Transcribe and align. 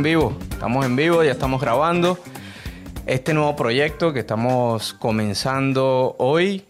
en 0.00 0.04
vivo, 0.04 0.34
estamos 0.50 0.86
en 0.86 0.96
vivo, 0.96 1.22
ya 1.22 1.32
estamos 1.32 1.60
grabando 1.60 2.18
este 3.04 3.34
nuevo 3.34 3.54
proyecto 3.54 4.14
que 4.14 4.20
estamos 4.20 4.94
comenzando 4.94 6.16
hoy. 6.18 6.64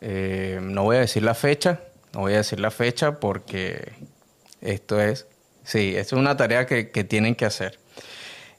Eh, 0.00 0.60
no 0.62 0.84
voy 0.84 0.98
a 0.98 1.00
decir 1.00 1.24
la 1.24 1.34
fecha, 1.34 1.80
no 2.14 2.20
voy 2.20 2.34
a 2.34 2.36
decir 2.36 2.60
la 2.60 2.70
fecha 2.70 3.18
porque 3.18 3.92
esto 4.60 5.00
es, 5.00 5.26
sí, 5.64 5.94
es 5.96 6.12
una 6.12 6.36
tarea 6.36 6.64
que, 6.66 6.84
tienen 6.84 7.34
que 7.34 7.44
hacer. 7.44 7.80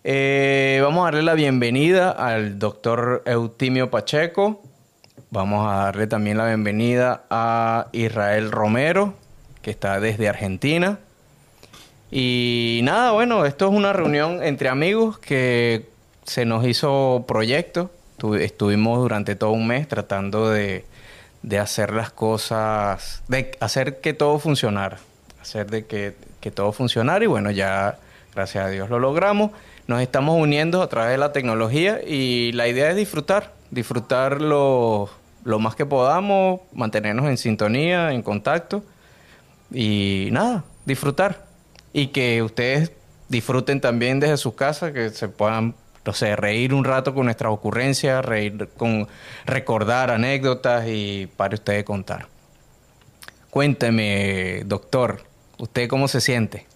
Eh, 0.04 0.82
vamos 0.84 1.04
a 1.04 1.06
darle 1.06 1.24
la 1.24 1.34
bienvenida 1.34 2.12
al 2.12 2.60
doctor 2.60 3.24
Eutimio 3.26 3.90
Pacheco. 3.90 4.62
Vamos 5.30 5.66
a 5.72 5.86
darle 5.86 6.06
también 6.06 6.38
la 6.38 6.48
bienvenida 6.48 7.24
a 7.30 7.88
Israel 7.94 8.52
Romero, 8.52 9.14
que 9.62 9.72
está 9.72 10.02
desde 10.02 10.28
Argentina. 10.28 11.00
Y 12.12 12.80
nada, 12.84 13.12
bueno, 13.12 13.46
esto 13.46 13.68
es 13.68 13.74
una 13.74 13.92
reunión 13.92 14.42
entre 14.42 14.70
amigos 14.70 15.20
que 15.20 15.90
se 16.24 16.46
nos 16.46 16.66
hizo 16.66 17.26
proyecto. 17.28 17.92
Estuvimos 18.40 19.00
durante 19.00 19.36
todo 19.36 19.52
un 19.52 19.68
mes 19.68 19.88
tratando 19.88 20.50
de, 20.50 20.86
hacer 21.60 21.94
las 21.94 22.12
cosas, 22.12 23.24
de 23.28 23.52
hacer 23.60 24.00
que 24.00 24.14
todo 24.14 24.40
funcionara, 24.40 24.98
hacer 25.42 25.70
de 25.70 25.86
que, 25.86 26.16
todo 26.52 26.72
funcionara 26.72 27.26
y 27.26 27.28
bueno, 27.28 27.52
ya 27.52 28.00
gracias 28.34 28.66
a 28.66 28.70
Dios 28.70 28.90
lo 28.90 29.00
logramos. 29.00 29.52
Nos 29.88 30.02
estamos 30.02 30.40
uniendo 30.40 30.82
a 30.82 30.88
través 30.88 31.12
de 31.12 31.18
la 31.18 31.34
tecnología 31.34 32.00
y 32.02 32.54
la 32.54 32.70
idea 32.70 32.90
es 32.90 32.96
disfrutar, 32.96 33.52
disfrutar 33.70 34.42
lo, 34.42 35.10
lo 35.44 35.60
más 35.60 35.76
que 35.76 35.86
podamos, 35.86 36.62
mantenernos 36.72 37.26
en 37.26 37.38
sintonía, 37.38 38.14
en 38.14 38.22
contacto 38.22 38.82
y 39.74 40.30
nada, 40.32 40.64
disfrutar 40.86 41.47
y 41.98 42.10
que 42.10 42.44
ustedes 42.44 42.92
disfruten 43.28 43.82
también 43.82 44.20
desde 44.20 44.38
su 44.38 44.54
casa, 44.54 44.94
que 44.94 45.10
se 45.10 45.30
puedan, 45.30 45.74
no 46.06 46.14
sé, 46.14 46.36
reír 46.36 46.76
un 46.76 46.84
rato 46.84 47.16
con 47.16 47.26
nuestras 47.26 47.52
ocurrencias, 47.52 48.24
reír 48.24 48.70
con 48.78 49.08
recordar 49.48 50.12
anécdotas 50.12 50.88
y 50.88 51.28
para 51.36 51.56
ustedes 51.56 51.84
contar. 51.86 52.28
Cuénteme, 53.50 54.62
doctor, 54.68 55.24
¿usted 55.58 55.90
cómo 55.90 56.08
se 56.08 56.22
siente? 56.22 56.68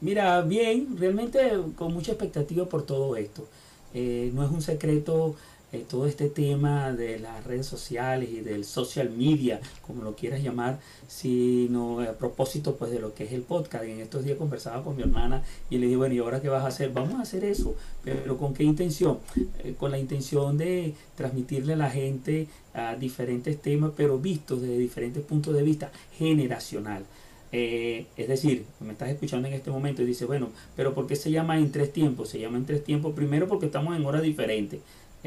Mira, 0.00 0.42
bien, 0.42 0.96
realmente 0.96 1.50
con 1.74 1.92
mucha 1.92 2.12
expectativa 2.12 2.66
por 2.66 2.86
todo 2.86 3.16
esto. 3.16 3.48
Eh, 3.94 4.30
no 4.32 4.44
es 4.44 4.50
un 4.52 4.62
secreto 4.62 5.34
eh, 5.72 5.84
todo 5.88 6.06
este 6.06 6.30
tema 6.30 6.92
de 6.92 7.18
las 7.18 7.44
redes 7.44 7.66
sociales 7.66 8.28
y 8.30 8.40
del 8.40 8.64
social 8.64 9.10
media, 9.10 9.60
como 9.84 10.04
lo 10.04 10.14
quieras 10.14 10.40
llamar, 10.40 10.78
sino 11.08 12.00
a 12.00 12.12
propósito 12.12 12.76
pues 12.76 12.92
de 12.92 13.00
lo 13.00 13.14
que 13.14 13.24
es 13.24 13.32
el 13.32 13.42
podcast. 13.42 13.84
En 13.84 14.00
estos 14.00 14.24
días 14.24 14.38
conversaba 14.38 14.84
con 14.84 14.96
mi 14.96 15.02
hermana 15.02 15.42
y 15.68 15.78
le 15.78 15.86
dije, 15.86 15.96
bueno, 15.96 16.14
¿y 16.14 16.18
ahora 16.18 16.40
qué 16.40 16.48
vas 16.48 16.64
a 16.64 16.68
hacer? 16.68 16.92
Vamos 16.92 17.14
a 17.14 17.22
hacer 17.22 17.44
eso, 17.44 17.74
pero 18.04 18.38
¿con 18.38 18.54
qué 18.54 18.62
intención? 18.62 19.18
Eh, 19.64 19.74
con 19.76 19.90
la 19.90 19.98
intención 19.98 20.56
de 20.56 20.94
transmitirle 21.16 21.72
a 21.72 21.76
la 21.76 21.90
gente 21.90 22.46
a 22.72 22.94
diferentes 22.94 23.60
temas, 23.60 23.90
pero 23.96 24.18
vistos 24.18 24.60
desde 24.60 24.78
diferentes 24.78 25.24
puntos 25.24 25.52
de 25.52 25.64
vista 25.64 25.90
generacional. 26.16 27.04
Eh, 27.50 28.06
es 28.16 28.28
decir, 28.28 28.66
me 28.80 28.92
estás 28.92 29.08
escuchando 29.08 29.48
en 29.48 29.54
este 29.54 29.70
momento 29.70 30.02
y 30.02 30.04
dice, 30.04 30.26
bueno, 30.26 30.50
pero 30.76 30.94
¿por 30.94 31.06
qué 31.06 31.16
se 31.16 31.30
llama 31.30 31.58
en 31.58 31.72
tres 31.72 31.92
tiempos? 31.92 32.28
Se 32.28 32.38
llama 32.38 32.58
en 32.58 32.66
tres 32.66 32.84
tiempos 32.84 33.14
primero 33.14 33.48
porque 33.48 33.66
estamos 33.66 33.96
en 33.96 34.04
horas 34.04 34.22
diferentes 34.22 34.80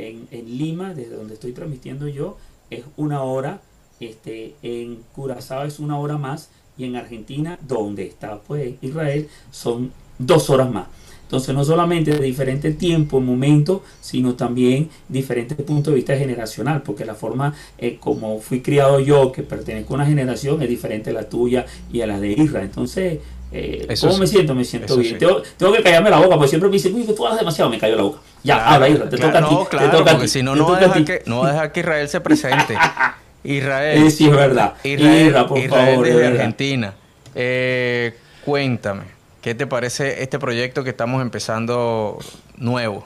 en, 0.07 0.57
Lima, 0.57 0.93
desde 0.93 1.15
donde 1.15 1.33
estoy 1.33 1.51
transmitiendo 1.51 2.07
yo, 2.07 2.37
es 2.69 2.83
una 2.97 3.23
hora, 3.23 3.61
este, 3.99 4.55
en 4.61 4.99
Curazao 5.13 5.65
es 5.65 5.79
una 5.79 5.97
hora 5.97 6.17
más, 6.17 6.49
y 6.77 6.85
en 6.85 6.95
Argentina, 6.95 7.59
donde 7.67 8.05
está 8.05 8.39
pues 8.39 8.75
Israel, 8.81 9.27
son 9.51 9.91
dos 10.17 10.49
horas 10.49 10.71
más. 10.71 10.88
Entonces 11.23 11.53
no 11.53 11.63
solamente 11.63 12.09
de 12.09 12.25
diferente 12.25 12.71
tiempo, 12.71 13.19
momento, 13.19 13.83
sino 14.01 14.33
también 14.33 14.89
diferentes 15.07 15.55
puntos 15.57 15.91
de 15.91 15.97
vista 15.97 16.17
generacional, 16.17 16.81
porque 16.81 17.05
la 17.05 17.13
forma 17.13 17.53
eh, 17.77 17.97
como 17.99 18.39
fui 18.39 18.61
criado 18.61 18.99
yo, 18.99 19.31
que 19.31 19.43
pertenezco 19.43 19.93
a 19.93 19.97
una 19.97 20.05
generación, 20.07 20.61
es 20.63 20.69
diferente 20.69 21.11
a 21.11 21.13
la 21.13 21.29
tuya 21.29 21.67
y 21.93 22.01
a 22.01 22.07
la 22.07 22.19
de 22.19 22.31
Israel. 22.31 22.65
Entonces 22.65 23.19
eh, 23.51 23.95
¿Cómo 23.99 24.17
me 24.17 24.27
siento? 24.27 24.53
Me 24.53 24.63
siento 24.63 24.95
bien. 24.97 25.17
Tengo, 25.17 25.73
que 25.73 25.81
callarme 25.81 26.09
la 26.09 26.17
boca, 26.17 26.35
porque 26.35 26.49
siempre 26.49 26.69
me 26.69 26.73
dicen, 26.73 26.93
uy, 26.93 27.05
que 27.05 27.13
tú 27.13 27.25
hablas 27.25 27.39
demasiado, 27.39 27.69
me 27.69 27.79
callo 27.79 27.95
la 27.95 28.03
boca. 28.03 28.19
Ya, 28.43 28.73
habla, 28.73 28.89
Israel, 28.89 29.09
te 29.09 29.17
toca 29.17 29.39
a 29.39 29.49
ti. 29.49 29.55
Claro, 29.69 29.89
te 29.89 29.97
toca 29.97 30.11
porque 30.11 30.27
si 30.27 30.43
no, 30.43 30.55
no 30.55 30.69
va, 30.69 30.77
a 30.77 30.79
dejar 30.81 31.03
que, 31.03 31.23
no 31.25 31.43
Israel 31.75 32.07
se 32.07 32.21
presente. 32.21 32.77
Israel. 33.43 34.05
Eh, 34.05 34.11
sí, 34.11 34.25
es 34.25 34.35
verdad. 34.35 34.75
Israel, 34.83 35.45
por 35.47 35.67
favor, 35.67 36.05
desde 36.05 36.27
Argentina. 36.27 36.93
Eh, 37.35 38.15
cuéntame, 38.45 39.03
¿qué 39.41 39.55
te 39.55 39.65
parece 39.65 40.21
este 40.21 40.38
proyecto 40.39 40.83
que 40.83 40.91
estamos 40.91 41.21
empezando 41.21 42.19
nuevo? 42.57 43.05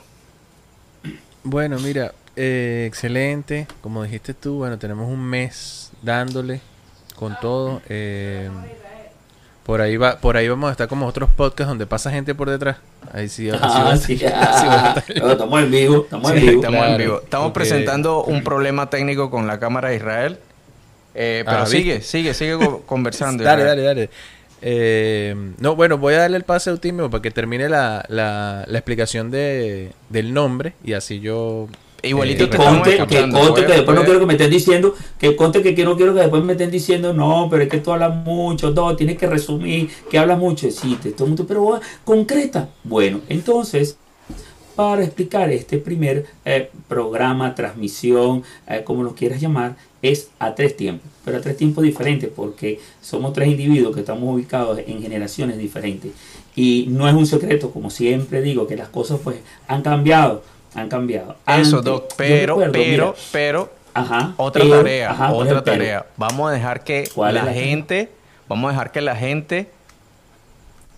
Bueno, 1.44 1.78
mira, 1.80 2.14
eh, 2.36 2.86
excelente. 2.88 3.68
Como 3.82 4.04
dijiste 4.04 4.34
tú, 4.34 4.56
bueno, 4.56 4.78
tenemos 4.78 5.10
un 5.10 5.22
mes 5.22 5.92
dándole 6.02 6.62
con 7.16 7.38
todo. 7.40 7.82
Eh, 7.90 8.50
por 9.66 9.82
ahí 9.82 9.96
va, 9.96 10.18
por 10.18 10.36
ahí 10.36 10.48
vamos 10.48 10.68
a 10.68 10.72
estar 10.72 10.88
como 10.88 11.08
otros 11.08 11.30
podcasts 11.30 11.70
donde 11.70 11.86
pasa 11.86 12.12
gente 12.12 12.36
por 12.36 12.50
detrás. 12.50 12.78
Ahí 13.14 13.30
sí, 13.30 13.50
ah, 13.50 13.96
sí, 13.98 14.14
estamos 15.16 15.64
en 15.64 15.72
vivo, 15.72 16.04
estamos 16.04 16.32
en 16.32 16.42
vivo. 16.42 16.62
Estamos, 16.62 16.88
en 16.88 16.98
vivo. 16.98 17.22
estamos 17.24 17.52
presentando 17.54 18.24
un 18.24 18.44
problema 18.44 18.90
técnico 18.90 19.30
con 19.30 19.48
la 19.48 19.60
cámara 19.60 19.90
de 19.90 19.96
Israel. 19.96 20.40
Eh, 21.16 21.44
pero 21.46 21.60
ah, 21.60 21.66
sigue, 21.66 22.02
sigue, 22.02 22.34
sigue 22.34 22.58
conversando. 22.86 23.44
dale, 23.44 23.64
dale, 23.64 23.82
dale. 23.84 24.10
Eh, 24.62 25.36
no, 25.60 25.76
bueno, 25.76 25.98
voy 25.98 26.14
a 26.14 26.20
darle 26.20 26.38
el 26.38 26.44
pase 26.44 26.70
a 26.70 26.74
Eutimio 26.74 27.10
para 27.10 27.22
que 27.22 27.32
termine 27.32 27.70
la, 27.70 28.06
la, 28.08 28.64
la 28.68 28.78
explicación 28.78 29.30
de, 29.30 29.92
del 30.10 30.34
nombre 30.34 30.74
y 30.84 30.94
así 30.94 31.20
yo 31.20 31.68
Igualito 32.04 32.50
que 32.50 32.58
conte, 32.58 32.98
que 33.08 33.30
conte 33.30 33.66
que 33.66 33.74
después 33.74 33.98
no 33.98 34.04
quiero 34.04 34.20
que 34.20 34.26
me 34.26 34.34
estén 34.34 34.52
diciendo, 34.52 34.94
que 35.18 35.38
conte 35.38 35.62
que 35.62 35.86
no 35.86 35.96
quiero 35.96 36.14
que 36.14 36.20
después 36.20 36.44
me 36.44 36.52
estén 36.52 36.70
diciendo, 36.70 37.14
no, 37.14 37.48
pero 37.50 37.64
es 37.64 37.70
que 37.70 37.78
tú 37.78 37.94
hablas 37.94 38.14
mucho, 38.14 38.72
no, 38.72 38.94
tienes 38.98 39.18
que 39.18 39.26
resumir, 39.26 39.90
que 40.10 40.18
hablas 40.18 40.38
mucho, 40.38 40.70
sí, 40.70 40.98
te 41.02 41.14
todo 41.14 41.28
mundo, 41.28 41.46
pero 41.48 41.80
concreta. 42.04 42.68
Bueno, 42.84 43.22
entonces, 43.30 43.98
para 44.76 45.02
explicar 45.02 45.50
este 45.50 45.78
primer 45.78 46.26
eh, 46.44 46.70
programa, 46.90 47.56
transmisión, 47.56 48.44
eh, 48.68 48.82
como 48.84 49.04
lo 49.04 49.16
quieras 49.16 49.40
llamar, 49.40 49.78
es 50.02 50.30
a 50.40 50.56
tres 50.56 50.76
tiempos, 50.76 51.10
pero 51.24 51.38
a 51.38 51.42
tres 51.42 51.56
tiempos 51.56 51.86
diferentes, 51.86 52.30
porque 52.36 52.82
somos 53.02 53.32
tres 53.32 53.48
individuos 53.48 53.94
que 53.94 54.02
estamos 54.02 54.34
ubicados 54.34 54.78
en 54.86 55.02
generaciones 55.02 55.58
diferentes. 55.58 56.12
Y 56.54 56.88
no 56.90 57.08
es 57.08 57.16
un 57.16 57.26
secreto, 57.26 57.72
como 57.72 57.90
siempre 57.90 58.42
digo, 58.42 58.68
que 58.68 58.76
las 58.76 58.90
cosas 58.90 59.22
pues 59.24 59.38
han 59.70 59.82
cambiado 59.82 60.44
han 60.76 60.90
cambiado. 60.90 61.36
Eso, 61.48 61.82
Doc, 61.82 62.14
pero, 62.18 62.58
pero, 62.72 63.16
pero, 63.32 63.72
otra 64.38 64.68
tarea, 64.68 65.32
otra 65.32 65.64
tarea. 65.64 66.06
Vamos 66.18 66.50
a 66.50 66.54
dejar 66.54 66.84
que 66.84 67.10
la, 67.16 67.46
gente, 67.54 68.10
vamos 68.48 68.70
a 68.70 68.72
dejar 68.72 68.92
que 68.92 69.02
la 69.02 69.16
gente 69.16 69.70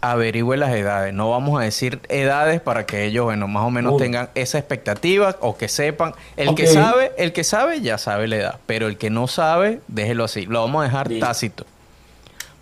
averigüe 0.02 0.58
las 0.58 0.74
edades. 0.74 1.14
No 1.14 1.30
vamos 1.30 1.59
a 1.59 1.64
decir 1.64 2.00
edades 2.09 2.62
para 2.62 2.85
que 2.85 3.06
ellos, 3.06 3.25
bueno, 3.25 3.47
más 3.47 3.64
o 3.64 3.72
menos 3.72 3.97
tengan 3.97 4.30
esa 4.35 4.58
expectativa 4.58 5.35
o 5.41 5.58
que 5.58 5.68
sepan. 5.68 6.14
El 6.38 6.56
que 6.56 6.68
sabe, 6.68 7.12
el 7.18 7.34
que 7.34 7.44
sabe 7.44 7.81
ya 7.81 7.97
sabe 7.97 8.28
la 8.28 8.35
edad, 8.38 8.59
pero 8.66 8.88
el 8.88 8.97
que 8.97 9.09
no 9.09 9.28
sabe, 9.28 9.81
déjelo 9.88 10.24
así. 10.24 10.46
Lo 10.46 10.62
vamos 10.62 10.81
a 10.81 10.85
dejar 10.85 11.09
tácito. 11.19 11.66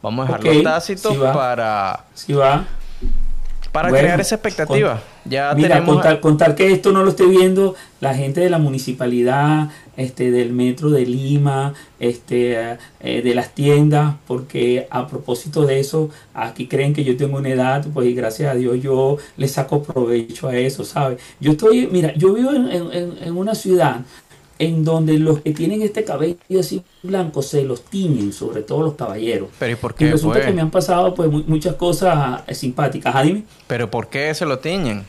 Vamos 0.02 0.30
a 0.30 0.38
dejarlo 0.38 0.64
tácito 0.64 1.34
para. 1.34 2.06
Si 2.14 2.34
va 2.34 2.66
para 3.74 3.90
crear 3.90 4.22
esa 4.22 4.36
expectativa. 4.36 5.02
ya 5.26 5.52
mira, 5.56 5.80
tenemos... 5.80 6.20
contar, 6.20 6.54
que 6.54 6.72
esto 6.72 6.92
no 6.92 7.04
lo 7.04 7.10
esté 7.10 7.26
viendo 7.26 7.74
la 8.02 8.14
gente 8.14 8.40
de 8.40 8.52
la 8.52 8.60
municipalidad, 8.60 9.70
este, 9.98 10.30
del 10.30 10.54
metro 10.54 10.92
de 10.92 11.08
Lima, 11.08 11.74
este, 12.00 12.78
eh, 13.00 13.22
de 13.24 13.36
las 13.36 13.56
tiendas, 13.56 14.14
porque 14.28 14.88
a 14.92 15.08
propósito 15.08 15.66
de 15.66 15.80
eso, 15.80 16.12
aquí 16.36 16.68
creen 16.68 16.94
que 16.94 17.04
yo 17.04 17.18
tengo 17.18 17.38
una 17.38 17.50
edad, 17.50 17.84
pues 17.92 18.16
gracias 18.16 18.52
a 18.52 18.56
Dios 18.56 18.80
yo 18.80 19.18
le 19.38 19.48
saco 19.48 19.82
provecho 19.82 20.50
a 20.50 20.56
eso, 20.56 20.84
¿sabes? 20.86 21.20
Yo 21.40 21.54
estoy, 21.54 21.88
mira, 21.88 22.14
yo 22.14 22.34
vivo 22.34 22.52
en, 22.52 23.18
en 23.24 23.38
una 23.38 23.56
ciudad 23.56 24.02
en 24.60 24.84
donde 24.84 25.20
los 25.20 25.42
que 25.42 25.52
tienen 25.52 25.82
este 25.82 26.04
cabello 26.04 26.60
así 26.60 26.84
blanco 27.02 27.42
se 27.42 27.64
los 27.64 27.84
tiñen, 27.84 28.34
sobre 28.34 28.62
todo 28.62 28.82
los 28.84 28.94
caballeros. 28.96 29.50
Pero 29.60 29.74
¿y 29.74 29.76
por 29.76 29.96
qué? 29.96 30.12
resulta 30.12 30.40
pues? 30.40 30.48
que 30.48 30.54
me 30.54 30.62
han 30.62 30.72
pasado 30.72 31.14
pues 31.14 31.30
muchas 31.30 31.76
cosas 31.76 32.42
eh, 32.48 32.56
simpáticas. 32.56 33.16
¿Ah, 33.16 33.24
dime? 33.24 33.44
Pero 33.68 33.90
¿por 33.90 34.08
qué 34.08 34.34
se 34.34 34.46
lo 34.46 34.60
tiñen? 34.60 35.06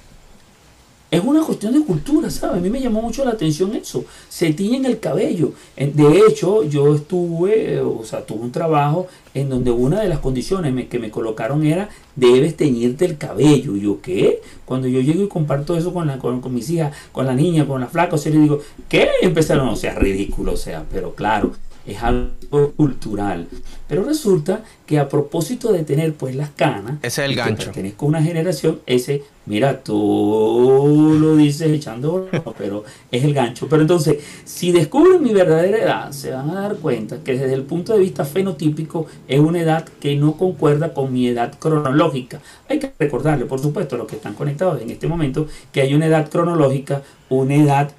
Es 1.14 1.22
una 1.22 1.42
cuestión 1.44 1.72
de 1.72 1.80
cultura, 1.84 2.28
¿sabes? 2.28 2.58
A 2.58 2.60
mí 2.60 2.70
me 2.70 2.80
llamó 2.80 3.00
mucho 3.00 3.24
la 3.24 3.30
atención 3.30 3.72
eso. 3.76 4.04
Se 4.28 4.52
tiñen 4.52 4.84
el 4.84 4.98
cabello. 4.98 5.52
De 5.76 6.22
hecho, 6.28 6.64
yo 6.64 6.96
estuve, 6.96 7.80
o 7.80 8.04
sea, 8.04 8.26
tuve 8.26 8.40
un 8.40 8.50
trabajo 8.50 9.06
en 9.32 9.48
donde 9.48 9.70
una 9.70 10.00
de 10.00 10.08
las 10.08 10.18
condiciones 10.18 10.88
que 10.88 10.98
me 10.98 11.10
colocaron 11.10 11.64
era, 11.64 11.88
debes 12.16 12.56
teñirte 12.56 13.04
el 13.04 13.16
cabello. 13.16 13.76
Y 13.76 13.82
yo, 13.82 14.00
¿qué? 14.02 14.42
Cuando 14.64 14.88
yo 14.88 15.00
llego 15.00 15.22
y 15.22 15.28
comparto 15.28 15.76
eso 15.76 15.94
con, 15.94 16.08
la, 16.08 16.18
con, 16.18 16.42
mis 16.52 16.68
hijas, 16.70 16.92
con 17.12 17.26
la 17.26 17.34
niña, 17.34 17.64
con 17.64 17.80
la 17.80 17.86
flaca, 17.86 18.16
o 18.16 18.18
sea, 18.18 18.32
le 18.32 18.40
digo, 18.40 18.58
¿qué? 18.88 19.08
empezaron, 19.22 19.68
o 19.68 19.76
sea, 19.76 19.94
ridículo, 19.94 20.54
o 20.54 20.56
sea, 20.56 20.84
pero 20.90 21.14
claro, 21.14 21.52
es 21.86 22.02
algo 22.02 22.72
cultural. 22.76 23.46
Pero 23.86 24.02
resulta 24.02 24.62
que 24.86 24.98
a 24.98 25.08
propósito 25.08 25.70
de 25.72 25.84
tener 25.84 26.14
pues 26.14 26.34
las 26.34 26.50
canas, 26.50 26.98
ese 27.02 27.22
es 27.22 27.30
el 27.30 27.36
gancho. 27.36 27.66
Pertenezco 27.66 28.06
a 28.06 28.08
una 28.08 28.22
generación, 28.22 28.80
ese, 28.86 29.22
mira, 29.44 29.82
tú 29.82 31.18
lo 31.20 31.36
dices 31.36 31.70
echando 31.70 32.28
pero 32.56 32.84
es 33.10 33.24
el 33.24 33.34
gancho. 33.34 33.68
Pero 33.68 33.82
entonces, 33.82 34.24
si 34.44 34.72
descubren 34.72 35.22
mi 35.22 35.34
verdadera 35.34 35.78
edad, 35.78 36.12
se 36.12 36.30
van 36.30 36.50
a 36.50 36.62
dar 36.62 36.76
cuenta 36.76 37.18
que 37.22 37.32
desde 37.32 37.52
el 37.52 37.62
punto 37.62 37.92
de 37.92 38.00
vista 38.00 38.24
fenotípico 38.24 39.06
es 39.28 39.38
una 39.38 39.60
edad 39.60 39.84
que 40.00 40.16
no 40.16 40.36
concuerda 40.38 40.94
con 40.94 41.12
mi 41.12 41.28
edad 41.28 41.52
cronológica. 41.58 42.40
Hay 42.68 42.78
que 42.78 42.90
recordarle, 42.98 43.44
por 43.44 43.60
supuesto, 43.60 43.96
a 43.96 43.98
los 43.98 44.06
que 44.06 44.16
están 44.16 44.34
conectados 44.34 44.80
en 44.80 44.90
este 44.90 45.06
momento, 45.06 45.46
que 45.72 45.82
hay 45.82 45.94
una 45.94 46.06
edad 46.06 46.30
cronológica, 46.30 47.02
una 47.28 47.54
edad 47.54 47.90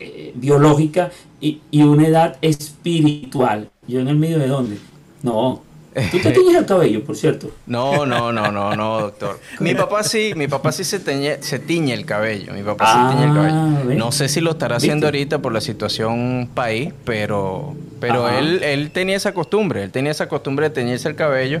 eh, 0.00 0.32
biológica 0.34 1.10
y, 1.40 1.60
y 1.70 1.82
una 1.82 2.08
edad 2.08 2.36
espiritual. 2.40 3.70
¿Yo 3.86 4.00
en 4.00 4.08
el 4.08 4.16
medio 4.16 4.38
de 4.38 4.48
dónde? 4.48 4.78
No, 5.22 5.62
¿Tú 6.10 6.18
te 6.18 6.30
tiñes 6.30 6.54
el 6.56 6.66
cabello, 6.66 7.02
por 7.04 7.16
cierto? 7.16 7.50
No, 7.66 8.04
no, 8.04 8.30
no, 8.30 8.52
no, 8.52 8.76
no, 8.76 9.00
doctor. 9.00 9.40
Mi 9.60 9.74
papá 9.74 10.02
sí, 10.02 10.34
mi 10.36 10.46
papá 10.46 10.70
sí 10.70 10.84
se, 10.84 11.00
teñe, 11.00 11.38
se 11.42 11.58
tiñe 11.58 11.94
el 11.94 12.04
cabello. 12.04 12.52
Mi 12.52 12.62
papá 12.62 13.08
se 13.08 13.14
tiñe 13.16 13.24
el 13.24 13.30
Ah, 13.38 13.78
cabello. 13.80 13.98
No 13.98 14.12
sé 14.12 14.28
si 14.28 14.42
lo 14.42 14.50
estará 14.50 14.76
haciendo 14.76 15.06
ahorita 15.06 15.38
por 15.38 15.54
la 15.54 15.62
situación 15.62 16.50
país, 16.52 16.92
pero, 17.06 17.74
pero 17.98 18.28
él, 18.28 18.62
él 18.62 18.90
tenía 18.90 19.16
esa 19.16 19.32
costumbre. 19.32 19.82
Él 19.84 19.90
tenía 19.90 20.10
esa 20.12 20.28
costumbre 20.28 20.68
de 20.68 20.74
teñirse 20.74 21.08
el 21.08 21.14
cabello. 21.14 21.60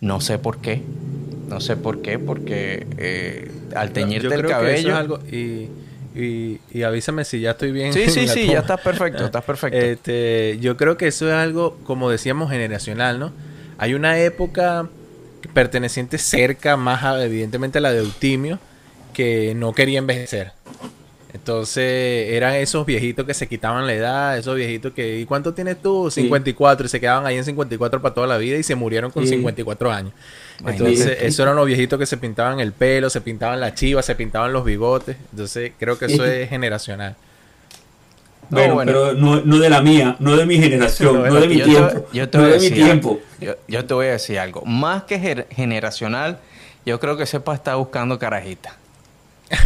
No 0.00 0.20
sé 0.20 0.38
por 0.38 0.58
qué. 0.58 0.82
No 1.48 1.60
sé 1.60 1.76
por 1.76 2.02
qué, 2.02 2.18
porque 2.18 2.84
eh, 2.98 3.52
al 3.76 3.92
teñirte 3.92 4.24
Yo 4.24 4.30
creo 4.30 4.40
el 4.40 4.46
que 4.46 4.52
cabello. 4.52 4.78
eso 4.78 4.88
es 4.88 4.94
algo, 4.96 5.18
y, 5.30 5.68
y, 6.16 6.60
y 6.72 6.82
avísame 6.82 7.24
si 7.24 7.40
ya 7.40 7.52
estoy 7.52 7.72
bien. 7.72 7.92
Sí, 7.92 8.08
sí, 8.08 8.26
sí, 8.28 8.40
toma. 8.42 8.52
ya 8.54 8.58
estás 8.60 8.80
perfecto, 8.80 9.24
estás 9.26 9.44
perfecto. 9.44 9.78
Este, 9.78 10.58
yo 10.60 10.76
creo 10.76 10.96
que 10.96 11.08
eso 11.08 11.28
es 11.28 11.34
algo, 11.34 11.76
como 11.84 12.10
decíamos, 12.10 12.50
generacional, 12.50 13.18
¿no? 13.18 13.32
Hay 13.78 13.94
una 13.94 14.18
época 14.18 14.88
perteneciente 15.52 16.18
cerca, 16.18 16.76
más 16.76 17.04
a- 17.04 17.22
evidentemente 17.24 17.78
a 17.78 17.80
la 17.82 17.92
de 17.92 17.98
Eutimio, 17.98 18.58
que 19.12 19.54
no 19.54 19.72
quería 19.74 19.98
envejecer. 19.98 20.52
Entonces 21.34 22.32
eran 22.32 22.54
esos 22.54 22.86
viejitos 22.86 23.26
que 23.26 23.34
se 23.34 23.46
quitaban 23.46 23.86
la 23.86 23.92
edad, 23.94 24.38
esos 24.38 24.56
viejitos 24.56 24.92
que, 24.94 25.18
¿y 25.20 25.26
cuánto 25.26 25.52
tienes 25.52 25.80
tú? 25.82 26.10
Sí. 26.10 26.22
54, 26.22 26.86
y 26.86 26.88
se 26.88 27.00
quedaban 27.00 27.26
ahí 27.26 27.36
en 27.36 27.44
54 27.44 28.00
para 28.00 28.14
toda 28.14 28.26
la 28.26 28.38
vida 28.38 28.56
y 28.56 28.62
se 28.62 28.74
murieron 28.74 29.10
con 29.10 29.24
Sí. 29.24 29.30
54 29.30 29.92
años. 29.92 30.12
Imagínate. 30.60 30.90
Entonces, 30.90 31.18
esos 31.22 31.40
eran 31.40 31.56
los 31.56 31.66
viejitos 31.66 31.98
que 31.98 32.06
se 32.06 32.16
pintaban 32.16 32.60
el 32.60 32.72
pelo, 32.72 33.10
se 33.10 33.20
pintaban 33.20 33.60
la 33.60 33.74
chiva, 33.74 34.02
se 34.02 34.14
pintaban 34.14 34.52
los 34.52 34.64
bigotes. 34.64 35.16
Entonces, 35.32 35.72
creo 35.78 35.98
que 35.98 36.06
eso 36.06 36.24
es 36.24 36.48
generacional. 36.48 37.14
No, 38.48 38.58
Bueno, 38.58 38.74
bueno. 38.74 38.92
pero 38.92 39.12
no, 39.14 39.40
no 39.40 39.58
de 39.58 39.68
la 39.68 39.82
mía, 39.82 40.16
no 40.20 40.36
de 40.36 40.46
mi 40.46 40.56
generación, 40.56 41.16
No, 41.24 41.26
no, 41.28 41.40
de 41.40 41.48
mi 41.48 41.56
yo 41.58 41.64
te- 41.64 41.70
tiempo. 41.70 42.06
yo 42.12 42.28
te 42.28 42.38
no 42.38 42.44
voy 42.44 42.52
a 42.52 42.54
de 42.54 42.60
mi 42.60 42.68
decir 42.70 42.84
tiempo. 42.84 43.08
algo. 43.10 43.22
Yo, 43.40 43.54
yo 43.66 43.84
te 43.86 43.94
voy 43.94 44.06
a 44.06 44.10
decir 44.12 44.38
algo. 44.38 44.62
Más 44.64 45.02
que 45.02 45.20
ger- 45.20 45.46
generacional, 45.50 46.38
yo 46.86 47.00
creo 47.00 47.16
que 47.16 47.26
sepa 47.26 47.54
estar 47.54 47.76
buscando 47.76 48.18
carajita. 48.18 48.76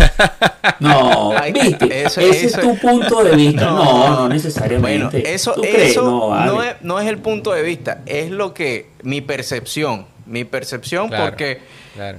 No, 0.81 1.33
viste, 1.53 2.03
eso- 2.05 2.21
ese 2.21 2.47
eso- 2.47 2.61
es 2.61 2.67
tu 2.67 2.77
punto 2.79 3.23
de 3.25 3.37
vista. 3.37 3.67
No, 3.67 4.09
no, 4.11 4.29
necesariamente. 4.29 5.19
Bueno, 5.21 5.29
eso, 5.29 5.63
eso 5.63 6.03
No, 6.05 6.29
vale. 6.29 6.47
no, 6.53 6.63
es, 6.63 6.75
no 6.83 7.01
es 7.01 7.09
el 7.09 7.19
punto 7.19 7.53
de 7.53 7.63
vista, 7.63 8.01
es 8.07 8.31
lo 8.31 8.55
que 8.55 8.89
mi 9.03 9.21
percepción, 9.21 10.07
mi 10.31 10.45
percepción 10.45 11.09
Claro. 11.09 11.25
porque 11.27 11.59
Claro. 11.95 12.19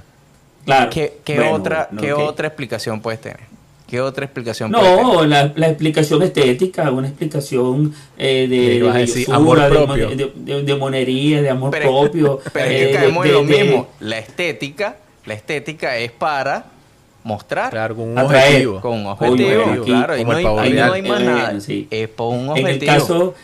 Claro. 0.65 0.89
¿qué, 0.91 1.13
qué 1.23 1.35
Bueno, 1.37 1.53
otra, 1.53 1.87
no, 1.91 2.01
qué 2.01 2.07
que- 2.07 2.13
otra 2.13 2.47
explicación 2.47 3.01
puedes 3.01 3.19
tener? 3.21 3.39
¿Qué 3.87 3.99
otra 3.99 4.23
explicación 4.25 4.71
puedes 4.71 4.87
tener? 4.87 5.03
No, 5.03 5.25
la, 5.25 5.51
la 5.55 5.67
explicación 5.67 6.21
estética, 6.21 6.89
una 6.91 7.07
explicación 7.09 7.93
eh, 8.17 8.47
de, 8.47 8.79
de 8.79 8.91
decir 8.99 9.27
bellosura, 9.27 9.35
amor 9.37 9.59
de, 9.61 9.69
propio. 9.69 10.09
de- 10.09 10.31
de- 10.35 10.63
de 10.63 10.75
monería, 10.75 11.41
de 11.41 11.49
amor 11.49 11.71
Pero, 11.71 11.99
propio. 12.01 12.39
pero 12.53 12.65
es 12.65 12.71
eh, 12.71 12.77
que 12.79 12.85
de- 12.85 12.93
caemos 12.93 13.25
en 13.25 13.31
de- 13.31 13.37
lo 13.37 13.43
de- 13.45 13.63
mismo. 13.63 13.87
La 13.99 14.17
estética, 14.19 14.95
la 15.25 15.33
estética 15.33 15.97
es 15.97 16.11
para 16.11 16.65
mostrar. 17.23 17.69
Claro, 17.71 17.95
con 17.95 18.09
un 18.09 18.17
Atraer. 18.17 18.45
objetivo. 18.47 18.81
Con 18.81 18.93
un 18.99 19.05
objetivo, 19.07 19.63
aquí, 19.71 19.81
claro, 19.91 20.17
y 20.17 20.23
no 20.23 20.31
hay, 20.31 20.43
no 20.73 20.93
hay 20.93 21.01
más 21.01 21.21
Eh, 21.21 21.25
nada. 21.25 21.59
sí. 21.59 21.87
Es 21.91 22.07
por 22.07 22.33
un 22.33 22.43
En 22.43 22.49
objetivo. 22.49 22.69
el 22.93 22.99
caso, 22.99 23.35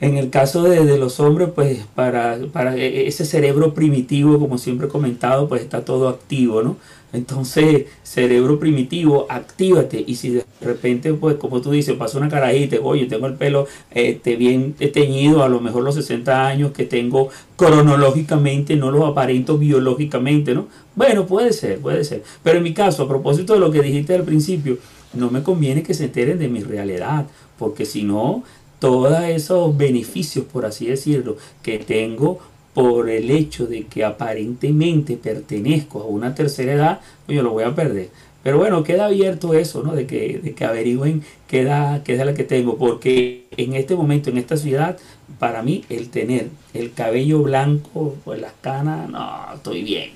en 0.00 0.16
el 0.16 0.30
caso 0.30 0.62
de, 0.62 0.96
los 0.98 1.20
hombres, 1.20 1.50
pues 1.54 1.80
para, 1.94 2.38
para 2.52 2.76
e- 2.76 3.06
ese 3.06 3.24
cerebro 3.26 3.74
primitivo, 3.74 4.38
como 4.38 4.56
siempre 4.56 4.86
he 4.86 4.90
comentado, 4.90 5.48
pues 5.48 5.62
está 5.62 5.84
todo 5.84 6.08
activo, 6.08 6.62
¿no? 6.62 6.76
Entonces, 7.12 7.86
cerebro 8.02 8.58
primitivo, 8.58 9.26
actívate. 9.28 10.02
Y 10.06 10.14
si 10.14 10.30
de 10.30 10.44
repente, 10.60 11.12
pues 11.12 11.36
como 11.36 11.60
tú 11.60 11.70
dices, 11.72 11.96
pasa 11.96 12.18
una 12.18 12.28
carajita, 12.28 12.76
oye, 12.82 13.06
tengo 13.06 13.26
el 13.26 13.34
pelo 13.34 13.66
este, 13.90 14.36
bien 14.36 14.74
teñido, 14.74 15.42
a 15.42 15.48
lo 15.48 15.60
mejor 15.60 15.82
los 15.82 15.96
60 15.96 16.46
años 16.46 16.72
que 16.72 16.84
tengo 16.84 17.28
cronológicamente, 17.56 18.76
no 18.76 18.90
los 18.90 19.04
aparento 19.04 19.58
biológicamente, 19.58 20.54
¿no? 20.54 20.68
Bueno, 20.94 21.26
puede 21.26 21.52
ser, 21.52 21.78
puede 21.78 22.04
ser. 22.04 22.22
Pero 22.42 22.58
en 22.58 22.64
mi 22.64 22.72
caso, 22.74 23.02
a 23.02 23.08
propósito 23.08 23.54
de 23.54 23.60
lo 23.60 23.70
que 23.70 23.82
dijiste 23.82 24.14
al 24.14 24.22
principio, 24.22 24.78
no 25.12 25.30
me 25.30 25.42
conviene 25.42 25.82
que 25.82 25.94
se 25.94 26.04
enteren 26.04 26.38
de 26.38 26.48
mi 26.48 26.62
realidad, 26.62 27.26
porque 27.58 27.84
si 27.84 28.04
no, 28.04 28.44
todos 28.80 29.22
esos 29.24 29.76
beneficios, 29.76 30.46
por 30.46 30.66
así 30.66 30.86
decirlo, 30.88 31.36
que 31.62 31.78
tengo 31.80 32.40
por 32.74 33.10
el 33.10 33.30
hecho 33.30 33.66
de 33.66 33.86
que 33.86 34.04
aparentemente 34.04 35.16
pertenezco 35.18 36.00
a 36.02 36.06
una 36.06 36.34
tercera 36.34 36.72
edad, 36.74 37.00
pues 37.26 37.36
yo 37.36 37.42
lo 37.42 37.52
voy 37.52 37.64
a 37.64 37.74
perder. 37.74 38.10
Pero 38.42 38.58
bueno, 38.58 38.82
queda 38.84 39.06
abierto 39.06 39.54
eso, 39.54 39.82
¿no? 39.82 39.94
De 39.94 40.06
que, 40.06 40.38
de 40.42 40.54
que 40.54 40.64
averigüen 40.64 41.22
qué 41.48 41.62
edad, 41.62 42.02
qué 42.04 42.14
edad 42.14 42.26
la 42.26 42.34
que 42.34 42.44
tengo, 42.44 42.78
porque 42.78 43.48
en 43.56 43.74
este 43.74 43.96
momento, 43.96 44.30
en 44.30 44.38
esta 44.38 44.56
ciudad, 44.56 44.98
para 45.38 45.62
mí, 45.62 45.84
el 45.90 46.10
tener 46.10 46.50
el 46.72 46.92
cabello 46.94 47.42
blanco, 47.42 48.16
pues 48.24 48.40
las 48.40 48.54
canas, 48.62 49.10
no, 49.10 49.54
estoy 49.54 49.82
bien, 49.82 50.12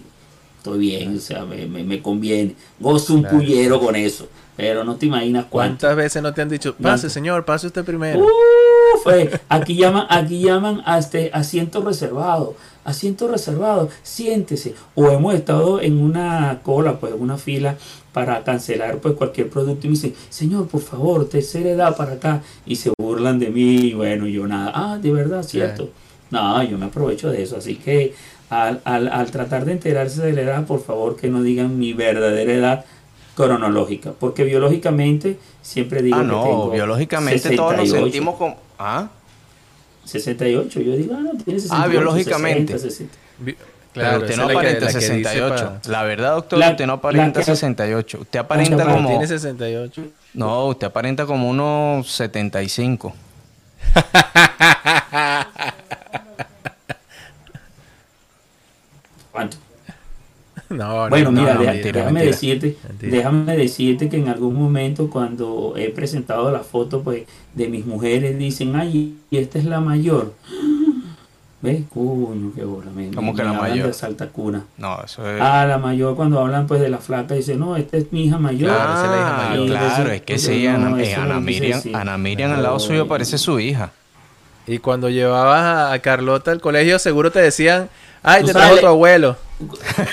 estoy 0.58 0.78
bien, 0.78 1.16
o 1.16 1.20
sea, 1.20 1.44
me, 1.44 1.66
me, 1.66 1.84
me 1.84 2.02
conviene. 2.02 2.56
Gozo 2.78 3.14
un 3.14 3.22
Claro. 3.22 3.38
pullero 3.38 3.80
con 3.80 3.96
eso, 3.96 4.28
pero 4.56 4.84
no 4.84 4.96
te 4.96 5.06
imaginas 5.06 5.46
cuánto. 5.48 5.80
¿Cuántas 5.80 5.96
veces 5.96 6.22
no 6.22 6.32
te 6.32 6.42
han 6.42 6.48
dicho, 6.48 6.74
pase, 6.80 7.10
señor, 7.10 7.44
pase 7.44 7.66
usted 7.66 7.84
primero? 7.84 8.20
Uf, 8.20 9.06
eh, 9.12 9.30
aquí 9.48 9.74
llaman, 9.76 10.06
aquí 10.08 10.40
llaman 10.40 10.82
a 10.84 10.98
este 10.98 11.30
asiento 11.32 11.82
reservado, 11.82 12.54
asiento 12.84 13.28
reservado, 13.28 13.88
siéntese. 14.02 14.74
O 14.94 15.10
hemos 15.10 15.34
estado 15.34 15.80
en 15.80 15.98
una 15.98 16.60
cola, 16.62 17.00
pues 17.00 17.14
en 17.14 17.20
una 17.20 17.36
fila 17.36 17.76
para 18.12 18.44
cancelar 18.44 18.98
pues 18.98 19.14
cualquier 19.14 19.50
producto 19.50 19.86
y 19.86 19.90
me 19.90 19.94
dicen, 19.96 20.14
señor, 20.28 20.68
por 20.68 20.80
favor, 20.80 21.28
tercera 21.28 21.70
edad 21.70 21.96
para 21.96 22.12
acá. 22.12 22.42
Y 22.64 22.76
se 22.76 22.92
burlan 22.96 23.40
de 23.40 23.50
mí 23.50 23.76
y 23.88 23.94
bueno, 23.94 24.28
yo 24.28 24.46
nada, 24.46 24.70
ah, 24.74 24.98
de 24.98 25.10
verdad, 25.12 25.42
cierto. 25.42 25.90
No, 26.30 26.62
yo 26.62 26.78
me 26.78 26.86
aprovecho 26.86 27.30
de 27.30 27.42
eso. 27.42 27.56
Así 27.56 27.74
que 27.76 28.14
al, 28.50 28.80
al, 28.84 29.08
al 29.08 29.30
tratar 29.30 29.64
de 29.64 29.72
enterarse 29.72 30.22
de 30.22 30.32
la 30.32 30.42
edad, 30.42 30.66
por 30.66 30.80
favor 30.80 31.16
que 31.16 31.28
no 31.28 31.42
digan 31.42 31.78
mi 31.78 31.92
verdadera 31.92 32.52
edad 32.52 32.84
cronológica, 33.34 34.12
porque 34.12 34.44
biológicamente 34.44 35.38
siempre 35.62 36.02
digo 36.02 36.16
ah, 36.16 36.20
que 36.20 36.26
no, 36.26 36.42
tengo 36.44 36.70
biológicamente 36.70 37.56
todos 37.56 37.72
nos 37.76 37.80
68. 37.88 38.04
sentimos 38.04 38.36
como... 38.36 38.56
¿Ah? 38.78 39.08
68, 40.04 40.80
yo 40.80 40.96
digo, 40.96 41.14
ah, 41.16 41.20
no, 41.20 41.30
tiene 41.42 41.58
68. 41.60 41.74
Ah, 41.74 41.86
biológicamente. 41.88 42.72
60, 42.78 42.90
60. 42.90 43.16
Vi- 43.38 43.56
Pero 43.94 44.18
usted 44.18 44.26
no 44.26 44.32
es 44.32 44.38
la 44.38 44.46
que- 44.46 44.52
aparenta 44.52 44.80
la 44.86 44.92
que 44.92 44.98
dice 44.98 45.08
68. 45.22 45.54
pa- 45.82 45.90
La 45.90 46.02
verdad, 46.02 46.34
doctor, 46.34 46.58
La- 46.58 46.70
usted 46.70 46.86
no 46.86 46.92
aparenta 46.94 47.38
la 47.40 47.44
que- 47.44 47.50
68. 47.52 48.18
Usted 48.20 48.38
aparenta 48.38 48.76
chaval, 48.76 48.94
como... 48.94 49.08
Tiene 49.08 49.26
68. 49.26 50.02
No, 50.34 50.66
usted 50.66 50.86
aparenta 50.86 51.26
como 51.26 51.48
unos 51.48 52.10
75. 52.10 53.14
¿Cuánto? 59.32 59.56
No, 60.70 61.08
Bueno, 61.08 61.30
no, 61.30 61.40
mira, 61.40 61.54
no, 61.54 61.60
deja- 61.60 61.72
mentira, 61.72 61.92
déjame 62.00 62.12
mentira. 62.20 62.32
decirte, 62.32 62.76
Mentira. 62.88 63.16
déjame 63.16 63.56
decirte 63.56 64.08
que 64.08 64.16
en 64.16 64.28
algún 64.28 64.54
momento 64.54 65.10
cuando 65.10 65.74
he 65.76 65.90
presentado 65.90 66.50
la 66.50 66.60
foto 66.60 67.02
pues 67.02 67.24
de 67.54 67.68
mis 67.68 67.84
mujeres 67.86 68.38
dicen, 68.38 68.74
ay, 68.76 69.14
y 69.30 69.36
esta 69.36 69.58
es 69.58 69.64
la 69.66 69.80
mayor. 69.80 70.32
¿Ves? 71.62 71.82
Coño, 71.94 72.52
qué 72.54 72.62
bola. 72.62 72.90
Me, 72.94 73.10
¿Cómo 73.10 73.32
me 73.32 73.38
que 73.38 73.44
la 73.44 73.54
mayor? 73.54 73.86
de 73.86 73.92
salta 73.94 74.28
cuna. 74.28 74.64
No, 74.76 74.98
eso 75.02 75.26
es... 75.30 75.40
Ah, 75.40 75.64
la 75.66 75.78
mayor 75.78 76.14
cuando 76.14 76.38
hablan 76.38 76.66
pues 76.66 76.78
de 76.82 76.90
la 76.90 76.98
flaca 76.98 77.34
dice, 77.34 77.56
no, 77.56 77.76
esta 77.76 77.96
es 77.96 78.12
mi 78.12 78.24
hija 78.24 78.36
mayor. 78.36 78.68
Claro, 78.70 78.92
esa 78.92 79.04
es 79.04 79.10
la 79.10 79.16
hija 79.16 79.34
Ah, 79.46 79.48
mayor. 79.48 79.64
Y 79.64 79.68
claro, 79.70 79.86
entonces, 79.86 80.14
es 80.16 80.20
que 80.22 80.38
sí, 80.38 80.64
no, 80.64 80.74
Ana, 80.74 81.00
eh, 81.00 81.10
es 81.12 81.16
Ana 81.18 81.40
Miriam. 81.40 81.80
Ana 81.94 82.18
Miriam 82.18 82.52
al 82.52 82.62
lado 82.62 82.78
suyo 82.78 83.08
parece 83.08 83.38
su 83.38 83.58
hija. 83.60 83.92
Y 84.66 84.78
cuando 84.78 85.08
llevabas 85.08 85.90
a 85.92 85.98
Carlota 86.00 86.50
al 86.50 86.60
colegio, 86.60 86.98
seguro 86.98 87.30
te 87.30 87.40
decían, 87.40 87.88
ay, 88.22 88.44
te 88.44 88.52
trajo 88.52 88.76
tu 88.76 88.86
abuelo. 88.86 89.36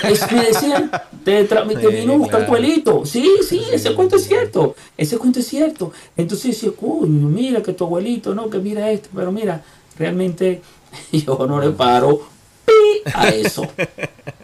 Es- 0.04 0.30
me 0.32 0.44
decían, 0.44 0.90
te, 1.24 1.44
te 1.44 1.56
Sí, 1.56 1.86
vino 1.96 2.14
a 2.14 2.16
buscar 2.16 2.40
claro. 2.40 2.46
tu 2.46 2.56
abuelito. 2.56 3.06
Sí, 3.06 3.28
sí, 3.48 3.62
ese 3.72 3.94
cuento 3.94 4.16
es 4.16 4.26
cierto. 4.26 4.74
Ese 4.96 5.18
cuento 5.18 5.40
es 5.40 5.48
cierto. 5.48 5.92
Entonces 6.16 6.52
decía, 6.52 6.70
coño, 6.78 7.28
mira 7.28 7.62
que 7.62 7.72
tu 7.72 7.84
abuelito, 7.84 8.34
no, 8.34 8.48
que 8.50 8.58
mira 8.58 8.90
esto. 8.90 9.08
Pero 9.14 9.32
mira, 9.32 9.62
realmente 9.98 10.62
yo 11.12 11.46
no 11.46 11.60
le 11.60 11.70
paro 11.70 12.22
pi 12.64 13.10
a 13.12 13.28
eso. 13.28 13.66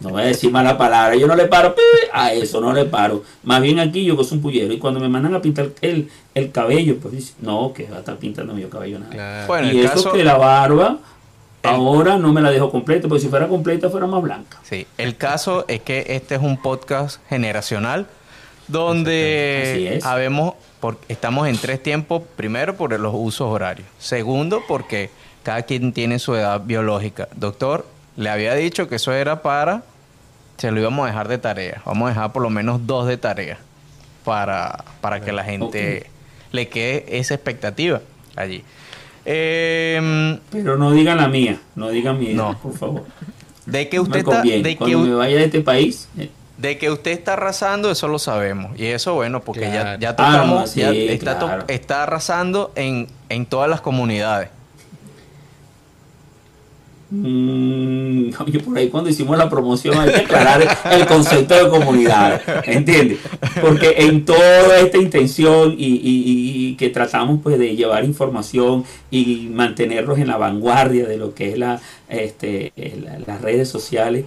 No 0.01 0.09
voy 0.09 0.23
a 0.23 0.25
decir 0.25 0.51
mala 0.51 0.77
palabra. 0.77 1.15
Yo 1.15 1.27
no 1.27 1.35
le 1.35 1.45
paro 1.45 1.73
pi 1.75 1.81
a 2.11 2.33
eso, 2.33 2.59
no 2.59 2.73
le 2.73 2.85
paro. 2.85 3.23
Más 3.43 3.61
bien 3.61 3.79
aquí 3.79 4.03
yo 4.03 4.21
soy 4.23 4.37
un 4.37 4.41
pullero. 4.41 4.73
Y 4.73 4.79
cuando 4.79 4.99
me 4.99 5.07
mandan 5.07 5.33
a 5.35 5.41
pintar 5.41 5.69
el, 5.81 6.09
el 6.35 6.51
cabello, 6.51 6.97
pues 6.99 7.13
dice, 7.13 7.33
no, 7.41 7.71
que 7.73 7.85
va 7.85 7.97
a 7.97 7.99
estar 7.99 8.17
pintando 8.17 8.53
mi 8.53 8.63
cabello 8.65 8.99
nada. 8.99 9.11
Claro. 9.11 9.47
Bueno, 9.47 9.71
y 9.71 9.79
eso 9.79 9.93
caso... 9.93 10.11
que 10.11 10.23
la 10.25 10.37
barba, 10.37 10.99
Ahora 11.63 12.17
no 12.17 12.31
me 12.31 12.41
la 12.41 12.51
dejo 12.51 12.71
completa, 12.71 13.07
porque 13.07 13.21
si 13.21 13.29
fuera 13.29 13.47
completa 13.47 13.89
fuera 13.89 14.07
más 14.07 14.21
blanca. 14.21 14.57
Sí, 14.63 14.87
el 14.97 15.17
caso 15.17 15.65
es 15.67 15.81
que 15.81 16.05
este 16.09 16.35
es 16.35 16.41
un 16.41 16.61
podcast 16.61 17.19
generacional 17.27 18.07
donde 18.67 19.99
habemos, 20.03 20.53
estamos 21.07 21.47
en 21.47 21.57
tres 21.57 21.83
tiempos. 21.83 22.23
Primero, 22.35 22.75
por 22.75 22.97
los 22.97 23.13
usos 23.15 23.47
horarios. 23.47 23.87
Segundo, 23.97 24.61
porque 24.67 25.09
cada 25.43 25.63
quien 25.63 25.91
tiene 25.91 26.19
su 26.19 26.35
edad 26.35 26.61
biológica. 26.63 27.27
Doctor, 27.35 27.85
le 28.15 28.29
había 28.29 28.53
dicho 28.55 28.87
que 28.87 28.95
eso 28.95 29.11
era 29.11 29.41
para, 29.41 29.83
se 30.57 30.71
lo 30.71 30.79
íbamos 30.79 31.05
a 31.05 31.07
dejar 31.07 31.27
de 31.27 31.37
tarea. 31.37 31.81
Vamos 31.85 32.07
a 32.07 32.09
dejar 32.09 32.31
por 32.31 32.41
lo 32.43 32.49
menos 32.49 32.85
dos 32.85 33.07
de 33.07 33.17
tarea 33.17 33.59
para, 34.23 34.85
para 35.01 35.21
que 35.21 35.31
la 35.31 35.43
gente 35.43 36.09
le 36.51 36.67
quede 36.69 37.05
esa 37.19 37.33
expectativa 37.33 38.01
allí. 38.35 38.63
Em, 39.31 40.39
Pero 40.49 40.75
no 40.75 40.91
digan 40.91 41.17
la 41.17 41.27
mía, 41.27 41.59
no 41.75 41.89
digan 41.89 42.17
mi 42.17 42.33
no. 42.33 42.57
por 42.57 42.75
favor. 42.75 43.03
De 43.67 43.87
que 43.87 43.99
usted 43.99 44.19
está, 44.21 44.41
de 44.41 44.75
Cuando 44.75 44.99
me 45.01 45.13
vaya 45.13 45.37
de 45.37 45.45
este 45.45 45.61
país. 45.61 46.09
Eh. 46.17 46.31
De 46.57 46.79
que 46.79 46.89
usted 46.89 47.11
está 47.11 47.33
arrasando, 47.33 47.91
eso 47.91 48.07
lo 48.07 48.17
sabemos. 48.17 48.77
Y 48.79 48.87
eso, 48.87 49.13
bueno, 49.13 49.41
porque 49.41 49.61
ya, 49.61 49.99
ya 49.99 50.15
tocamos, 50.15 50.71
ah, 50.71 50.73
ya 50.75 50.91
está, 50.91 51.65
está 51.67 52.03
arrasando 52.03 52.71
en, 52.75 53.07
en 53.29 53.45
todas 53.45 53.69
las 53.69 53.81
comunidades. 53.81 54.49
Mm, 57.11 58.29
por 58.65 58.77
ahí 58.77 58.89
cuando 58.89 59.09
hicimos 59.09 59.37
la 59.37 59.49
promoción 59.49 59.97
hay 59.99 60.11
que 60.11 60.21
aclarar 60.21 60.61
el 60.91 61.05
concepto 61.07 61.55
de 61.55 61.69
comunidad, 61.69 62.41
¿entiendes? 62.65 63.19
Porque 63.61 63.95
en 63.97 64.25
toda 64.25 64.79
esta 64.79 64.97
intención 64.97 65.75
y, 65.77 66.75
que 66.77 66.89
tratamos 66.89 67.39
pues 67.41 67.57
de 67.57 67.75
llevar 67.75 68.05
información 68.05 68.85
y 69.11 69.49
mantenerlos 69.51 70.19
en 70.19 70.27
la 70.27 70.37
vanguardia 70.37 71.05
de 71.07 71.17
lo 71.17 71.33
que 71.33 71.49
es 71.49 71.57
la, 71.57 71.81
este, 72.07 72.71
las 73.25 73.41
redes 73.41 73.67
sociales, 73.67 74.25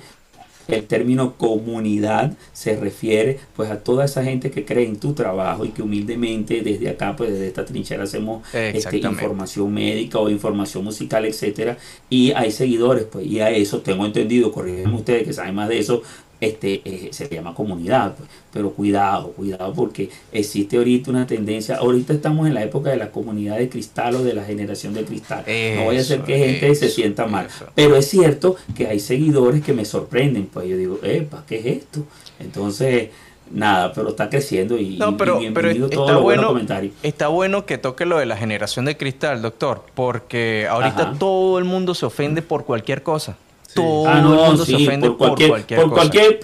el 0.69 0.85
término 0.87 1.35
comunidad 1.37 2.33
se 2.52 2.76
refiere 2.76 3.38
pues 3.57 3.71
a 3.71 3.78
toda 3.81 4.04
esa 4.04 4.23
gente 4.25 4.50
que 4.50 4.64
cree 4.64 4.87
en 4.87 4.97
tu 4.97 5.12
trabajo 5.12 5.64
y 5.64 5.71
que 5.71 5.83
humildemente 5.83 6.62
desde 6.62 6.88
acá 6.88 7.16
pues 7.16 7.31
desde 7.33 7.49
esta 7.49 7.64
trinchera 7.64 8.04
hacemos 8.04 8.42
este, 8.54 8.99
información 8.99 9.73
médica 9.73 10.19
o 10.19 10.28
información 10.28 10.85
musical 10.85 11.25
etcétera 11.25 11.78
y 12.09 12.33
hay 12.33 12.50
seguidores 12.50 13.04
pues 13.04 13.26
y 13.26 13.40
a 13.40 13.50
eso 13.50 13.81
tengo 13.81 14.07
entendido 14.07 14.52
corrigen 14.52 14.92
ustedes 14.95 15.25
que 15.25 15.33
saben 15.33 15.54
más 15.54 15.69
de 15.69 15.78
eso 15.78 16.02
este, 16.42 16.82
eh, 16.84 17.08
se 17.12 17.28
llama 17.28 17.54
comunidad. 17.54 18.16
Pues. 18.16 18.28
Pero 18.52 18.72
cuidado, 18.72 19.28
cuidado 19.32 19.72
porque 19.72 20.11
existe 20.32 20.76
ahorita 20.76 21.11
una 21.11 21.26
tendencia, 21.26 21.76
ahorita 21.76 22.12
estamos 22.12 22.49
en 22.49 22.54
la 22.54 22.62
época 22.64 22.90
de 22.90 22.96
la 22.96 23.11
comunidad 23.11 23.58
de 23.58 23.68
cristal 23.68 24.16
o 24.16 24.25
de 24.25 24.34
la 24.34 24.44
generación 24.44 24.92
de 24.92 25.04
cristal. 25.04 25.44
no 25.76 25.84
voy 25.84 25.96
a 25.96 26.00
hacer 26.00 26.22
que 26.22 26.37
gente 26.37 26.75
se 26.75 26.90
sienta 26.90 27.26
mal. 27.26 27.46
Pero 27.75 27.96
es 27.96 28.08
cierto 28.08 28.56
que 28.76 28.88
hay 28.88 29.00
seguidores 29.00 29.62
que 29.62 29.72
me 29.72 29.84
sorprenden, 29.84 30.46
pues 30.46 30.68
yo 30.68 30.76
digo, 30.76 30.99
epa, 31.02 31.44
¿qué 31.46 31.61
es 31.61 31.66
esto? 31.66 32.04
Entonces 32.40 33.11
nada, 33.52 33.92
pero 33.92 34.08
está 34.11 34.28
creciendo 34.28 34.78
y, 34.78 34.96
no, 34.96 35.16
pero, 35.16 35.38
bienvenido 35.38 35.87
está 35.88 36.16
bueno, 36.16 36.58
Está 37.02 37.28
bueno 37.28 37.66
que 37.66 37.78
toque 37.78 38.06
lo 38.06 38.18
de 38.18 38.26
la 38.26 38.37
generación 38.37 38.84
de 38.84 38.96
cristal, 38.96 39.42
doctor, 39.42 39.84
porque 39.94 40.66
ahorita 40.68 41.14
todo 41.18 41.58
el 41.58 41.64
mundo 41.64 41.94
se 41.94 42.06
ofende 42.06 42.42
por 42.42 42.64
cualquier 42.64 43.02
cosa. 43.02 43.37
Todo 43.75 44.09
ah, 44.09 44.19
el 44.19 44.25
mundo 44.25 44.64
se 44.64 44.75
ofende 44.75 45.11
por 45.11 45.37
cualquier, 45.37 45.81
por 45.81 45.91
cualquier, 45.93 46.41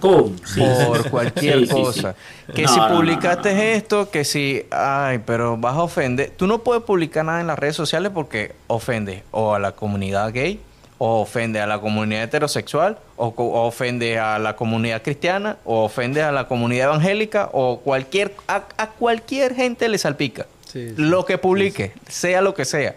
cosa. 0.00 0.46
por 0.56 1.10
cualquier 1.10 1.68
cosa. 1.68 2.14
Que 2.54 2.68
si 2.68 2.78
publicaste 2.80 3.74
esto, 3.74 4.10
que 4.10 4.24
si, 4.24 4.64
ay, 4.70 5.20
pero 5.24 5.56
vas 5.56 5.74
a 5.74 5.82
ofender. 5.82 6.32
Tú 6.36 6.46
no 6.46 6.58
puedes 6.58 6.82
publicar 6.84 7.24
nada 7.24 7.40
en 7.40 7.46
las 7.46 7.58
redes 7.58 7.76
sociales 7.76 8.12
porque 8.14 8.54
ofende 8.68 9.24
o 9.32 9.54
a 9.54 9.58
la 9.58 9.72
comunidad 9.72 10.32
gay, 10.32 10.60
o 10.98 11.20
ofende 11.20 11.60
a 11.60 11.66
la 11.66 11.80
comunidad 11.80 12.22
heterosexual, 12.22 12.98
o, 13.16 13.34
ofende 13.66 14.18
a 14.18 14.38
la 14.38 14.56
comunidad 14.56 15.02
cristiana, 15.02 15.58
o 15.64 15.84
ofende 15.84 16.22
a 16.22 16.32
la 16.32 16.46
comunidad 16.46 16.86
evangélica, 16.86 17.50
o 17.52 17.80
cualquier, 17.80 18.34
a, 18.48 18.62
cualquier 18.98 19.54
gente 19.54 19.88
le 19.88 19.98
salpica. 19.98 20.46
lo 20.74 21.24
que 21.24 21.38
publique, 21.38 21.92
sea 22.08 22.40
lo 22.42 22.54
que 22.54 22.64
sea, 22.64 22.94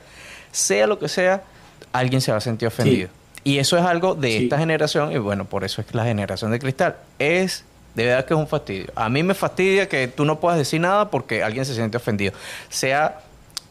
sea 0.51 0.85
lo 0.85 0.99
que 0.99 1.07
sea, 1.07 1.43
alguien 1.91 2.21
se 2.21 2.31
va 2.31 2.37
a 2.37 2.41
sentir 2.41 2.67
ofendido. 2.67 3.09
Y 3.49 3.57
eso 3.57 3.79
es 3.79 3.83
algo 3.83 4.13
de 4.13 4.43
esta 4.43 4.59
generación, 4.59 5.11
y 5.11 5.17
bueno, 5.17 5.45
por 5.45 5.63
eso 5.63 5.81
es 5.81 5.95
la 5.95 6.03
generación 6.03 6.51
de 6.51 6.59
cristal. 6.59 6.97
Es, 7.17 7.65
de 7.95 8.05
verdad 8.05 8.23
que 8.23 8.35
es 8.35 8.39
un 8.39 8.47
fastidio. 8.47 8.91
A 8.93 9.09
mí 9.09 9.23
me 9.23 9.33
fastidia 9.33 9.89
que 9.89 10.07
tú 10.07 10.23
no 10.23 10.39
puedas 10.39 10.59
decir 10.59 10.79
nada 10.79 11.09
porque 11.09 11.41
alguien 11.41 11.65
se 11.65 11.73
siente 11.73 11.97
ofendido. 11.97 12.33
Sea, 12.69 13.21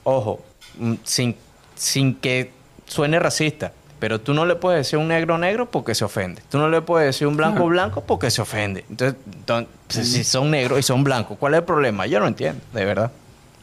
ojo, 0.03 0.41
mm, 0.79 0.95
sin, 1.05 1.37
sin 1.77 2.17
que 2.17 2.51
suene 2.87 3.21
racista, 3.21 3.71
pero 4.01 4.21
tú 4.21 4.35
no 4.35 4.47
le 4.47 4.57
puedes 4.57 4.81
decir 4.81 4.99
un 4.99 5.07
negro 5.07 5.39
negro 5.39 5.71
porque 5.71 5.95
se 5.95 6.05
ofende. 6.05 6.43
Tú 6.51 6.59
no 6.59 6.69
le 6.69 6.81
puedes 6.81 7.07
decir 7.07 7.29
un 7.29 7.37
blanco 7.37 7.65
blanco 7.69 8.03
porque 8.05 8.33
se 8.33 8.43
ofende. 8.43 8.85
Entonces, 8.91 10.09
si 10.09 10.25
son 10.25 10.51
negros 10.51 10.81
y 10.81 10.83
son 10.83 11.05
blancos, 11.05 11.39
¿cuál 11.39 11.55
es 11.55 11.59
el 11.59 11.65
problema? 11.65 12.05
Yo 12.07 12.19
no 12.19 12.27
entiendo, 12.27 12.61
de 12.75 12.85
verdad. 12.85 13.13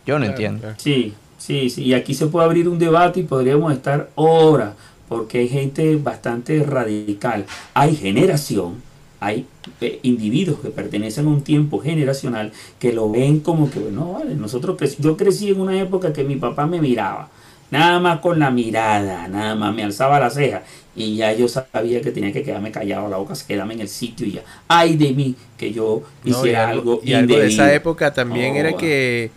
Yo 0.06 0.18
no 0.18 0.24
entiendo. 0.24 0.76
Sí, 0.78 1.14
sí, 1.38 1.70
sí. 1.70 1.84
Y 1.84 1.94
aquí 1.94 2.14
se 2.14 2.28
puede 2.28 2.46
abrir 2.46 2.70
un 2.70 2.80
debate 2.80 3.20
y 3.20 3.24
podríamos 3.24 3.74
estar 3.74 4.08
horas 4.16 4.76
porque 5.08 5.40
hay 5.40 5.48
gente 5.48 5.96
bastante 5.98 6.64
radical. 6.64 7.46
Hay 7.74 7.96
generación, 7.96 8.82
hay 9.20 9.46
eh, 9.82 10.00
individuos 10.04 10.60
que 10.60 10.70
pertenecen 10.70 11.26
a 11.26 11.30
un 11.30 11.42
tiempo 11.42 11.80
generacional 11.80 12.52
que 12.80 12.94
lo 12.94 13.10
ven 13.10 13.40
como 13.40 13.70
que, 13.70 13.80
bueno, 13.80 14.14
vale, 14.14 14.36
nosotros 14.36 14.98
yo 14.98 15.18
crecí 15.18 15.50
en 15.50 15.60
una 15.60 15.80
época 15.80 16.14
que 16.14 16.24
mi 16.24 16.36
papá 16.36 16.68
me 16.68 16.82
miraba, 16.82 17.30
nada 17.72 18.00
más 18.00 18.20
con 18.20 18.40
la 18.40 18.52
mirada, 18.52 19.28
nada 19.28 19.56
más 19.56 19.74
me 19.74 19.84
alzaba 19.84 20.20
la 20.20 20.30
ceja 20.30 20.64
y 20.96 21.16
ya 21.16 21.34
yo 21.34 21.48
sabía 21.48 22.02
que 22.02 22.12
tenía 22.12 22.32
que 22.32 22.44
quedarme 22.44 22.72
callado 22.72 23.10
la 23.10 23.18
boca, 23.18 23.34
quedarme 23.48 23.74
en 23.74 23.82
el 23.82 23.90
sitio 23.90 24.28
y 24.28 24.34
ya, 24.34 24.44
ay 24.68 24.96
de 24.96 25.12
mí 25.12 25.36
que 25.58 25.74
yo 25.74 26.04
hiciera 26.24 26.70
algo. 26.70 27.02
Y 27.04 27.14
algo 27.14 27.38
de 27.38 27.48
esa 27.48 27.74
época 27.74 28.14
también 28.14 28.56
era 28.56 28.74
que 28.78 29.32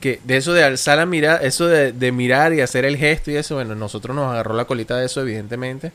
que 0.00 0.20
de 0.24 0.36
eso 0.36 0.52
de 0.52 0.64
alzar 0.64 0.98
la 0.98 1.06
mirada, 1.06 1.38
eso 1.38 1.66
de, 1.66 1.92
de, 1.92 2.12
mirar 2.12 2.52
y 2.52 2.60
hacer 2.60 2.84
el 2.84 2.96
gesto 2.96 3.30
y 3.30 3.36
eso, 3.36 3.54
bueno, 3.54 3.74
nosotros 3.74 4.16
nos 4.16 4.32
agarró 4.32 4.54
la 4.54 4.64
colita 4.64 4.96
de 4.96 5.06
eso, 5.06 5.20
evidentemente, 5.20 5.92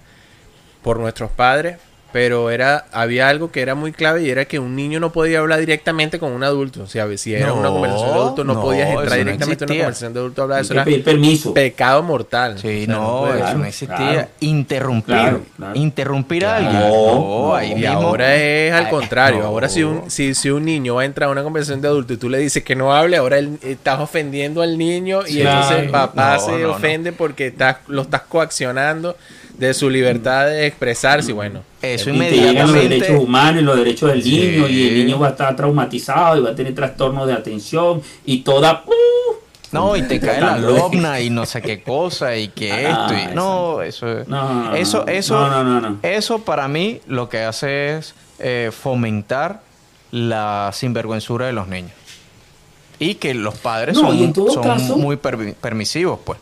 por 0.82 1.00
nuestros 1.00 1.32
padres, 1.32 1.78
pero 2.16 2.50
era 2.50 2.86
había 2.94 3.28
algo 3.28 3.52
que 3.52 3.60
era 3.60 3.76
muy 3.76 3.92
clave 3.92 4.24
y 4.24 4.30
era 4.30 4.46
que 4.46 4.58
un 4.58 4.74
niño 4.74 5.02
no 5.02 5.12
podía 5.12 5.40
hablar 5.40 5.60
directamente 5.60 6.18
con 6.18 6.32
un 6.32 6.46
adulto. 6.46 6.84
O 6.84 6.88
sea, 6.88 7.06
si 7.18 7.36
era 7.36 7.52
una 7.52 7.68
conversación 7.68 8.08
de 8.08 8.16
adulto, 8.16 8.44
no, 8.46 8.62
podías 8.62 8.90
entrar 8.90 9.18
directamente 9.18 9.66
en 9.66 9.72
una 9.72 9.80
conversación 9.80 10.14
de 10.14 10.20
adulto 10.22 10.42
a 10.42 10.44
hablar. 10.46 10.62
Eso 10.62 10.74
era 10.76 10.86
permiso. 10.86 11.54
pecado 11.54 12.04
mortal. 12.04 12.58
Sí, 12.58 12.86
no, 12.88 13.28
eso 13.36 13.58
no 13.58 13.66
existía. 13.66 14.30
Interrumpir. 14.40 15.42
Interrumpir 15.74 16.46
a 16.46 16.56
alguien. 16.56 16.80
No, 16.90 17.54
ahí 17.54 17.74
y 17.76 17.86
ahora 17.86 18.34
es 18.34 18.72
al 18.72 18.88
contrario. 18.88 19.44
Ahora 19.44 19.68
si 19.68 19.84
un, 19.84 20.10
si, 20.10 20.34
si 20.36 20.50
un 20.50 20.64
niño 20.64 20.96
va 20.96 21.02
a 21.02 21.06
entrar 21.06 21.28
a 21.28 21.34
una 21.34 21.44
conversación 21.44 21.82
de 21.82 21.90
adulto 21.90 22.14
y 22.14 22.18
tú 22.18 22.30
le 22.30 22.38
dices 22.38 22.64
que 22.64 22.78
no 22.78 22.94
hable, 22.94 23.18
ahora 23.18 23.40
estás 23.62 24.00
ofendiendo 24.00 24.62
al 24.62 24.78
niño 24.78 25.28
y 25.28 25.42
entonces 25.42 25.80
el 25.80 25.90
papá 25.90 26.40
se 26.40 26.66
ofende 26.66 27.12
porque 27.12 27.48
estás, 27.48 27.80
lo 27.88 28.04
estás 28.04 28.22
coaccionando 28.22 29.18
de 29.58 29.74
su 29.74 29.90
libertad 29.90 30.48
de 30.48 30.68
expresarse, 30.68 31.34
bueno. 31.34 31.62
Eso 31.82 32.10
inmediatamente. 32.10 32.64
los 32.64 32.74
derechos 32.74 33.24
humanos 33.24 33.62
y 33.62 33.66
los 33.66 33.78
derechos 33.78 34.10
del 34.12 34.24
niño, 34.24 34.68
y 34.68 34.88
el 34.88 35.06
niño 35.06 35.20
va 35.20 35.28
a 35.28 35.30
estar 35.32 35.56
traumatizado 35.56 36.38
y 36.38 36.42
va 36.42 36.52
a 36.52 36.56
tener 36.56 36.74
trastorno 36.74 37.26
de 37.26 37.34
atención 37.34 38.02
y 38.26 38.40
toda. 38.40 38.84
¡uh! 38.86 39.36
no, 39.72 39.96
y 39.96 40.04
te 40.04 40.20
cae 40.20 40.42
la 40.42 40.58
lobna 40.58 41.20
y 41.20 41.30
no 41.30 41.46
sé 41.46 41.62
qué 41.62 41.84
cosa 41.84 42.36
y 42.38 42.48
que 42.48 42.72
ah, 42.72 43.08
esto. 43.08 43.32
Y, 43.32 43.36
no, 43.36 43.82
eso 43.82 44.08
eso, 44.76 45.08
eso, 45.08 45.98
eso 46.02 46.40
para 46.40 46.68
mí 46.68 47.02
lo 47.08 47.30
que 47.30 47.40
hace 47.40 47.98
es 47.98 48.16
eh, 48.40 48.72
fomentar 48.72 49.62
la 50.12 50.72
sinvergüenzura 50.74 51.48
de 51.48 51.54
los 51.54 51.68
niños. 51.68 51.92
Y 52.98 53.16
que 53.16 53.34
los 53.34 53.56
padres 53.56 53.98
son, 53.98 54.34
son 54.34 55.02
muy 55.02 55.18
permisivos, 55.18 56.20
pues. 56.24 56.40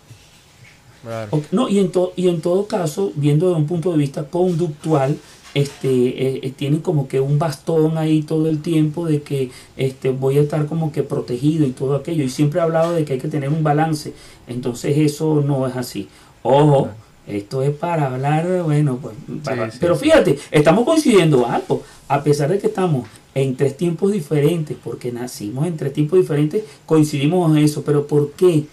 No, 1.51 1.69
y 1.69 1.79
en, 1.79 1.91
y 2.15 2.29
en 2.29 2.41
todo 2.41 2.67
caso, 2.67 3.11
viendo 3.15 3.47
desde 3.47 3.59
un 3.59 3.67
punto 3.67 3.91
de 3.91 3.97
vista 3.97 4.25
conductual, 4.25 5.17
este, 5.53 5.87
eh, 5.87 6.39
eh, 6.43 6.53
tienen 6.55 6.79
como 6.79 7.07
que 7.07 7.19
un 7.19 7.37
bastón 7.37 7.97
ahí 7.97 8.23
todo 8.23 8.49
el 8.49 8.61
tiempo 8.61 9.05
de 9.05 9.21
que 9.21 9.51
este, 9.77 10.09
voy 10.09 10.37
a 10.39 10.41
estar 10.41 10.65
como 10.65 10.91
que 10.91 11.03
protegido 11.03 11.65
y 11.65 11.71
todo 11.71 11.95
aquello. 11.95 12.23
Y 12.23 12.29
siempre 12.29 12.59
he 12.59 12.63
hablado 12.63 12.93
de 12.93 13.05
que 13.05 13.13
hay 13.13 13.19
que 13.19 13.27
tener 13.27 13.49
un 13.49 13.63
balance. 13.63 14.13
Entonces 14.47 14.97
eso 14.97 15.43
no 15.45 15.67
es 15.67 15.75
así. 15.75 16.07
Ojo, 16.41 16.89
esto 17.27 17.61
es 17.61 17.71
para 17.71 18.07
hablar, 18.07 18.63
bueno, 18.63 18.99
pues... 19.01 19.15
pero 19.79 19.95
fíjate, 19.95 20.39
estamos 20.51 20.85
coincidiendo 20.85 21.45
algo. 21.45 21.83
A 22.07 22.23
pesar 22.23 22.49
de 22.49 22.59
que 22.59 22.67
estamos 22.67 23.07
en 23.35 23.55
tres 23.55 23.77
tiempos 23.77 24.11
diferentes, 24.11 24.75
porque 24.83 25.11
nacimos 25.11 25.65
en 25.67 25.77
tres 25.77 25.93
tiempos 25.93 26.19
diferentes, 26.19 26.63
coincidimos 26.85 27.55
en 27.55 27.63
eso. 27.63 27.83
Pero 27.83 28.07
¿por 28.07 28.31
qué? 28.31 28.65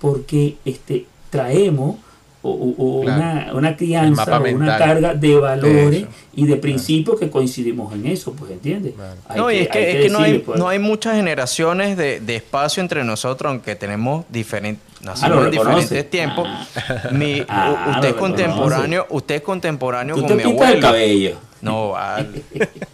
Porque 0.00 0.56
este, 0.64 1.06
traemos 1.32 1.96
una, 2.42 3.50
una, 3.54 3.76
crianza 3.76 4.38
o 4.38 4.54
una 4.54 4.76
carga 4.76 5.14
de 5.14 5.36
valores 5.36 6.06
y 6.34 6.46
de 6.46 6.56
principios 6.56 7.18
que 7.18 7.30
coincidimos 7.30 7.94
en 7.94 8.06
eso, 8.06 8.32
pues 8.32 8.50
entiendes. 8.50 8.94
No, 9.34 9.50
y 9.50 9.58
es 9.58 9.68
que, 9.68 10.08
no, 10.10 10.18
hay, 10.18 10.38
pues. 10.40 10.58
no 10.58 10.68
hay 10.68 10.78
muchas 10.78 11.14
generaciones 11.14 11.96
de, 11.96 12.20
de, 12.20 12.36
espacio 12.36 12.82
entre 12.82 13.04
nosotros, 13.04 13.48
aunque 13.48 13.76
tenemos 13.76 14.24
diferentes 14.28 14.82
nacimos 15.02 15.38
ah, 15.38 15.44
en 15.44 15.50
diferentes 15.50 16.10
tiempos. 16.10 16.48
Ah. 16.48 17.08
Mi, 17.12 17.44
ah, 17.48 17.92
usted 17.94 18.08
es 18.10 18.14
contemporáneo, 18.14 19.06
usted 19.10 19.34
es 19.36 19.42
contemporáneo 19.42 20.16
con 20.16 20.36
mi 20.36 20.42
abuelo. 20.42 20.74
El 20.74 20.80
cabello. 20.80 21.36
No, 21.62 21.94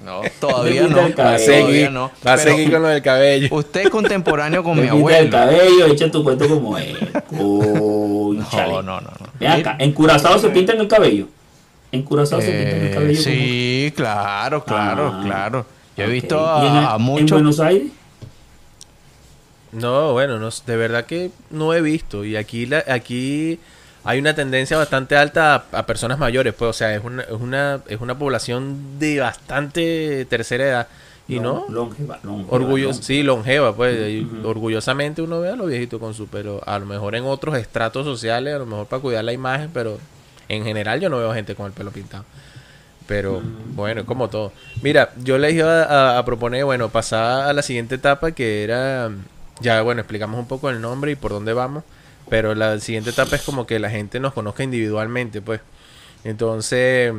no, 0.05 0.21
todavía 0.41 0.87
no. 0.87 1.09
Va 1.19 1.35
a 1.35 1.39
seguir, 1.39 1.91
no. 1.91 2.11
Va 2.25 2.35
a 2.35 2.39
seguir 2.39 2.71
con 2.71 2.83
lo 2.83 2.89
del 2.89 3.01
cabello. 3.01 3.49
Usted 3.51 3.81
es 3.87 3.91
contemporáneo 3.91 4.63
con 4.63 4.79
mi 4.81 4.87
abuelo. 4.87 5.19
el 5.19 5.31
cabello, 5.31 5.87
echa 5.87 6.11
tu 6.11 6.23
cuento 6.23 6.47
como 6.47 6.77
es. 6.77 6.95
no, 7.31 8.35
no, 8.53 8.83
no, 8.83 9.01
no. 9.01 9.11
Ve 9.41 9.49
acá, 9.49 9.77
en 9.79 9.93
Curazao 9.93 10.39
se 10.39 10.51
pintan 10.51 10.79
el 10.81 10.87
cabello. 10.87 11.29
En 11.91 12.03
Curazao 12.03 12.43
se 12.43 12.53
pintan 12.53 12.87
el 12.87 12.95
cabello. 12.95 13.23
Sí, 13.23 13.93
claro, 13.97 14.63
claro, 14.63 15.19
claro. 15.25 15.67
Yo 15.97 16.05
he 16.05 16.09
visto 16.09 16.47
a, 16.47 16.99
muchos. 16.99 17.33
¿En 17.33 17.37
Buenos 17.37 17.61
Aires? 17.61 17.89
No, 19.73 20.13
bueno, 20.13 20.39
no, 20.39 20.51
de 20.67 20.77
verdad 20.77 21.07
que 21.07 21.31
no 21.51 21.73
he 21.73 21.81
visto. 21.81 22.25
Y 22.25 22.37
aquí, 22.37 22.67
la, 22.67 22.85
aquí 22.87 23.59
hay 24.05 24.19
una 24.19 24.35
tendencia 24.35 24.77
bastante 24.77 25.17
alta 25.17 25.65
a, 25.73 25.87
personas 25.87 26.19
mayores, 26.19 26.55
pues, 26.55 26.71
o 26.71 26.73
sea, 26.73 26.95
es 26.95 27.05
una, 27.05 27.23
es 27.23 27.31
una, 27.33 27.81
es 27.89 28.01
una 28.01 28.19
población 28.19 28.99
de 28.99 29.21
bastante 29.21 30.25
tercera 30.27 30.65
edad. 30.65 30.89
Y 31.31 31.41
no, 31.41 31.67
longeva, 31.69 32.19
sí, 32.95 33.23
longeva, 33.23 33.77
pues, 33.77 34.25
orgullosamente 34.45 35.21
uno 35.21 35.41
ve 35.41 35.51
a 35.51 35.57
los 35.57 35.69
viejitos 35.69 36.01
con 36.01 36.15
su 36.15 36.27
pelo, 36.27 36.63
a 36.65 36.79
lo 36.79 36.87
mejor 36.87 37.15
en 37.17 37.25
otros 37.25 37.59
estratos 37.59 38.07
sociales, 38.07 38.55
a 38.55 38.59
lo 38.59 38.65
mejor 38.65 38.87
para 38.87 39.03
cuidar 39.03 39.25
la 39.25 39.35
imagen, 39.35 39.69
pero 39.75 39.99
en 40.49 40.65
general 40.65 41.01
yo 41.01 41.11
no 41.11 41.19
veo 41.19 41.35
gente 41.35 41.55
con 41.55 41.67
el 41.67 41.73
pelo 41.73 41.91
pintado. 41.91 42.25
Pero 43.07 43.43
bueno, 43.75 44.07
como 44.07 44.29
todo. 44.29 44.53
Mira, 44.83 45.13
yo 45.23 45.37
les 45.37 45.55
iba 45.55 46.19
a, 46.19 46.25
proponer, 46.25 46.65
bueno, 46.65 46.89
pasar 46.89 47.49
a 47.49 47.53
la 47.53 47.63
siguiente 47.63 47.97
etapa 47.97 48.33
que 48.33 48.65
era, 48.65 49.11
ya 49.61 49.83
bueno, 49.83 50.01
explicamos 50.01 50.39
un 50.41 50.47
poco 50.47 50.71
el 50.71 50.81
nombre 50.81 51.13
y 51.13 51.17
por 51.17 51.33
dónde 51.33 51.53
vamos. 51.53 51.85
Pero 52.29 52.55
la 52.55 52.79
siguiente 52.81 53.11
etapa 53.11 53.37
es 53.37 53.43
como 53.43 53.67
que 53.67 53.79
la 53.79 53.91
gente 53.91 54.21
nos 54.21 54.33
conozca 54.33 54.63
individualmente, 54.63 55.41
pues. 55.41 55.61
Entonces, 56.25 57.13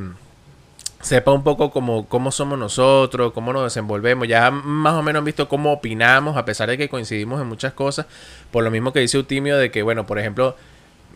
sepa 1.01 1.32
un 1.32 1.44
poco 1.44 1.72
cómo, 1.72 2.08
cómo 2.08 2.32
somos 2.32 2.60
nosotros, 2.60 3.32
cómo 3.34 3.54
nos 3.54 3.63
desenvolvemos. 3.63 4.28
Ya 4.28 4.51
más 4.51 4.94
o 4.94 5.01
menos 5.01 5.20
han 5.20 5.25
visto 5.25 5.48
cómo 5.48 5.72
opinamos, 5.72 6.38
a 6.38 6.46
pesar 6.46 6.70
de 6.70 6.78
que 6.78 6.89
coincidimos 6.89 7.42
en 7.42 7.48
muchas 7.48 7.74
cosas. 7.74 8.06
Por 8.51 8.63
lo 8.63 8.72
mismo 8.72 8.94
que 8.94 9.00
dice 9.00 9.18
Eutimio, 9.18 9.58
de 9.58 9.72
que, 9.72 9.82
bueno, 9.84 10.06
por 10.06 10.20
ejemplo, 10.20 10.56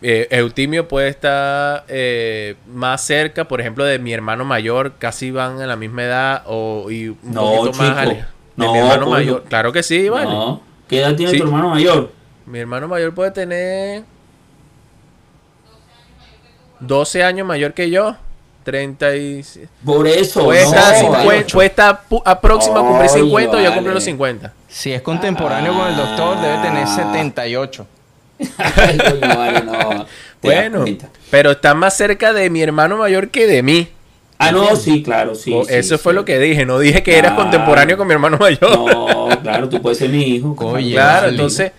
eh, 0.02 0.28
Eutimio 0.30 0.88
puede 0.88 1.08
estar 1.08 1.84
eh, 1.88 2.56
más 2.72 3.02
cerca, 3.02 3.44
por 3.44 3.60
ejemplo, 3.60 3.84
de 3.84 3.98
mi 3.98 4.12
hermano 4.12 4.44
mayor, 4.44 4.94
casi 4.98 5.30
van 5.30 5.60
a 5.60 5.66
la 5.66 5.76
misma 5.76 6.04
edad, 6.04 6.42
o 6.46 6.90
y 6.90 7.08
un 7.08 7.18
no, 7.22 7.40
poquito 7.42 7.78
más 7.78 8.08
de 8.08 8.24
mi 8.56 8.78
hermano 8.78 9.08
mayor. 9.08 9.44
Claro 9.48 9.72
que 9.72 9.82
sí, 9.82 10.08
vale. 10.08 10.58
¿Qué 10.88 11.00
edad 11.00 11.14
tiene 11.14 11.36
tu 11.36 11.44
hermano 11.44 11.70
mayor? 11.70 12.10
Mi 12.46 12.58
hermano 12.58 12.88
mayor 12.88 13.14
puede 13.14 13.30
tener 13.30 14.04
12 16.80 17.24
años 17.24 17.46
mayor 17.46 17.72
que 17.72 17.90
yo. 17.90 18.16
30 18.64 19.16
y... 19.16 19.44
Por 19.84 20.06
eso. 20.08 20.44
Puede 20.44 20.62
estar, 21.66 22.02
próxima 22.40 22.80
a 22.80 22.82
cumplir 22.82 23.10
50 23.10 23.56
o 23.56 23.60
ya 23.60 23.74
cumple 23.74 23.92
los 23.94 24.04
50. 24.04 24.52
Si 24.68 24.92
es 24.92 25.02
contemporáneo 25.02 25.74
con 25.74 25.86
el 25.86 25.96
doctor, 25.96 26.40
debe 26.40 26.58
tener 26.58 26.88
78. 26.88 27.86
bueno, 30.42 30.84
pero 31.30 31.52
está 31.52 31.74
más 31.74 31.96
cerca 31.96 32.32
de 32.32 32.50
mi 32.50 32.62
hermano 32.62 32.96
mayor 32.96 33.28
que 33.28 33.46
de 33.46 33.62
mí. 33.62 33.88
Ah, 34.38 34.50
no, 34.50 34.74
sí, 34.74 35.04
claro, 35.04 35.36
sí. 35.36 35.54
eso 35.68 35.98
fue 35.98 36.12
lo 36.12 36.24
que 36.24 36.40
dije. 36.40 36.66
No 36.66 36.80
dije 36.80 37.04
que 37.04 37.16
eras 37.16 37.34
contemporáneo 37.34 37.96
con 37.96 38.08
mi 38.08 38.14
hermano 38.14 38.36
mayor. 38.38 38.60
No, 38.76 39.28
claro, 39.42 39.68
tú 39.68 39.80
puedes 39.80 39.98
ser 39.98 40.10
mi 40.10 40.22
hijo. 40.22 40.56
claro, 40.56 41.28
entonces 41.28 41.70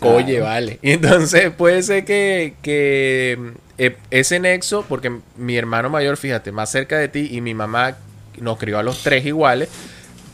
Oye, 0.00 0.40
vale. 0.40 0.78
Y 0.82 0.90
entonces 0.92 1.50
puede 1.50 1.82
ser 1.82 2.04
que, 2.04 2.54
que 2.62 3.38
eh, 3.78 3.96
ese 4.10 4.38
nexo, 4.38 4.84
porque 4.88 5.12
mi 5.36 5.56
hermano 5.56 5.90
mayor, 5.90 6.16
fíjate, 6.16 6.52
más 6.52 6.70
cerca 6.70 6.98
de 6.98 7.08
ti 7.08 7.28
y 7.30 7.40
mi 7.40 7.54
mamá 7.54 7.96
nos 8.40 8.58
crió 8.58 8.78
a 8.78 8.82
los 8.82 9.02
tres 9.02 9.24
iguales, 9.26 9.68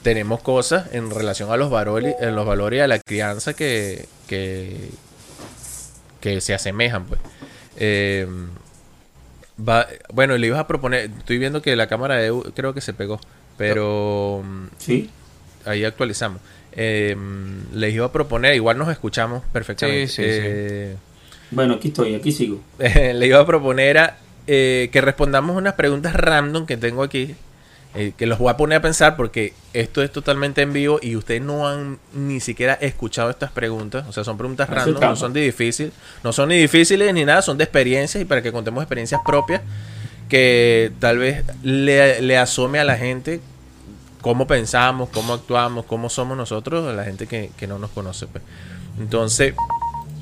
tenemos 0.03 0.41
cosas 0.41 0.93
en 0.93 1.11
relación 1.11 1.51
a 1.51 1.57
los 1.57 1.71
valores, 1.71 2.15
en 2.21 2.37
los 2.37 2.47
valores 2.47 2.79
y 2.79 2.81
a 2.81 2.87
la 2.87 2.99
crianza 2.99 3.55
que, 3.55 4.07
que, 4.29 4.91
que 6.21 6.41
se 6.41 6.55
asemejan, 6.55 7.07
pues. 7.07 7.21
Em, 7.77 8.49
bueno, 10.13 10.37
le 10.37 10.47
ibas 10.47 10.61
a 10.61 10.67
proponer, 10.67 11.11
estoy 11.19 11.39
viendo 11.39 11.63
que 11.63 11.77
la 11.77 11.87
cámara 11.87 12.17
de 12.17 12.33
creo 12.55 12.75
que 12.75 12.81
se 12.81 12.93
pegó, 12.93 13.19
pero... 13.57 14.45
Sí. 14.79 15.11
Ahí 15.65 15.85
actualizamos 15.85 16.41
eh, 16.77 17.17
les 17.73 17.95
iba 17.95 18.07
a 18.07 18.13
proponer, 18.13 18.55
igual 18.55 18.77
nos 18.77 18.89
escuchamos 18.91 19.43
perfectamente. 19.53 20.13
Eh, 20.19 20.97
bueno, 21.51 21.75
aquí 21.75 21.89
estoy, 21.89 22.15
aquí 22.15 22.33
sigo. 22.33 22.61
le 22.79 23.27
iba 23.27 23.41
a 23.41 23.47
proponer 23.47 23.99
a, 23.99 24.19
eh, 24.47 24.91
que 24.93 25.01
respondamos 25.01 25.57
unas 25.57 25.75
preguntas 25.75 26.15
random 26.15 26.67
que 26.67 26.77
tengo 26.77 27.03
aquí, 27.03 27.35
eh, 27.95 28.13
que 28.17 28.27
los 28.27 28.39
voy 28.39 28.51
a 28.51 28.59
poner 28.59 28.79
a 28.79 28.83
pensar 28.83 29.17
porque 29.17 29.55
esto 29.73 30.03
es 30.03 30.13
totalmente 30.13 30.61
en 30.61 30.75
vivo 30.75 30.99
y 31.01 31.17
ustedes 31.17 31.41
no 31.41 31.67
han 31.67 31.99
ni 32.13 32.41
siquiera 32.41 32.75
escuchado 32.75 33.31
estas 33.31 33.51
preguntas, 33.51 34.05
o 34.07 34.13
sea, 34.13 34.23
son 34.23 34.37
preguntas 34.37 34.69
random, 34.69 35.01
no 35.01 35.17
son 35.17 35.33
de 35.33 35.41
difícil, 35.41 35.93
no 36.23 36.33
son 36.33 36.51
ni 36.51 36.59
difíciles 36.59 37.15
ni 37.15 37.25
nada, 37.25 37.41
son 37.41 37.57
de 37.57 37.65
experiencias 37.65 38.21
y 38.21 38.27
para 38.27 38.43
que 38.43 38.53
contemos 38.53 38.83
experiencias 38.83 39.23
propias 39.25 39.63
que 40.29 40.93
tal 40.99 41.19
vez 41.19 41.43
le, 41.63 42.21
le 42.21 42.37
asome 42.37 42.81
a 42.81 42.85
la 42.85 42.99
gente 42.99 43.41
cómo 44.21 44.47
pensamos, 44.47 45.09
cómo 45.11 45.35
actuamos, 45.35 45.85
cómo 45.85 46.09
somos 46.09 46.37
nosotros, 46.37 46.95
la 46.95 47.05
gente 47.05 47.27
que, 47.27 47.67
no 47.67 47.79
nos 47.79 47.91
conoce. 47.91 48.27
Pues. 48.27 48.43
Entonces, 48.99 49.55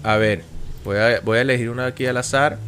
a 0.02 0.16
ver, 0.16 0.44
voy 0.84 0.96
a, 0.98 1.20
voy 1.20 1.38
a 1.38 1.40
elegir 1.42 1.70
una 1.70 1.86
aquí 1.86 2.06
al 2.06 2.16
azar. 2.16 2.58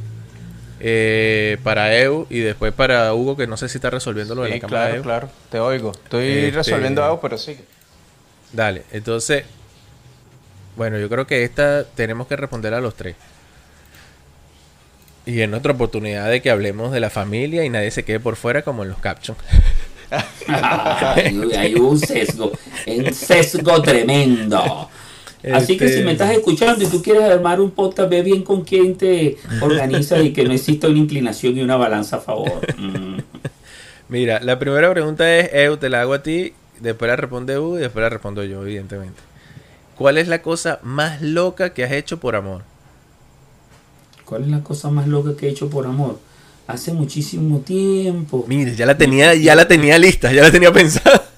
Eh, 0.78 1.56
para 1.62 1.96
Eu 1.96 2.26
y 2.28 2.40
después 2.40 2.70
para 2.70 3.14
Hugo, 3.14 3.34
que 3.34 3.46
no 3.46 3.56
sé 3.56 3.66
si 3.70 3.78
está 3.78 3.88
resolviendo 3.88 4.34
lo 4.34 4.42
de 4.42 4.50
la 4.50 4.60
cámara. 4.60 4.88
Claro, 4.88 5.02
claro, 5.02 5.30
te 5.50 5.58
oigo. 5.58 5.92
Estoy 5.92 6.26
este, 6.26 6.50
resolviendo 6.50 7.02
algo, 7.02 7.18
pero 7.20 7.38
sí. 7.38 7.56
Dale, 8.52 8.84
entonces, 8.92 9.44
bueno, 10.76 10.98
yo 10.98 11.08
creo 11.08 11.26
que 11.26 11.44
esta 11.44 11.84
tenemos 11.84 12.26
que 12.26 12.36
responder 12.36 12.74
a 12.74 12.80
los 12.80 12.94
tres. 12.94 13.16
Y 15.24 15.40
en 15.40 15.54
otra 15.54 15.72
oportunidad 15.72 16.30
de 16.30 16.40
que 16.40 16.50
hablemos 16.50 16.92
de 16.92 17.00
la 17.00 17.10
familia 17.10 17.64
y 17.64 17.70
nadie 17.70 17.90
se 17.90 18.04
quede 18.04 18.20
por 18.20 18.36
fuera 18.36 18.62
como 18.62 18.84
en 18.84 18.90
los 18.90 18.98
captions. 18.98 19.38
hay, 20.48 21.74
un 21.74 21.98
sesgo, 21.98 22.52
un 22.86 23.14
sesgo 23.14 23.82
tremendo. 23.82 24.88
Así 25.52 25.76
que 25.76 25.88
si 25.88 26.02
me 26.02 26.12
este, 26.12 26.24
estás 26.24 26.30
escuchando 26.32 26.84
y 26.84 26.88
tú 26.88 27.02
quieres 27.02 27.22
armar 27.24 27.60
un 27.60 27.70
podcast, 27.70 28.10
ve 28.10 28.22
bien 28.22 28.42
con 28.42 28.62
quién 28.62 28.96
te 28.96 29.36
organizas 29.60 30.24
y 30.24 30.32
que 30.32 30.44
no 30.44 30.52
exista 30.52 30.88
una 30.88 30.98
inclinación 30.98 31.56
y 31.56 31.62
una 31.62 31.76
balanza 31.76 32.16
a 32.16 32.20
favor. 32.20 32.60
Mm. 32.76 33.18
Mira, 34.08 34.40
la 34.40 34.58
primera 34.58 34.90
pregunta 34.90 35.36
es, 35.36 35.50
Eu, 35.52 35.76
te 35.76 35.88
la 35.88 36.02
hago 36.02 36.14
a 36.14 36.22
ti, 36.22 36.52
después 36.80 37.08
la 37.08 37.16
responde 37.16 37.58
U 37.58 37.76
y 37.76 37.80
después 37.80 38.02
la 38.02 38.08
respondo 38.08 38.44
yo, 38.44 38.62
evidentemente. 38.62 39.20
¿Cuál 39.96 40.18
es 40.18 40.28
la 40.28 40.42
cosa 40.42 40.78
más 40.82 41.22
loca 41.22 41.72
que 41.72 41.84
has 41.84 41.92
hecho 41.92 42.18
por 42.18 42.36
amor? 42.36 42.62
¿Cuál 44.24 44.42
es 44.42 44.48
la 44.48 44.62
cosa 44.62 44.90
más 44.90 45.06
loca 45.06 45.36
que 45.36 45.46
he 45.46 45.50
hecho 45.50 45.70
por 45.70 45.86
amor? 45.86 46.18
Hace 46.66 46.92
muchísimo 46.92 47.60
tiempo. 47.60 48.44
Mire, 48.48 48.74
ya 48.74 48.86
la 48.86 48.98
tenía, 48.98 49.34
ya 49.34 49.54
la 49.54 49.68
tenía 49.68 49.98
lista, 49.98 50.32
ya 50.32 50.42
la 50.42 50.50
tenía 50.50 50.72
pensada. 50.72 51.22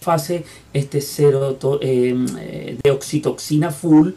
Fase 0.00 0.44
este 0.72 1.00
cero 1.00 1.56
em, 1.80 2.26
eh, 2.40 2.76
de 2.82 2.90
oxitoxina 2.90 3.70
full, 3.70 4.10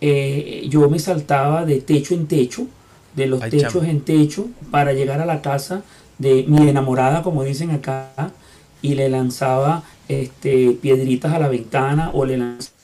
eh, 0.00 0.66
yo 0.68 0.90
me 0.90 0.98
saltaba 0.98 1.64
de 1.64 1.80
techo 1.80 2.12
en 2.14 2.26
techo, 2.26 2.66
de 3.16 3.26
los 3.26 3.40
techos 3.48 3.84
en 3.84 4.02
techo, 4.02 4.48
para 4.70 4.92
llegar 4.92 5.20
a 5.20 5.26
la 5.26 5.40
casa 5.40 5.82
de 6.18 6.44
mi 6.46 6.68
enamorada, 6.68 7.22
como 7.22 7.42
dicen 7.44 7.70
acá, 7.70 8.32
y 8.82 8.94
le 8.94 9.08
lanzaba 9.08 9.82
este, 10.08 10.72
piedritas 10.72 11.32
a 11.32 11.38
la 11.38 11.48
ventana 11.48 12.10
o 12.12 12.26
le 12.26 12.36
lanzaba 12.36 12.79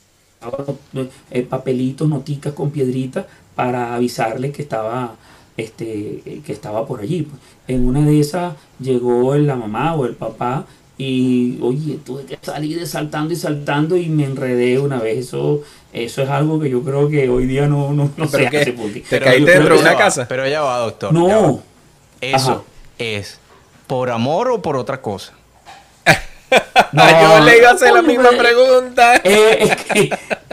eh, 1.31 1.41
papelitos, 1.43 2.07
noticas 2.07 2.53
con 2.53 2.71
piedritas 2.71 3.25
para 3.55 3.95
avisarle 3.95 4.51
que 4.51 4.61
estaba, 4.61 5.15
este, 5.55 6.41
que 6.45 6.53
estaba 6.53 6.85
por 6.85 7.01
allí. 7.01 7.23
Pues. 7.23 7.41
En 7.67 7.87
una 7.87 8.05
de 8.05 8.19
esas 8.19 8.55
llegó 8.79 9.35
la 9.35 9.55
mamá 9.55 9.95
o 9.95 10.05
el 10.05 10.15
papá 10.15 10.65
y 10.97 11.59
oye, 11.61 11.99
tuve 12.03 12.25
que 12.25 12.39
salir 12.41 12.85
saltando 12.87 13.33
y 13.33 13.37
saltando 13.37 13.97
y 13.97 14.07
me 14.09 14.25
enredé 14.25 14.79
una 14.79 14.99
vez. 14.99 15.17
Eso, 15.19 15.61
eso 15.93 16.21
es 16.23 16.29
algo 16.29 16.59
que 16.59 16.69
yo 16.69 16.81
creo 16.81 17.09
que 17.09 17.29
hoy 17.29 17.45
día 17.45 17.67
no, 17.67 17.93
no, 17.93 18.09
no 18.15 18.27
se 18.27 18.47
hace. 18.47 18.73
Porque, 18.73 19.01
¿Te 19.01 19.19
caíste 19.19 19.51
dentro 19.51 19.75
de 19.75 19.81
una 19.81 19.95
casa? 19.95 20.27
Pero 20.27 20.47
ya 20.47 20.61
va, 20.61 20.79
doctor. 20.79 21.13
No. 21.13 21.61
Eso 22.19 22.65
es 22.97 23.39
por 23.85 24.09
amor 24.09 24.49
o 24.49 24.61
por 24.61 24.75
otra 24.75 25.01
cosa. 25.01 25.33
No, 26.91 27.03
yo 27.21 27.45
le 27.45 27.57
iba 27.57 27.69
a 27.69 27.73
hacer 27.73 27.93
la 27.93 28.01
misma 28.01 28.29
pregunta. 28.29 29.21
Eh, 29.23 30.09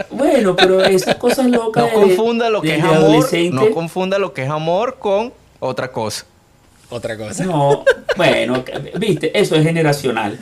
Bueno, 0.09 0.55
pero 0.55 0.83
esas 0.83 1.15
cosas 1.15 1.47
locas. 1.47 1.83
No 1.83 2.01
confunda 2.01 2.49
lo 2.49 2.61
que 2.61 2.75
es 2.75 2.83
amor. 2.83 3.25
No 3.51 3.71
confunda 3.71 4.19
lo 4.19 4.33
que 4.33 4.43
es 4.43 4.49
amor 4.49 4.97
con 4.99 5.33
otra 5.59 5.91
cosa. 5.91 6.25
Otra 6.89 7.17
cosa. 7.17 7.43
No, 7.45 7.83
bueno, 8.15 8.63
viste, 8.97 9.37
eso 9.37 9.55
es 9.55 9.63
generacional. 9.63 10.39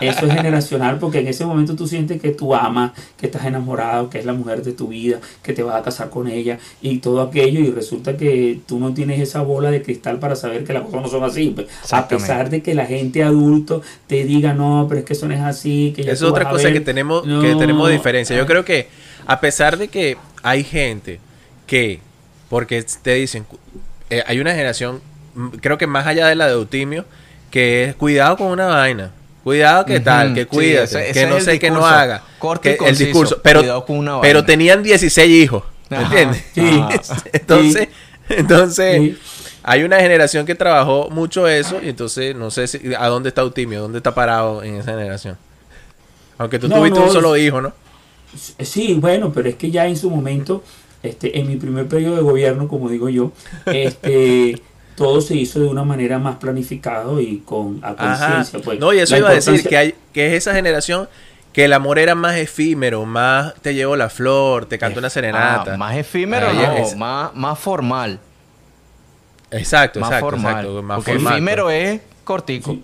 Eso 0.00 0.26
es 0.26 0.32
generacional 0.32 0.98
porque 0.98 1.20
en 1.20 1.28
ese 1.28 1.44
momento 1.44 1.76
tú 1.76 1.86
sientes 1.86 2.20
que 2.20 2.30
tú 2.30 2.54
amas, 2.54 2.92
que 3.16 3.26
estás 3.26 3.44
enamorado, 3.44 4.10
que 4.10 4.18
es 4.18 4.24
la 4.24 4.32
mujer 4.32 4.62
de 4.62 4.72
tu 4.72 4.88
vida, 4.88 5.20
que 5.42 5.52
te 5.52 5.62
vas 5.62 5.76
a 5.76 5.82
casar 5.82 6.10
con 6.10 6.28
ella 6.28 6.58
y 6.80 6.98
todo 6.98 7.20
aquello 7.20 7.60
y 7.60 7.70
resulta 7.70 8.16
que 8.16 8.60
tú 8.66 8.78
no 8.78 8.92
tienes 8.94 9.20
esa 9.20 9.42
bola 9.42 9.70
de 9.70 9.82
cristal 9.82 10.18
para 10.18 10.36
saber 10.36 10.64
que 10.64 10.72
las 10.72 10.82
cosas 10.82 11.02
no 11.02 11.08
son 11.08 11.24
así. 11.24 11.52
Pues. 11.54 11.68
A 11.92 12.08
pesar 12.08 12.50
de 12.50 12.62
que 12.62 12.74
la 12.74 12.86
gente 12.86 13.22
adulto 13.22 13.82
te 14.06 14.24
diga, 14.24 14.54
no, 14.54 14.86
pero 14.88 15.00
es 15.00 15.06
que 15.06 15.12
eso 15.12 15.28
no 15.28 15.34
es 15.34 15.40
así. 15.40 15.92
Que 15.94 16.04
ya 16.04 16.12
es 16.12 16.22
otra 16.22 16.48
cosa 16.50 16.72
que 16.72 16.80
tenemos, 16.80 17.22
que 17.22 17.54
tenemos 17.54 17.90
diferencia. 17.90 18.36
Yo 18.36 18.46
creo 18.46 18.64
que 18.64 18.88
a 19.26 19.40
pesar 19.40 19.78
de 19.78 19.88
que 19.88 20.16
hay 20.42 20.64
gente 20.64 21.20
que, 21.66 22.00
porque 22.48 22.84
te 23.02 23.14
dicen, 23.14 23.46
eh, 24.10 24.22
hay 24.26 24.40
una 24.40 24.50
generación, 24.50 25.00
creo 25.60 25.78
que 25.78 25.86
más 25.86 26.06
allá 26.06 26.26
de 26.26 26.34
la 26.34 26.46
de 26.46 26.52
Eutimio, 26.52 27.04
que 27.50 27.84
es 27.84 27.94
cuidado 27.94 28.36
con 28.36 28.48
una 28.48 28.66
vaina. 28.66 29.12
Cuidado 29.42 29.84
que 29.84 30.00
tal, 30.00 30.34
que 30.34 30.46
cuídate, 30.46 31.12
que 31.12 31.26
no 31.26 31.40
sé 31.40 31.58
qué 31.58 31.70
no 31.70 31.84
haga. 31.84 32.22
Corte 32.38 32.78
el 32.86 32.96
discurso, 32.96 33.40
pero, 33.42 33.84
pero 34.20 34.44
tenían 34.44 34.82
16 34.82 35.30
hijos, 35.30 35.64
¿me 35.88 36.02
entiendes? 36.02 36.44
entonces, 37.32 37.88
entonces 38.28 39.16
hay 39.62 39.82
una 39.82 40.00
generación 40.00 40.46
que 40.46 40.54
trabajó 40.54 41.08
mucho 41.10 41.48
eso 41.48 41.80
y 41.82 41.88
entonces 41.88 42.34
no 42.36 42.50
sé 42.50 42.66
si, 42.66 42.94
a 42.96 43.08
dónde 43.08 43.30
está 43.30 43.42
Eutimio, 43.42 43.80
dónde 43.80 43.98
está 43.98 44.14
parado 44.14 44.62
en 44.62 44.76
esa 44.76 44.92
generación. 44.92 45.36
Aunque 46.38 46.58
tú 46.58 46.68
tuviste 46.68 46.98
un 46.98 47.10
solo 47.10 47.36
hijo, 47.36 47.60
¿no? 47.60 47.72
Sí, 48.60 48.94
bueno, 48.94 49.32
pero 49.32 49.48
es 49.48 49.56
que 49.56 49.70
ya 49.70 49.86
en 49.86 49.96
su 49.96 50.08
momento, 50.10 50.64
este, 51.02 51.38
en 51.38 51.48
mi 51.48 51.56
primer 51.56 51.86
periodo 51.86 52.16
de 52.16 52.22
gobierno, 52.22 52.66
como 52.66 52.88
digo 52.88 53.08
yo, 53.08 53.32
este 53.66 54.60
todo 54.96 55.20
se 55.20 55.34
hizo 55.34 55.60
de 55.60 55.66
una 55.66 55.84
manera 55.84 56.18
más 56.18 56.36
planificado 56.36 57.20
y 57.20 57.38
con 57.38 57.80
a 57.82 57.94
conciencia. 57.94 58.60
Pues. 58.60 58.78
No, 58.78 58.92
y 58.92 58.98
eso 58.98 59.16
iba 59.16 59.30
a 59.30 59.34
decir 59.34 59.66
que, 59.66 59.76
hay, 59.76 59.94
que 60.12 60.28
es 60.28 60.34
esa 60.34 60.54
generación 60.54 61.08
que 61.52 61.66
el 61.66 61.72
amor 61.72 61.98
era 61.98 62.14
más 62.14 62.36
efímero, 62.36 63.04
más 63.04 63.54
te 63.60 63.74
llevo 63.74 63.96
la 63.96 64.08
flor, 64.08 64.66
te 64.66 64.78
canto 64.78 64.98
una 64.98 65.10
serenata. 65.10 65.74
Ah, 65.74 65.76
más 65.76 65.96
efímero, 65.96 66.52
no, 66.52 66.96
más, 66.96 67.34
más 67.34 67.58
formal. 67.58 68.18
Exacto, 69.50 70.00
más 70.00 70.08
exacto, 70.08 70.30
formal. 70.30 70.66
Porque 70.96 71.12
efímero 71.12 71.70
es 71.70 72.00
cortico. 72.24 72.78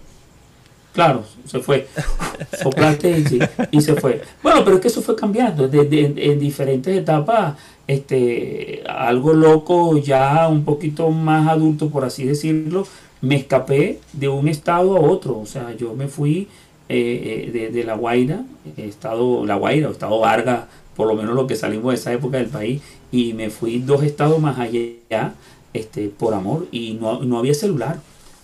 Claro, 0.99 1.23
se 1.47 1.61
fue. 1.61 1.87
Soplaste 2.61 3.25
y, 3.71 3.81
se 3.81 3.95
fue. 3.95 4.21
Bueno, 4.43 4.65
pero 4.65 4.75
es 4.75 4.83
que 4.83 4.89
eso 4.89 5.01
fue 5.01 5.15
cambiando. 5.15 5.71
en 5.73 6.41
diferentes 6.41 6.99
etapas 6.99 7.55
este, 7.87 8.83
algo 8.85 9.33
loco, 9.33 9.97
ya 9.99 10.49
un 10.49 10.65
poquito 10.65 11.09
más 11.11 11.47
adulto, 11.47 11.89
por 11.89 12.05
así 12.05 12.25
decirlo, 12.25 12.85
me 13.21 13.37
escapé 13.37 14.01
de 14.13 14.27
un 14.27 14.49
estado 14.49 14.97
a 14.97 15.01
otro. 15.01 15.39
O 15.39 15.47
sea, 15.47 15.73
yo 15.77 15.95
me 15.95 16.09
fui 16.09 16.49
eh, 16.89 17.53
eh, 17.55 17.71
de, 17.73 17.85
La 17.85 17.95
Guaira, 17.95 18.43
estado 18.77 19.47
La 19.47 19.55
Guaira, 19.55 19.91
o 19.91 19.93
estado 19.93 20.19
Vargas, 20.19 20.65
por 20.97 21.07
lo 21.07 21.15
menos 21.15 21.37
lo 21.37 21.47
que 21.47 21.55
salimos 21.55 21.93
de 21.93 21.95
esa 21.95 22.13
época 22.13 22.39
del 22.39 22.49
país, 22.49 22.83
y 23.13 23.35
me 23.35 23.51
fui 23.51 23.79
dos 23.79 24.03
estados 24.03 24.41
más 24.41 24.59
allá, 24.59 25.35
este, 25.73 26.09
por 26.09 26.35
amor, 26.35 26.67
y 26.73 26.95
no, 26.95 27.23
no 27.23 27.39
había 27.39 27.55
celular, 27.55 28.01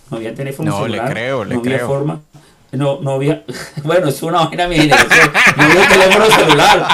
no 0.09 0.15
había 0.15 0.33
teléfono 0.33 0.71
no, 0.71 0.83
celular, 0.83 1.09
le 1.09 1.13
creo, 1.13 1.43
le 1.43 1.55
no 1.55 1.59
había 1.59 1.85
forma 1.85 2.21
no, 2.75 2.99
no 3.01 3.11
había, 3.11 3.43
bueno, 3.83 4.07
es 4.07 4.21
una 4.23 4.45
vaina 4.45 4.67
mi 4.67 4.75
generación, 4.75 5.31
no 5.57 5.63
había 5.63 5.87
teléfono 5.87 6.25
celular. 6.25 6.87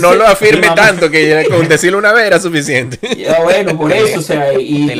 no, 0.00 0.14
lo 0.14 0.26
afirme 0.26 0.68
tanto 0.74 1.10
que 1.10 1.46
con 1.48 1.68
decirlo 1.68 1.98
una 1.98 2.12
vez 2.12 2.26
era 2.26 2.40
suficiente. 2.40 2.98
Ya, 3.16 3.40
bueno, 3.42 3.76
por 3.76 3.92
eso, 3.92 4.20
o 4.20 4.22
sea, 4.22 4.58
y, 4.58 4.90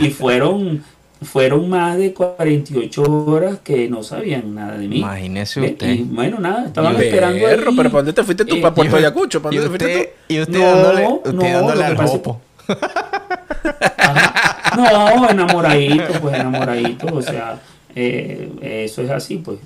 y, 0.00 0.10
fueron, 0.10 0.84
fueron 1.22 1.68
más 1.68 1.96
de 1.96 2.12
48 2.12 3.02
horas 3.02 3.58
que 3.62 3.88
no 3.88 4.02
sabían 4.02 4.54
nada 4.54 4.76
de 4.76 4.88
mí. 4.88 4.98
Imagínese 4.98 5.60
usted. 5.60 5.88
Y, 5.88 6.02
bueno, 6.02 6.38
nada, 6.38 6.66
estaban 6.66 7.00
esperando. 7.00 7.46
Ahí, 7.46 7.56
pero 7.56 7.74
¿para 7.74 7.90
dónde 7.90 8.12
te 8.12 8.24
fuiste 8.24 8.44
tú? 8.44 8.60
¿Para 8.60 8.74
Puerto 8.74 8.96
Ayacucho? 8.96 9.40
¿Para 9.42 9.56
dónde 9.56 9.78
te 9.78 9.84
fuiste 9.84 10.14
tú? 10.26 10.34
Y 10.34 10.40
usted 10.40 10.60
dándole, 10.60 11.06
usted 11.06 11.32
no, 11.32 11.42
dándole 11.42 11.84
al 11.84 12.06
hopo. 12.06 12.40
No, 14.76 15.30
enamoradito, 15.30 16.20
pues 16.20 16.34
enamoradito, 16.34 17.06
o 17.06 17.22
sea 17.22 17.58
eh, 17.98 18.84
eso 18.84 19.00
es 19.00 19.10
así, 19.10 19.38
pues. 19.38 19.58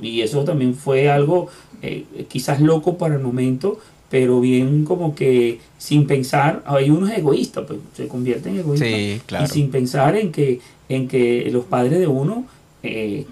Y 0.00 0.20
eso 0.20 0.44
también 0.44 0.74
fue 0.74 1.10
algo 1.10 1.48
eh, 1.82 2.04
quizás 2.28 2.60
loco 2.60 2.96
para 2.96 3.16
el 3.16 3.20
momento, 3.20 3.80
pero 4.08 4.40
bien 4.40 4.84
como 4.84 5.16
que 5.16 5.58
sin 5.76 6.06
pensar, 6.06 6.62
hay 6.66 6.88
unos 6.88 7.10
egoístas, 7.10 7.64
pues 7.66 7.80
se 7.94 8.06
convierten 8.06 8.54
en 8.54 8.60
egoístas. 8.60 9.42
Y 9.42 9.52
sin 9.52 9.72
pensar 9.72 10.16
en 10.16 10.30
que, 10.30 10.60
en 10.88 11.08
que 11.08 11.50
los 11.50 11.64
padres 11.64 11.98
de 11.98 12.06
uno 12.06 12.46
eh, 12.84 13.26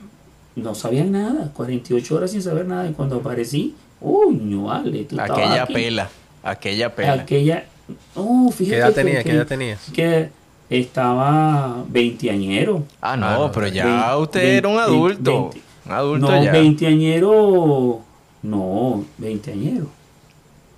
no 0.56 0.74
sabían 0.74 1.12
nada, 1.12 1.52
48 1.54 2.16
horas 2.16 2.32
sin 2.32 2.42
saber 2.42 2.66
nada, 2.66 2.88
y 2.88 2.94
cuando 2.94 3.16
aparecí, 3.16 3.76
uy, 4.00 4.34
no 4.34 4.64
vale, 4.64 5.06
Aquella 5.16 5.66
pela, 5.66 6.10
aquella 6.42 6.94
pela. 6.96 7.12
Aquella, 7.12 7.64
oh, 8.16 8.50
fíjate. 8.50 8.74
¿Qué 8.74 8.76
edad 8.76 8.92
tenía? 8.92 9.22
¿Qué 9.22 9.30
edad 9.30 9.46
tenías? 9.46 9.80
Que, 9.94 10.30
estaba 10.70 11.84
veinteañero. 11.88 12.84
Ah, 13.00 13.16
no, 13.16 13.50
pero 13.52 13.68
ya 13.68 14.16
usted 14.16 14.58
era 14.58 14.68
un 14.68 14.78
adulto. 14.78 15.50
un 15.86 15.92
adulto 15.92 16.30
no, 16.30 16.44
ya. 16.44 16.52
veinteañero. 16.52 18.00
No, 18.42 19.04
veinteañero. 19.18 19.86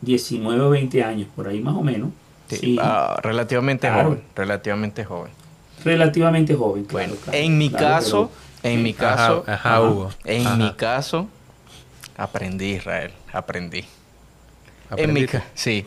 19 0.02 0.62
o 0.62 0.70
20 0.70 1.02
años, 1.02 1.28
por 1.34 1.48
ahí 1.48 1.60
más 1.60 1.74
o 1.74 1.82
menos. 1.82 2.10
Sí, 2.48 2.76
ah, 2.80 3.18
relativamente 3.22 3.90
joven. 3.90 4.22
Relativamente 4.34 5.04
joven. 5.04 5.32
Relativamente 5.84 6.54
joven, 6.54 6.86
Bueno, 6.90 7.14
en 7.32 7.58
mi 7.58 7.70
caso, 7.70 8.30
en 8.62 8.82
mi 8.82 8.92
caso, 8.92 9.44
ajá, 9.46 9.82
Hugo. 9.82 10.10
en 10.24 10.58
mi 10.58 10.72
caso, 10.72 11.28
aprendí, 12.16 12.72
Israel, 12.72 13.12
aprendí. 13.32 13.84
En 14.96 15.12
mi, 15.12 15.26
sí. 15.54 15.84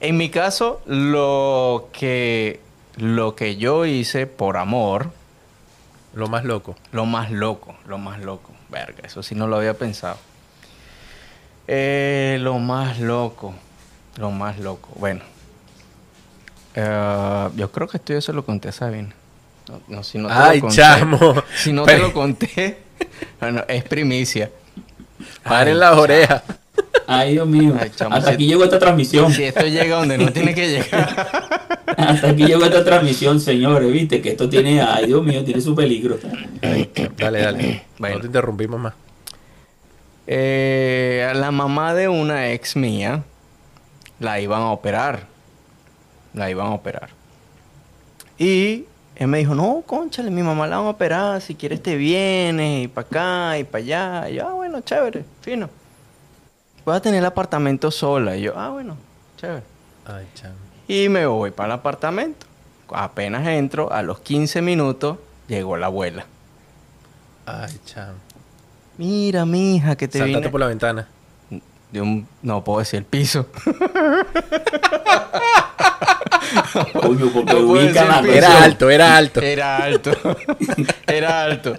En 0.00 0.16
mi 0.16 0.28
caso, 0.28 0.80
lo 0.86 1.88
que 1.92 2.60
lo 2.98 3.34
que 3.34 3.56
yo 3.56 3.86
hice 3.86 4.26
por 4.26 4.56
amor. 4.56 5.10
Lo 6.14 6.26
más 6.28 6.44
loco. 6.44 6.76
Lo 6.92 7.06
más 7.06 7.30
loco, 7.30 7.76
lo 7.86 7.98
más 7.98 8.20
loco. 8.20 8.52
Verga, 8.68 9.00
eso 9.04 9.22
sí 9.22 9.34
no 9.34 9.46
lo 9.46 9.56
había 9.56 9.74
pensado. 9.74 10.18
Eh, 11.66 12.38
lo 12.40 12.58
más 12.58 12.98
loco, 12.98 13.54
lo 14.16 14.30
más 14.30 14.58
loco. 14.58 14.88
Bueno, 14.96 15.20
eh, 16.74 17.48
yo 17.56 17.70
creo 17.70 17.88
que 17.88 17.98
esto 17.98 18.14
yo 18.14 18.20
se 18.20 18.32
lo 18.32 18.44
conté 18.44 18.68
a 18.68 18.72
Sabina. 18.72 19.14
No, 19.86 20.02
si 20.02 20.18
no 20.18 20.28
te 20.28 20.34
Ay, 20.34 20.56
lo 20.56 20.62
conté, 20.62 20.76
chamo. 20.76 21.34
Si 21.56 21.72
no 21.72 21.84
te 21.84 21.98
lo 21.98 22.12
conté, 22.12 22.78
bueno, 23.40 23.64
es 23.68 23.84
primicia. 23.84 24.50
Paren 25.42 25.78
las 25.78 25.96
orejas. 25.96 26.42
Ay, 27.10 27.32
Dios 27.32 27.48
mío. 27.48 27.74
Hasta 28.10 28.30
aquí 28.32 28.46
llegó 28.46 28.64
esta 28.64 28.78
transmisión. 28.78 29.32
Si 29.32 29.42
esto 29.42 29.66
llega 29.66 29.96
donde 29.96 30.18
no 30.18 30.30
tiene 30.30 30.54
que 30.54 30.68
llegar. 30.68 31.78
Hasta 31.96 32.28
aquí 32.28 32.44
llegó 32.44 32.66
esta 32.66 32.84
transmisión, 32.84 33.40
señores. 33.40 33.90
Viste 33.90 34.20
que 34.20 34.28
esto 34.28 34.46
tiene, 34.46 34.82
ay, 34.82 35.06
Dios 35.06 35.24
mío, 35.24 35.42
tiene 35.42 35.62
su 35.62 35.74
peligro. 35.74 36.18
Dale, 37.16 37.40
dale. 37.40 37.82
No 37.98 38.20
te 38.20 38.26
interrumpimos 38.26 38.78
más. 38.78 38.94
Eh, 40.26 41.32
la 41.34 41.50
mamá 41.50 41.94
de 41.94 42.08
una 42.08 42.50
ex 42.50 42.76
mía 42.76 43.24
la 44.20 44.38
iban 44.42 44.60
a 44.60 44.70
operar. 44.70 45.20
La 46.34 46.50
iban 46.50 46.66
a 46.66 46.74
operar. 46.74 47.08
Y 48.36 48.84
él 49.16 49.28
me 49.28 49.38
dijo, 49.38 49.54
no, 49.54 49.82
conchale, 49.86 50.30
mi 50.30 50.42
mamá 50.42 50.66
la 50.66 50.76
van 50.76 50.86
a 50.88 50.90
operar, 50.90 51.40
si 51.40 51.54
quieres 51.54 51.82
te 51.82 51.96
vienes, 51.96 52.84
y 52.84 52.88
para 52.88 53.06
acá, 53.06 53.58
y 53.58 53.64
para 53.64 53.82
allá. 53.82 54.30
Y 54.30 54.34
yo, 54.34 54.46
ah, 54.46 54.52
bueno, 54.52 54.82
chévere, 54.82 55.24
fino 55.40 55.70
voy 56.88 56.96
a 56.96 57.00
tener 57.00 57.18
el 57.20 57.26
apartamento 57.26 57.90
sola. 57.90 58.36
Y 58.36 58.42
yo, 58.42 58.54
ah, 58.56 58.70
bueno, 58.70 58.96
chévere. 59.36 59.62
Ay. 60.06 60.26
Y 60.88 61.08
me 61.08 61.26
voy 61.26 61.50
para 61.50 61.66
el 61.66 61.72
apartamento. 61.80 62.46
Apenas 62.90 63.46
entro, 63.46 63.92
a 63.92 64.02
los 64.02 64.20
15 64.20 64.62
minutos, 64.62 65.18
llegó 65.46 65.76
la 65.76 65.86
abuela. 65.86 66.24
Ay, 67.44 67.78
chamo. 67.84 68.14
Mira, 68.96 69.44
mija, 69.44 69.96
que 69.96 70.08
te 70.08 70.18
Saltate 70.18 70.48
por 70.48 70.60
la 70.60 70.66
ventana. 70.66 71.06
De 71.92 72.00
un... 72.00 72.26
No 72.42 72.64
puedo 72.64 72.78
decir 72.80 72.98
el 72.98 73.04
piso. 73.04 73.46
Coño, 77.00 77.30
porque 77.32 77.52
no 77.52 77.60
ubica 77.60 78.20
Era 78.26 78.64
alto, 78.64 78.88
era 78.88 79.16
alto. 79.16 79.40
Era 79.40 79.76
alto. 79.76 80.10
era 81.06 81.42
alto. 81.44 81.76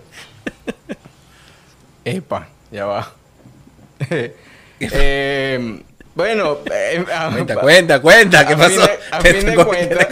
Epa, 2.05 2.47
ya 2.71 2.85
va. 2.85 3.11
Eh, 4.79 5.81
bueno, 6.15 6.59
eh, 6.71 7.05
cuenta, 7.31 7.55
cuenta, 7.55 8.01
cuenta, 8.01 8.47
¿qué 8.47 8.57
pasó? 8.57 8.81
a 9.11 9.21
fin 9.21 9.45
de 9.45 9.55
cuentas, 9.55 10.07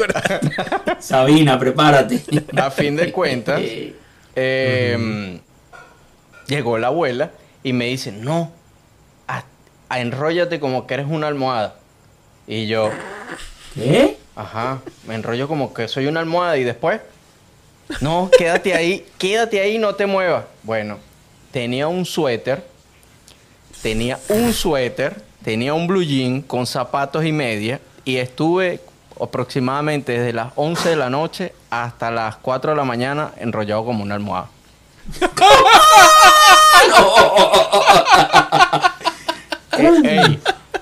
Sabina, 0.99 1.59
prepárate. 1.59 2.21
A 2.55 2.71
fin 2.71 2.95
de 2.95 3.11
cuentas, 3.11 3.61
eh, 4.35 5.39
llegó 6.47 6.77
la 6.77 6.87
abuela 6.87 7.31
y 7.63 7.73
me 7.73 7.85
dice, 7.85 8.11
no, 8.11 8.51
enróllate 9.95 10.59
como 10.59 10.87
que 10.87 10.95
eres 10.95 11.07
una 11.09 11.27
almohada. 11.27 11.75
Y 12.45 12.67
yo, 12.67 12.91
¿Qué? 13.73 14.17
ajá, 14.35 14.81
me 15.07 15.15
enrollo 15.15 15.47
como 15.47 15.73
que 15.73 15.87
soy 15.87 16.07
una 16.07 16.19
almohada 16.19 16.57
y 16.57 16.63
después, 16.63 17.01
no, 18.01 18.29
quédate 18.37 18.73
ahí, 18.73 19.05
quédate 19.17 19.59
ahí, 19.59 19.77
no 19.77 19.95
te 19.95 20.05
muevas. 20.05 20.45
Bueno, 20.63 20.99
tenía 21.51 21.87
un 21.87 22.05
suéter, 22.05 22.63
tenía 23.81 24.19
un 24.29 24.53
suéter, 24.53 25.21
tenía 25.43 25.73
un 25.73 25.87
blue 25.87 26.03
jean 26.03 26.41
con 26.41 26.65
zapatos 26.65 27.25
y 27.25 27.31
media 27.31 27.79
y 28.05 28.17
estuve 28.17 28.79
aproximadamente 29.19 30.11
desde 30.13 30.33
las 30.33 30.49
11 30.55 30.89
de 30.89 30.95
la 30.95 31.09
noche 31.09 31.53
hasta 31.69 32.11
las 32.11 32.35
4 32.37 32.71
de 32.71 32.77
la 32.77 32.83
mañana 32.83 33.31
enrollado 33.39 33.83
como 33.85 34.03
una 34.03 34.15
almohada. 34.15 34.49
Eh, 39.77 40.01
ey, 40.03 40.39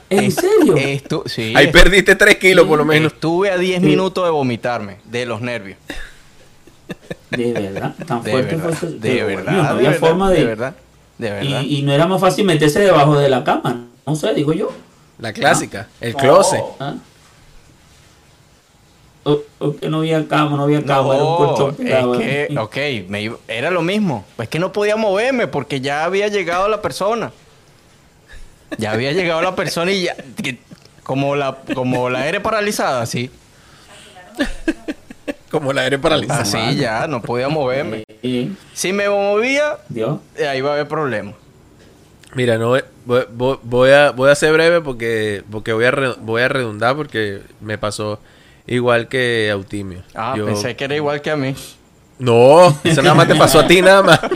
¿En 0.10 0.32
serio? 0.32 0.76
estu- 0.78 1.28
sí, 1.28 1.54
Ahí 1.56 1.68
perdiste 1.72 2.16
3 2.16 2.36
kilos 2.38 2.66
por 2.68 2.78
lo 2.78 2.86
menos. 2.86 3.14
Estuve 3.14 3.52
a 3.52 3.58
10 3.58 3.82
minutos 3.82 4.24
de 4.24 4.30
vomitarme, 4.30 4.98
de 5.06 5.26
los 5.26 5.42
nervios. 5.42 5.78
De 7.32 7.52
verdad, 7.54 7.94
tan 8.08 8.24
De 8.24 8.32
fuerte 8.32 8.56
verdad, 8.56 8.78
fue 8.78 8.90
de 8.92 9.24
verdad, 9.24 9.52
no 9.52 9.64
de 9.64 9.68
había 9.70 9.90
verdad, 9.90 10.08
forma 10.08 10.30
de. 10.32 10.38
de 10.40 10.46
verdad, 10.46 10.76
de 11.18 11.30
verdad. 11.32 11.62
Y, 11.62 11.78
y 11.80 11.82
no 11.84 11.92
era 11.94 12.06
más 12.08 12.20
fácil 12.22 12.46
meterse 12.46 12.80
debajo 12.80 13.18
de 13.18 13.30
la 13.30 13.44
cama. 13.44 13.86
No 14.06 14.16
sé, 14.16 14.34
digo 14.34 14.54
yo. 14.54 14.72
La 15.20 15.32
clásica, 15.34 15.88
el 16.02 16.14
closet. 16.16 16.62
¿Ah? 16.80 16.96
O, 19.24 19.40
o 19.60 19.76
que 19.76 19.90
no 19.90 19.98
había 20.00 20.28
cama, 20.28 20.56
no 20.56 20.64
había 20.64 20.84
cama, 20.86 21.16
era 21.16 21.24
un 21.24 21.32
No, 21.32 21.38
colchón 21.38 21.76
pegado 21.76 22.14
es 22.16 22.20
ahí. 22.20 22.54
que, 22.54 22.60
ok, 22.60 23.10
me 23.10 23.22
iba- 23.24 23.38
era 23.48 23.72
lo 23.72 23.82
mismo. 23.82 24.24
Es 24.38 24.48
que 24.50 24.60
no 24.60 24.72
podía 24.72 24.98
moverme 24.98 25.48
porque 25.48 25.82
ya 25.82 26.04
había 26.04 26.28
llegado 26.28 26.68
la 26.68 26.82
persona. 26.82 27.32
Ya 28.78 28.92
había 28.92 29.14
llegado 29.14 29.42
la 29.42 29.56
persona 29.56 29.92
y 29.92 30.04
ya, 30.04 30.16
que- 30.44 30.60
como 31.04 31.36
la, 31.36 31.58
como 31.74 32.10
la 32.10 32.22
aire 32.24 32.40
paralizada, 32.40 33.02
así. 33.02 33.32
Como 35.60 35.72
la 35.74 35.82
aire 35.84 35.98
paralizada. 36.00 36.42
Así 36.42 36.76
ya, 36.78 37.08
no 37.08 37.22
podía 37.22 37.48
moverme. 37.50 38.04
Eh, 38.24 38.50
Si 38.74 38.92
me 38.92 39.08
movía, 39.10 39.78
Dios. 39.90 40.20
ahí 40.48 40.60
va 40.62 40.72
a 40.72 40.74
haber 40.74 40.88
problemas. 40.88 41.36
Mira, 42.34 42.58
no 42.58 42.68
voy, 42.70 42.82
voy- 43.06 43.60
voy 43.64 43.92
a 43.92 44.12
voy 44.12 44.30
a 44.30 44.36
ser 44.36 44.52
breve 44.52 44.82
porque 44.82 45.44
porque 45.50 45.72
voy 45.72 45.86
a 45.86 45.92
re- 45.92 46.16
voy 46.20 46.42
a 46.42 46.50
redundar 46.50 46.96
porque 46.98 47.40
me 47.62 47.78
pasó 47.78 48.20
igual 48.68 49.08
que 49.08 49.50
Autimio. 49.52 50.04
Ah, 50.14 50.34
Yo- 50.38 50.46
pensé 50.46 50.76
que 50.76 50.84
era 50.84 50.96
igual 50.96 51.22
que 51.22 51.32
a 51.32 51.38
mí. 51.38 51.56
No, 52.20 52.78
eso 52.84 53.02
nada 53.02 53.16
más 53.16 53.28
te 53.28 53.36
pasó 53.36 53.60
a 53.62 53.68
ti 53.68 53.82
nada 53.82 54.02
más. 54.04 54.20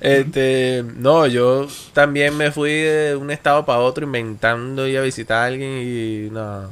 Este, 0.00 0.84
no, 0.96 1.28
yo 1.28 1.68
también 1.92 2.36
me 2.36 2.50
fui 2.50 2.72
de 2.72 3.14
un 3.14 3.30
estado 3.30 3.64
para 3.64 3.78
otro 3.78 4.04
inventando 4.04 4.86
ir 4.88 4.98
a 4.98 5.02
visitar 5.02 5.38
a 5.38 5.44
alguien 5.44 5.70
y 5.80 6.28
no. 6.32 6.68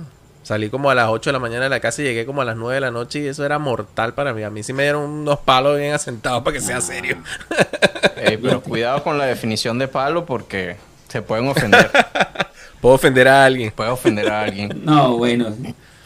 Salí 0.51 0.69
como 0.69 0.91
a 0.91 0.97
las 0.97 1.07
8 1.11 1.31
de 1.31 1.33
la 1.35 1.39
mañana 1.39 1.63
de 1.63 1.71
la 1.71 1.79
casa 1.79 2.03
y 2.03 2.07
llegué 2.07 2.27
como 2.27 2.43
a 2.43 2.45
las 2.45 2.57
9 2.57 2.75
de 2.75 2.81
la 2.81 2.91
noche 2.91 3.21
y 3.21 3.29
eso 3.29 3.47
era 3.47 3.61
mortal 3.61 4.15
para 4.15 4.35
mí. 4.35 4.43
A 4.43 4.51
mí 4.51 4.65
sí 4.65 4.73
me 4.73 4.83
dieron 4.83 5.09
unos 5.09 5.39
palos 5.39 5.79
bien 5.79 5.93
asentados 5.93 6.43
para 6.43 6.55
que 6.55 6.61
sea 6.61 6.81
serio. 6.81 7.19
Pero 8.17 8.61
cuidado 8.61 9.01
con 9.05 9.17
la 9.17 9.27
definición 9.27 9.79
de 9.79 9.87
palo 9.87 10.27
porque 10.27 10.75
se 11.07 11.23
pueden 11.23 11.47
ofender. 11.47 11.89
Puedo 12.81 12.97
ofender 12.97 13.29
a 13.29 13.45
alguien. 13.45 13.71
Puede 13.71 13.91
ofender 13.91 14.29
a 14.29 14.43
alguien. 14.43 14.83
No, 14.85 15.19
bueno, 15.19 15.55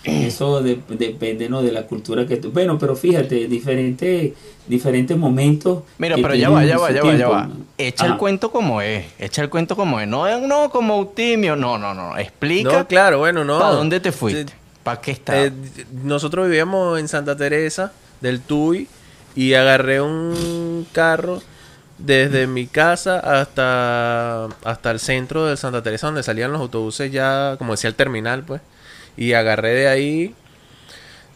eso 0.27 0.63
de- 0.63 0.81
depende 0.89 1.49
¿no? 1.49 1.63
de 1.63 1.73
la 1.73 1.83
cultura 1.87 2.27
que 2.27 2.37
tú... 2.37 2.51
Bueno, 2.51 2.79
pero 2.79 2.95
fíjate, 2.97 3.47
diferentes 3.49 4.33
diferentes 4.67 5.17
momentos... 5.17 5.83
Mira, 5.99 6.17
pero 6.17 6.35
ya 6.35 6.49
va, 6.49 6.65
ya 6.65 6.79
va, 6.79 6.91
ya 6.91 7.03
va, 7.03 7.15
ya 7.15 7.29
va. 7.29 7.51
Echa 7.77 8.07
el 8.07 8.17
cuento 8.17 8.51
como 8.51 8.81
es. 8.81 9.05
Echa 9.19 9.43
el 9.43 9.51
cuento 9.51 9.77
como 9.77 10.01
es. 10.01 10.09
No, 10.09 10.41
no 10.47 10.71
como 10.71 10.97
Eutimio. 10.99 11.57
No, 11.57 11.77
no, 11.79 11.93
no. 11.95 12.17
Explica 12.17 12.73
No, 12.73 12.87
claro, 12.87 13.19
bueno, 13.19 13.45
no. 13.45 13.59
para 13.59 13.73
dónde 13.75 14.01
te 14.01 14.13
fuiste. 14.13 14.53
¿Para 14.83 15.01
qué 15.01 15.11
estás? 15.13 15.37
Eh, 15.37 15.53
nosotros 16.03 16.47
vivíamos 16.47 16.99
en 16.99 17.09
Santa 17.09 17.37
Teresa 17.37 17.93
del 18.21 18.41
Tuy 18.41 18.87
y 19.35 19.55
agarré 19.55 20.01
un 20.01 20.87
carro 20.93 21.43
desde 21.99 22.47
mi 22.47 22.67
casa 22.67 23.19
hasta, 23.21 24.47
hasta 24.65 24.91
el 24.91 24.99
centro 25.01 25.47
de 25.47 25.57
Santa 25.57 25.83
Teresa 25.83 26.07
donde 26.09 26.23
salían 26.23 26.53
los 26.53 26.61
autobuses 26.61 27.11
ya, 27.11 27.55
como 27.59 27.73
decía 27.73 27.89
el 27.89 27.95
terminal, 27.97 28.43
pues. 28.45 28.61
Y 29.17 29.33
agarré 29.35 29.75
de 29.75 29.89
ahí, 29.89 30.35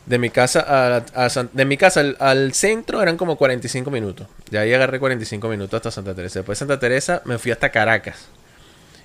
de 0.06 0.18
mi 0.18 0.30
casa, 0.30 0.64
a, 0.66 0.96
a 1.24 1.28
San- 1.30 1.50
de 1.52 1.64
mi 1.64 1.76
casa 1.76 2.00
al, 2.00 2.16
al 2.18 2.52
centro 2.54 3.02
eran 3.02 3.16
como 3.16 3.36
45 3.36 3.90
minutos. 3.90 4.26
De 4.50 4.58
ahí 4.58 4.72
agarré 4.74 4.98
45 4.98 5.48
minutos 5.48 5.74
hasta 5.74 5.90
Santa 5.90 6.14
Teresa. 6.14 6.40
Después 6.40 6.56
de 6.56 6.60
Santa 6.60 6.78
Teresa 6.78 7.22
me 7.24 7.38
fui 7.38 7.52
hasta 7.52 7.68
Caracas. 7.70 8.28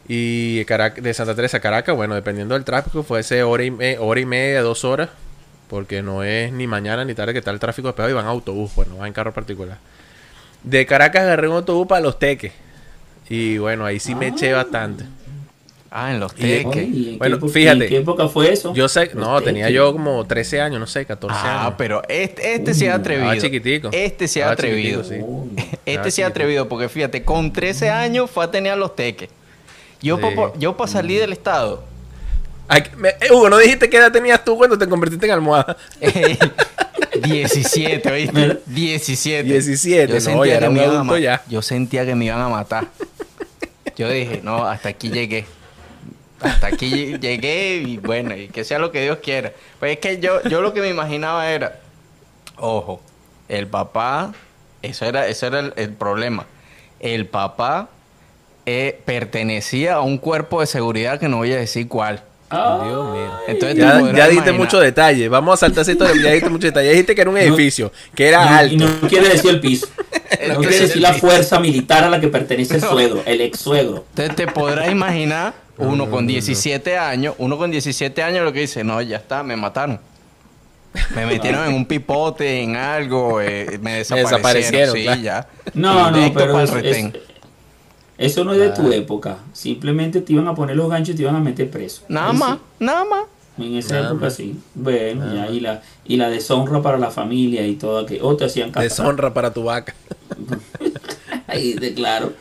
Y 0.08 0.66
Carac- 0.66 0.96
de 1.02 1.14
Santa 1.14 1.34
Teresa 1.36 1.58
a 1.58 1.60
Caracas, 1.62 1.96
bueno, 1.96 2.16
dependiendo 2.16 2.56
del 2.56 2.64
tráfico, 2.66 3.04
fue 3.04 3.20
ese 3.22 3.44
hora 3.44 3.64
y, 3.64 3.72
me- 3.72 3.98
hora 4.00 4.20
y 4.20 4.26
media, 4.26 4.62
dos 4.62 4.84
horas. 4.86 5.10
Porque 5.70 6.02
no 6.02 6.24
es 6.24 6.52
ni 6.52 6.68
mañana 6.68 7.04
ni 7.06 7.14
tarde 7.16 7.34
que 7.34 7.40
está 7.40 7.52
el 7.52 7.60
tráfico 7.60 7.88
despejado 7.88 8.10
y 8.12 8.14
van 8.14 8.26
en 8.26 8.30
autobús, 8.32 8.72
bueno, 8.76 8.98
van 8.98 9.08
en 9.08 9.14
carro 9.14 9.34
particular. 9.34 9.78
De 10.64 10.86
Caracas 10.86 11.24
agarré 11.24 11.48
un 11.48 11.56
autobús 11.56 11.88
para 11.88 12.02
Los 12.02 12.20
Teques. 12.20 12.52
Y 13.30 13.58
bueno, 13.58 13.86
ahí 13.86 14.00
sí 14.00 14.14
me 14.14 14.28
eché 14.28 14.52
bastante. 14.54 15.06
Ah, 15.96 16.12
en 16.12 16.20
los 16.20 16.34
teques. 16.34 16.88
¿y 16.88 17.10
en 17.12 17.18
Bueno, 17.20 17.40
qué 17.40 17.48
fíjate. 17.50 17.84
¿En 17.84 17.90
qué 17.90 17.98
época 17.98 18.28
fue 18.28 18.52
eso? 18.52 18.74
Yo 18.74 18.88
sé, 18.90 19.06
Los 19.14 19.16
no, 19.16 19.40
tenía 19.44 19.66
teques. 19.66 19.76
yo 19.76 19.94
como 19.94 20.26
13 20.26 20.60
años, 20.60 20.80
no 20.80 20.88
sé, 20.88 21.06
14 21.06 21.38
Ah, 21.40 21.66
años. 21.66 21.76
pero 21.78 22.02
este, 22.10 22.56
este 22.56 22.74
sí 22.74 22.86
es 22.88 22.94
atrevido. 22.94 23.32
Estaba 23.32 23.42
chiquitico. 23.48 23.90
Este 23.92 24.28
sí 24.28 24.40
es 24.40 24.44
Estaba 24.46 24.54
atrevido. 24.54 25.04
sí. 25.04 25.18
No. 25.20 25.46
Este 25.86 26.00
Ah, 26.00 26.04
sí 26.04 26.08
es 26.08 26.16
chiquito. 26.16 26.28
atrevido 26.30 26.68
porque 26.68 26.90
fíjate, 26.90 27.24
con 27.24 27.54
13 27.54 27.92
años 27.92 28.32
fue 28.32 28.44
a 28.44 28.50
tener 28.50 28.72
a 28.74 28.76
los 28.76 28.96
teques. 28.96 29.30
Yo 30.02 30.18
Sí. 30.18 30.24
para 30.36 30.54
yo 30.58 30.76
pa 30.76 30.88
salir 30.88 31.20
del 31.22 31.32
estado. 31.32 31.84
Ay, 32.68 32.84
me- 32.98 33.10
eh, 33.10 33.32
Hugo, 33.32 33.50
¿no 33.52 33.58
dijiste 33.60 33.88
qué 33.90 33.98
edad 33.98 34.12
tenías 34.12 34.44
tú 34.44 34.58
cuando 34.58 34.78
te 34.78 34.88
convertiste 34.88 35.28
en 35.28 35.32
almohada? 35.34 35.78
eh, 36.02 36.38
17, 37.24 38.12
¿oíste? 38.12 38.32
¿Verdad? 38.34 38.60
17. 38.66 39.44
17, 39.44 40.08
Yo 40.08 40.14
no, 40.16 40.22
sentía 40.22 40.46
ya 40.54 40.58
era 40.58 40.70
un 40.70 40.80
adulto 40.80 41.18
ya. 41.18 41.44
Yo 41.50 41.62
sentía 41.62 42.04
que 42.06 42.16
me 42.16 42.26
iban 42.26 42.40
a 42.42 42.50
matar. 42.50 42.88
Yo 43.96 44.10
dije, 44.10 44.40
no, 44.44 44.66
hasta 44.66 44.90
aquí 44.90 45.10
llegué. 45.12 45.46
Hasta 46.44 46.68
aquí 46.68 46.90
lle- 46.92 47.20
llegué 47.20 47.76
y 47.78 47.98
bueno, 47.98 48.36
y 48.36 48.48
que 48.50 48.64
sea 48.64 48.80
lo 48.80 48.92
que 48.92 49.02
Dios 49.02 49.18
quiera. 49.24 49.52
Pues 49.80 49.94
es 49.94 49.98
que 50.00 50.20
yo, 50.20 50.42
yo 50.44 50.62
lo 50.62 50.74
que 50.74 50.82
me 50.82 50.90
imaginaba 50.90 51.50
era, 51.50 51.80
ojo, 52.58 53.02
el 53.50 53.68
papá, 53.68 54.34
eso 54.82 55.06
era, 55.06 55.28
eso 55.28 55.48
era 55.48 55.60
el, 55.60 55.74
el 55.78 55.90
problema. 55.94 56.46
El 57.00 57.26
papá 57.26 57.90
eh, 58.66 59.00
pertenecía 59.06 59.96
a 59.96 60.02
un 60.02 60.18
cuerpo 60.18 60.62
de 60.62 60.68
seguridad 60.68 61.20
que 61.20 61.28
no 61.28 61.38
voy 61.38 61.54
a 61.54 61.58
decir 61.58 61.88
cuál. 61.88 62.22
Dios 62.52 63.12
mío. 63.14 63.32
Entonces, 63.48 63.78
Ya, 63.80 64.00
ya 64.00 64.28
diste 64.28 64.34
imaginar. 64.34 64.54
mucho 64.54 64.80
detalle. 64.80 65.28
Vamos 65.28 65.56
a 65.56 65.58
saltar 65.66 65.82
esa 65.82 65.92
historia. 65.94 66.22
Ya 66.22 66.32
diste 66.34 66.50
mucho 66.50 66.68
detalle. 66.68 66.86
Ya 66.86 66.92
dijiste 66.92 67.16
que 67.16 67.22
era 67.22 67.30
un 67.32 67.38
edificio, 67.38 67.92
que 68.14 68.28
era 68.28 68.58
alto. 68.60 68.76
Y 68.76 68.78
no 68.78 68.88
quiere 69.10 69.30
decir 69.30 69.50
el 69.50 69.60
piso. 69.60 69.88
No 70.54 70.62
decir 70.62 70.92
el 70.96 71.02
la 71.02 71.14
fuerza 71.14 71.60
militar 71.60 72.04
a 72.04 72.10
la 72.10 72.20
que 72.20 72.28
pertenece 72.28 72.76
el 72.76 72.82
suegro, 72.82 73.22
el 73.26 73.42
ex 73.42 73.60
suegro. 73.60 74.06
Entonces 74.10 74.36
te 74.36 74.48
podrás 74.48 74.90
imaginar 74.92 75.54
uno 75.78 76.10
con 76.10 76.28
17 76.28 76.98
años, 76.98 77.36
uno 77.38 77.58
con 77.58 77.72
17 77.72 78.22
años 78.24 78.44
lo 78.44 78.54
que 78.54 78.62
dice, 78.62 78.84
no, 78.84 79.02
ya 79.02 79.18
está, 79.18 79.44
me 79.44 79.56
mataron. 79.56 80.00
Me 81.16 81.26
metieron 81.26 81.68
en 81.68 81.74
un 81.74 81.86
pipote, 81.86 82.62
en 82.62 82.76
algo, 82.76 83.42
eh, 83.42 83.80
me 83.82 83.94
desaparecieron. 83.96 84.42
desaparecieron, 84.42 84.96
sí, 84.96 85.04
claro. 85.04 85.22
ya. 85.22 85.48
No, 85.74 86.12
no, 86.12 86.34
pero 86.34 86.60
es- 86.62 86.72
es- 86.98 87.12
eso 88.16 88.44
no 88.44 88.54
es 88.54 88.60
de 88.60 88.70
tu 88.70 88.92
época. 88.92 89.38
Simplemente 89.54 90.22
te 90.22 90.34
iban 90.34 90.48
a 90.48 90.54
poner 90.54 90.76
los 90.76 90.88
ganchos 90.90 91.14
y 91.16 91.18
te 91.18 91.24
iban 91.24 91.36
a 91.36 91.40
meter 91.40 91.70
preso. 91.72 92.04
Nada 92.08 92.32
más, 92.32 92.60
nada 92.80 93.04
más. 93.06 93.24
En 93.58 93.76
esa 93.76 93.96
Nada 93.96 94.08
época 94.10 94.26
más. 94.26 94.36
sí. 94.36 94.56
Bueno, 94.74 95.34
ya, 95.34 95.48
y 95.50 95.60
la, 95.60 95.82
y 96.06 96.18
la 96.18 96.30
deshonra 96.30 96.82
para 96.82 96.98
la 96.98 97.12
familia 97.12 97.66
y 97.68 97.76
todo 97.76 98.00
aquello. 98.00 98.26
O 98.28 98.36
te 98.36 98.46
hacían 98.46 98.72
castrar. 98.72 98.90
Deshonra 98.90 99.34
para 99.34 99.54
tu 99.54 99.64
vaca. 99.64 99.94
Ahí 101.48 101.74
de 101.74 101.94
claro. 101.94 102.34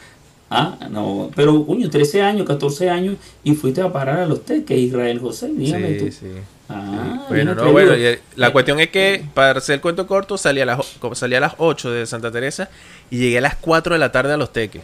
Ah, 0.50 0.76
no. 0.90 1.30
Pero, 1.34 1.64
coño, 1.66 1.88
13 1.88 2.22
años, 2.22 2.46
14 2.46 2.90
años 2.90 3.16
y 3.42 3.54
fuiste 3.54 3.80
a 3.80 3.90
parar 3.92 4.20
a 4.20 4.26
los 4.26 4.44
teques, 4.44 4.78
Israel 4.78 5.18
José. 5.18 5.50
Dígame 5.52 5.98
Sí, 5.98 6.04
tú. 6.06 6.12
sí. 6.12 6.26
Ah, 6.68 7.26
Bueno, 7.28 7.54
no, 7.54 7.72
bueno, 7.72 7.96
y, 7.96 8.04
eh, 8.04 8.20
la 8.36 8.52
cuestión 8.52 8.78
es 8.80 8.88
que 8.88 9.24
para 9.34 9.58
hacer 9.58 9.74
el 9.76 9.80
cuento 9.80 10.06
corto 10.06 10.38
salí 10.38 10.60
a, 10.60 10.66
las, 10.66 10.98
salí 11.14 11.34
a 11.34 11.40
las 11.40 11.54
8 11.58 11.90
de 11.90 12.06
Santa 12.06 12.30
Teresa 12.30 12.68
y 13.10 13.18
llegué 13.18 13.38
a 13.38 13.40
las 13.42 13.56
4 13.56 13.94
de 13.94 13.98
la 13.98 14.12
tarde 14.12 14.32
a 14.32 14.36
Los 14.36 14.52
Teques. 14.52 14.82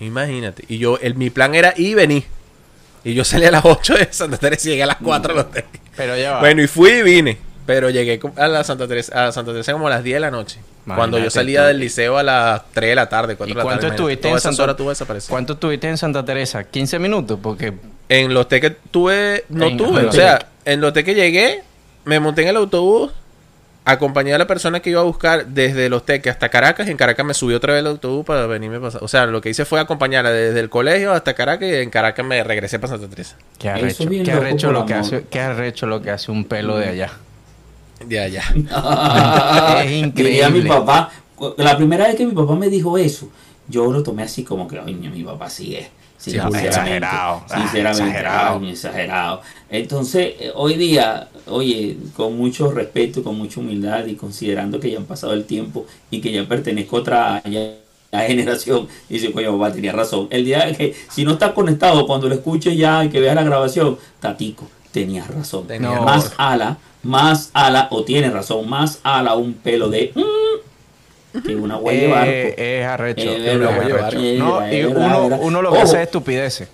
Imagínate. 0.00 0.64
Y 0.68 0.78
yo, 0.78 0.98
el, 1.00 1.14
mi 1.14 1.30
plan 1.30 1.54
era 1.54 1.72
ir 1.76 1.88
y 1.88 1.94
venir. 1.94 2.24
Y 3.06 3.14
yo 3.14 3.22
salí 3.22 3.44
a 3.44 3.52
las 3.52 3.64
8 3.64 3.94
de 3.94 4.08
Santa 4.10 4.36
Teresa 4.36 4.66
y 4.66 4.70
llegué 4.72 4.82
a 4.82 4.86
las 4.86 4.96
4 4.96 5.32
a 5.32 5.36
Los 5.36 5.50
Teques. 5.52 5.80
Pero 5.96 6.16
ya 6.16 6.32
va. 6.32 6.40
Bueno, 6.40 6.60
y 6.60 6.66
fui 6.66 6.90
y 6.90 7.02
vine. 7.02 7.38
Pero 7.64 7.88
llegué 7.88 8.18
a 8.34 8.48
la 8.48 8.64
Santa 8.64 8.88
Teresa, 8.88 9.28
a 9.28 9.30
Santa 9.30 9.52
Teresa 9.52 9.72
como 9.72 9.86
a 9.86 9.90
las 9.90 10.02
10 10.02 10.16
de 10.16 10.20
la 10.20 10.32
noche. 10.32 10.58
cuando 10.84 11.16
yo 11.16 11.30
salía 11.30 11.60
tú. 11.60 11.66
del 11.68 11.78
liceo 11.78 12.18
a 12.18 12.24
las 12.24 12.62
3 12.72 12.90
de 12.90 12.94
la 12.96 13.08
tarde, 13.08 13.34
¿Y 13.34 13.36
4 13.36 13.54
de 13.54 13.58
la 13.58 13.62
cuánto 13.62 13.80
tarde. 13.82 13.94
imagínate. 13.94 14.18
estuviste 14.22 14.48
en 14.48 14.56
Santa 14.56 14.88
desaparecido. 14.88 15.30
¿Cuánto 15.30 15.52
estuviste 15.52 15.88
en 15.88 15.98
Santa 15.98 16.24
Teresa? 16.24 16.64
15 16.64 16.98
minutos, 16.98 17.38
porque 17.40 17.74
En 18.08 18.34
los 18.34 18.48
teques 18.48 18.72
tuve, 18.90 19.44
no 19.50 19.66
En 19.66 19.76
tuve, 19.76 20.06
o 20.06 20.12
sea, 20.12 20.48
en 20.64 20.80
los 20.80 20.92
teques 20.92 21.14
llegué, 21.14 21.62
me 22.04 22.18
monté 22.18 22.42
en 22.42 22.48
el 22.48 22.56
autobús 22.56 23.12
acompañé 23.86 24.34
a 24.34 24.38
la 24.38 24.46
persona 24.46 24.80
que 24.80 24.90
iba 24.90 25.00
a 25.00 25.04
buscar 25.04 25.46
desde 25.46 25.88
Los 25.88 26.04
Teques 26.04 26.32
hasta 26.32 26.48
Caracas 26.48 26.88
y 26.88 26.90
en 26.90 26.96
Caracas 26.96 27.24
me 27.24 27.32
subió 27.34 27.56
otra 27.56 27.72
vez 27.72 27.80
el 27.80 27.86
autobús 27.86 28.26
para 28.26 28.46
venirme 28.46 28.80
pasar. 28.80 29.02
O 29.02 29.08
sea, 29.08 29.26
lo 29.26 29.40
que 29.40 29.48
hice 29.48 29.64
fue 29.64 29.78
acompañarla 29.80 30.30
desde 30.32 30.58
el 30.60 30.68
colegio 30.68 31.12
hasta 31.12 31.34
Caracas 31.34 31.68
y 31.68 31.74
en 31.74 31.88
Caracas 31.88 32.26
me 32.26 32.42
regresé 32.42 32.78
para 32.80 32.94
Santa 32.94 33.08
Teresa. 33.08 33.36
Qué 33.58 33.68
arrecho, 33.70 34.08
qué 34.08 34.32
arrecho 34.32 34.72
lo 34.72 34.84
que 34.84 34.94
hace, 34.94 35.24
qué 35.30 35.40
arrecho 35.40 35.86
lo 35.86 36.02
que 36.02 36.10
hace 36.10 36.32
un 36.32 36.44
pelo 36.44 36.76
de 36.76 36.88
allá. 36.88 37.12
De 38.04 38.20
allá. 38.20 38.42
Es 39.84 40.14
Diría 40.14 40.50
mi 40.50 40.58
increíble. 40.58 40.68
papá, 40.68 41.10
la 41.56 41.76
primera 41.76 42.06
vez 42.08 42.16
que 42.16 42.26
mi 42.26 42.32
papá 42.32 42.54
me 42.56 42.68
dijo 42.68 42.98
eso, 42.98 43.30
yo 43.68 43.90
lo 43.92 44.02
tomé 44.02 44.24
así 44.24 44.42
como 44.44 44.66
que, 44.66 44.78
oye, 44.80 44.94
mi 44.94 45.22
papá 45.22 45.48
sí 45.48 45.76
es. 45.76 45.86
Sí, 46.26 46.32
sinceramente, 46.32 46.68
exagerado, 46.68 47.42
ah, 47.48 47.58
Sinceramente, 47.60 48.08
exagerado. 48.08 48.60
ay, 48.62 48.70
exagerado. 48.70 49.40
Entonces, 49.70 50.34
eh, 50.40 50.52
hoy 50.54 50.74
día, 50.74 51.28
oye, 51.48 51.96
con 52.16 52.36
mucho 52.36 52.70
respeto, 52.72 53.22
con 53.22 53.38
mucha 53.38 53.60
humildad 53.60 54.06
y 54.06 54.14
considerando 54.16 54.80
que 54.80 54.90
ya 54.90 54.98
han 54.98 55.04
pasado 55.04 55.32
el 55.34 55.44
tiempo 55.44 55.86
y 56.10 56.20
que 56.20 56.32
ya 56.32 56.44
pertenezco 56.46 56.96
a 56.96 57.00
otra 57.00 57.42
ya- 57.44 57.74
la 58.12 58.22
generación, 58.22 58.88
dice, 59.08 59.30
coño, 59.32 59.58
papá 59.58 59.72
tenía 59.72 59.92
razón. 59.92 60.26
El 60.30 60.44
día 60.44 60.72
que, 60.74 60.94
si 61.10 61.24
no 61.24 61.32
estás 61.32 61.52
conectado, 61.52 62.06
cuando 62.06 62.28
lo 62.28 62.34
escuches 62.34 62.76
ya 62.76 63.04
y 63.04 63.08
que 63.08 63.20
veas 63.20 63.34
la 63.34 63.42
grabación, 63.44 63.98
Tatico, 64.20 64.66
tenías 64.92 65.28
razón. 65.28 65.66
Más 66.04 66.32
ala, 66.38 66.78
más 67.02 67.50
ala, 67.52 67.88
o 67.90 68.02
tienes 68.04 68.32
razón, 68.32 68.68
más 68.68 68.98
ala 69.04 69.34
un 69.36 69.54
pelo 69.54 69.88
de 69.90 70.12
mm, 70.14 70.20
que 71.44 71.56
una 71.56 71.74
barco. 71.76 71.90
Eh, 71.90 72.80
es 72.80 72.86
arrecho. 72.86 73.22
Eh, 73.22 73.52
es 73.54 73.60
arrecho. 73.62 73.96
barco. 73.96 74.20
eh, 74.20 74.36
No, 74.38 74.68
y 74.72 74.74
eh, 74.76 74.86
uno, 74.86 75.26
uno 75.40 75.62
lo 75.62 75.72
que 75.72 75.78
hace 75.80 75.96
es 75.96 76.02
estupideces. 76.04 76.68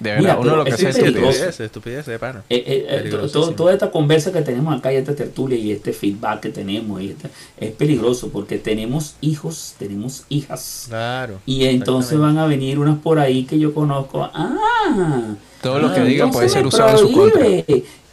De 0.00 0.10
verdad, 0.10 0.20
Mira, 0.22 0.38
uno 0.40 0.56
lo 0.56 0.64
que 0.64 0.72
hace 0.72 0.88
es. 0.88 0.96
Estupidez, 0.98 1.60
estupidez 1.60 2.06
de 2.06 2.18
pana. 2.18 2.42
eh, 2.50 2.56
eh, 2.56 2.62
eh, 2.66 2.96
to- 2.96 2.96
Peligrosísimo. 3.04 3.44
to- 3.46 3.52
toda 3.54 3.72
esta 3.72 3.90
conversa 3.92 4.32
que 4.32 4.42
tenemos 4.42 4.76
acá 4.76 4.92
y 4.92 4.96
esta 4.96 5.14
tertulia 5.14 5.56
y 5.56 5.70
este 5.70 5.92
feedback 5.92 6.40
que 6.40 6.48
tenemos 6.48 7.00
y 7.00 7.10
este- 7.10 7.28
es 7.56 7.70
peligroso 7.70 8.28
porque 8.30 8.58
tenemos 8.58 9.14
hijos, 9.20 9.74
tenemos 9.78 10.24
hijas. 10.28 10.86
Claro. 10.88 11.38
Y 11.46 11.66
entonces 11.66 12.18
van 12.18 12.36
a 12.38 12.46
venir 12.46 12.80
unas 12.80 12.98
por 12.98 13.20
ahí 13.20 13.44
que 13.44 13.60
yo 13.60 13.72
conozco. 13.72 14.28
Ah, 14.34 15.34
Todo 15.62 15.78
lo 15.78 15.94
que 15.94 16.00
ah, 16.00 16.04
diga 16.04 16.26
no 16.26 16.32
puede 16.32 16.48
se 16.48 16.54
ser 16.54 16.66
usado 16.66 16.90
en 16.90 16.98
su 16.98 17.12
contra. 17.12 17.46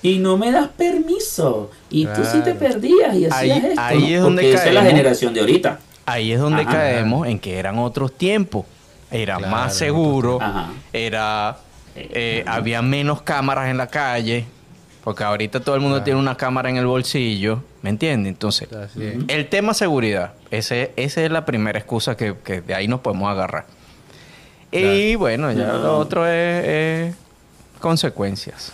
Y 0.01 0.19
no 0.19 0.37
me 0.37 0.51
das 0.51 0.69
permiso. 0.69 1.71
Y 1.89 2.05
tú 2.05 2.21
sí 2.23 2.39
te 2.41 2.53
perdías 2.55 3.13
y 3.15 3.25
hacías 3.25 3.33
Ahí- 3.33 3.51
esto. 3.51 3.81
ahí 3.81 3.99
¿no? 3.99 4.07
es 4.07 4.21
donde 4.21 4.41
Porque 4.43 4.53
esa 4.55 4.65
es 4.67 4.73
la 4.73 4.79
caemos. 4.81 4.97
generación 4.97 5.33
de 5.33 5.39
ahorita. 5.41 5.79
Ahí 6.05 6.31
es 6.31 6.39
donde 6.39 6.61
Ajá. 6.61 6.71
caemos 6.71 7.27
en 7.27 7.39
que 7.39 7.57
eran 7.59 7.77
otros 7.79 8.13
tiempos. 8.17 8.65
Era 9.11 9.37
Claro, 9.37 9.51
más 9.51 9.73
seguro, 9.75 10.39
Ajá. 10.41 10.69
era 10.93 11.57
eh, 11.95 12.43
había 12.47 12.81
menos 12.81 13.23
cámaras 13.23 13.69
en 13.69 13.77
la 13.77 13.87
calle, 13.87 14.45
porque 15.03 15.23
ahorita 15.23 15.59
todo 15.59 15.75
el 15.75 15.81
mundo 15.81 15.95
Claro. 15.97 16.05
tiene 16.05 16.19
una 16.19 16.35
cámara 16.37 16.69
en 16.69 16.77
el 16.77 16.85
bolsillo, 16.85 17.63
¿me 17.81 17.89
entiendes? 17.89 18.31
Entonces, 18.31 18.69
el 19.27 19.49
tema 19.49 19.73
seguridad, 19.73 20.33
ese, 20.51 20.93
esa 20.95 21.23
es 21.23 21.31
la 21.31 21.43
primera 21.45 21.77
excusa 21.79 22.15
que, 22.15 22.35
que 22.43 22.61
de 22.61 22.73
ahí 22.75 22.87
nos 22.87 23.01
podemos 23.01 23.29
agarrar. 23.29 23.65
Y 24.71 25.15
bueno, 25.15 25.51
ya 25.51 25.65
No. 25.67 25.77
lo 25.79 25.97
otro 25.97 26.25
es, 26.27 26.65
es 26.65 27.15
consecuencias. 27.79 28.71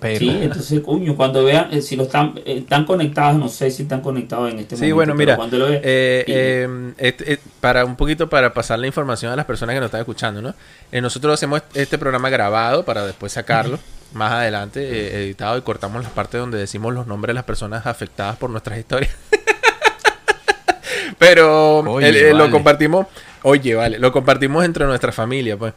Pero, 0.00 0.18
Sí, 0.18 0.38
entonces, 0.42 0.80
coño, 0.80 1.16
cuando 1.16 1.42
vean, 1.42 1.68
eh, 1.72 1.80
si 1.80 1.96
lo 1.96 2.02
están, 2.02 2.34
eh, 2.44 2.58
están 2.58 2.84
conectados, 2.84 3.38
no 3.38 3.48
sé 3.48 3.70
si 3.70 3.84
están 3.84 4.02
conectados 4.02 4.52
en 4.52 4.58
este 4.58 4.76
Sí, 4.76 4.82
momento. 4.92 4.94
bueno, 4.96 5.12
pero 5.12 5.18
mira, 5.18 5.36
cuando 5.36 5.58
lo 5.58 5.66
vean- 5.68 5.80
eh, 5.82 6.24
eh, 6.26 6.92
este- 6.98 7.38
para 7.62 7.84
un 7.86 7.96
poquito 7.96 8.28
para 8.28 8.52
pasar 8.52 8.78
la 8.78 8.86
información 8.86 9.32
a 9.32 9.36
las 9.36 9.46
personas 9.46 9.74
que 9.74 9.80
nos 9.80 9.86
están 9.86 10.00
escuchando, 10.00 10.42
¿no? 10.42 10.54
Eh, 10.92 11.00
nosotros 11.00 11.32
hacemos 11.32 11.62
este 11.74 11.96
programa 11.96 12.28
grabado 12.28 12.84
para 12.84 13.06
después 13.06 13.32
sacarlo 13.32 13.78
más 14.12 14.32
adelante, 14.32 14.80
eh, 14.82 15.24
editado 15.24 15.56
y 15.56 15.62
cortamos 15.62 16.02
las 16.02 16.12
partes 16.12 16.40
donde 16.40 16.58
decimos 16.58 16.92
los 16.92 17.06
nombres 17.06 17.30
de 17.30 17.34
las 17.34 17.44
personas 17.44 17.86
afectadas 17.86 18.36
por 18.36 18.50
nuestras 18.50 18.78
historias. 18.78 19.10
Pero 21.18 21.78
Oye, 21.80 22.34
lo 22.34 22.50
compartimos, 22.50 23.06
oye, 23.42 23.74
vale, 23.74 23.98
lo 23.98 24.12
compartimos 24.12 24.64
entre 24.64 24.84
nuestra 24.86 25.12
familia, 25.12 25.56
pues. 25.56 25.72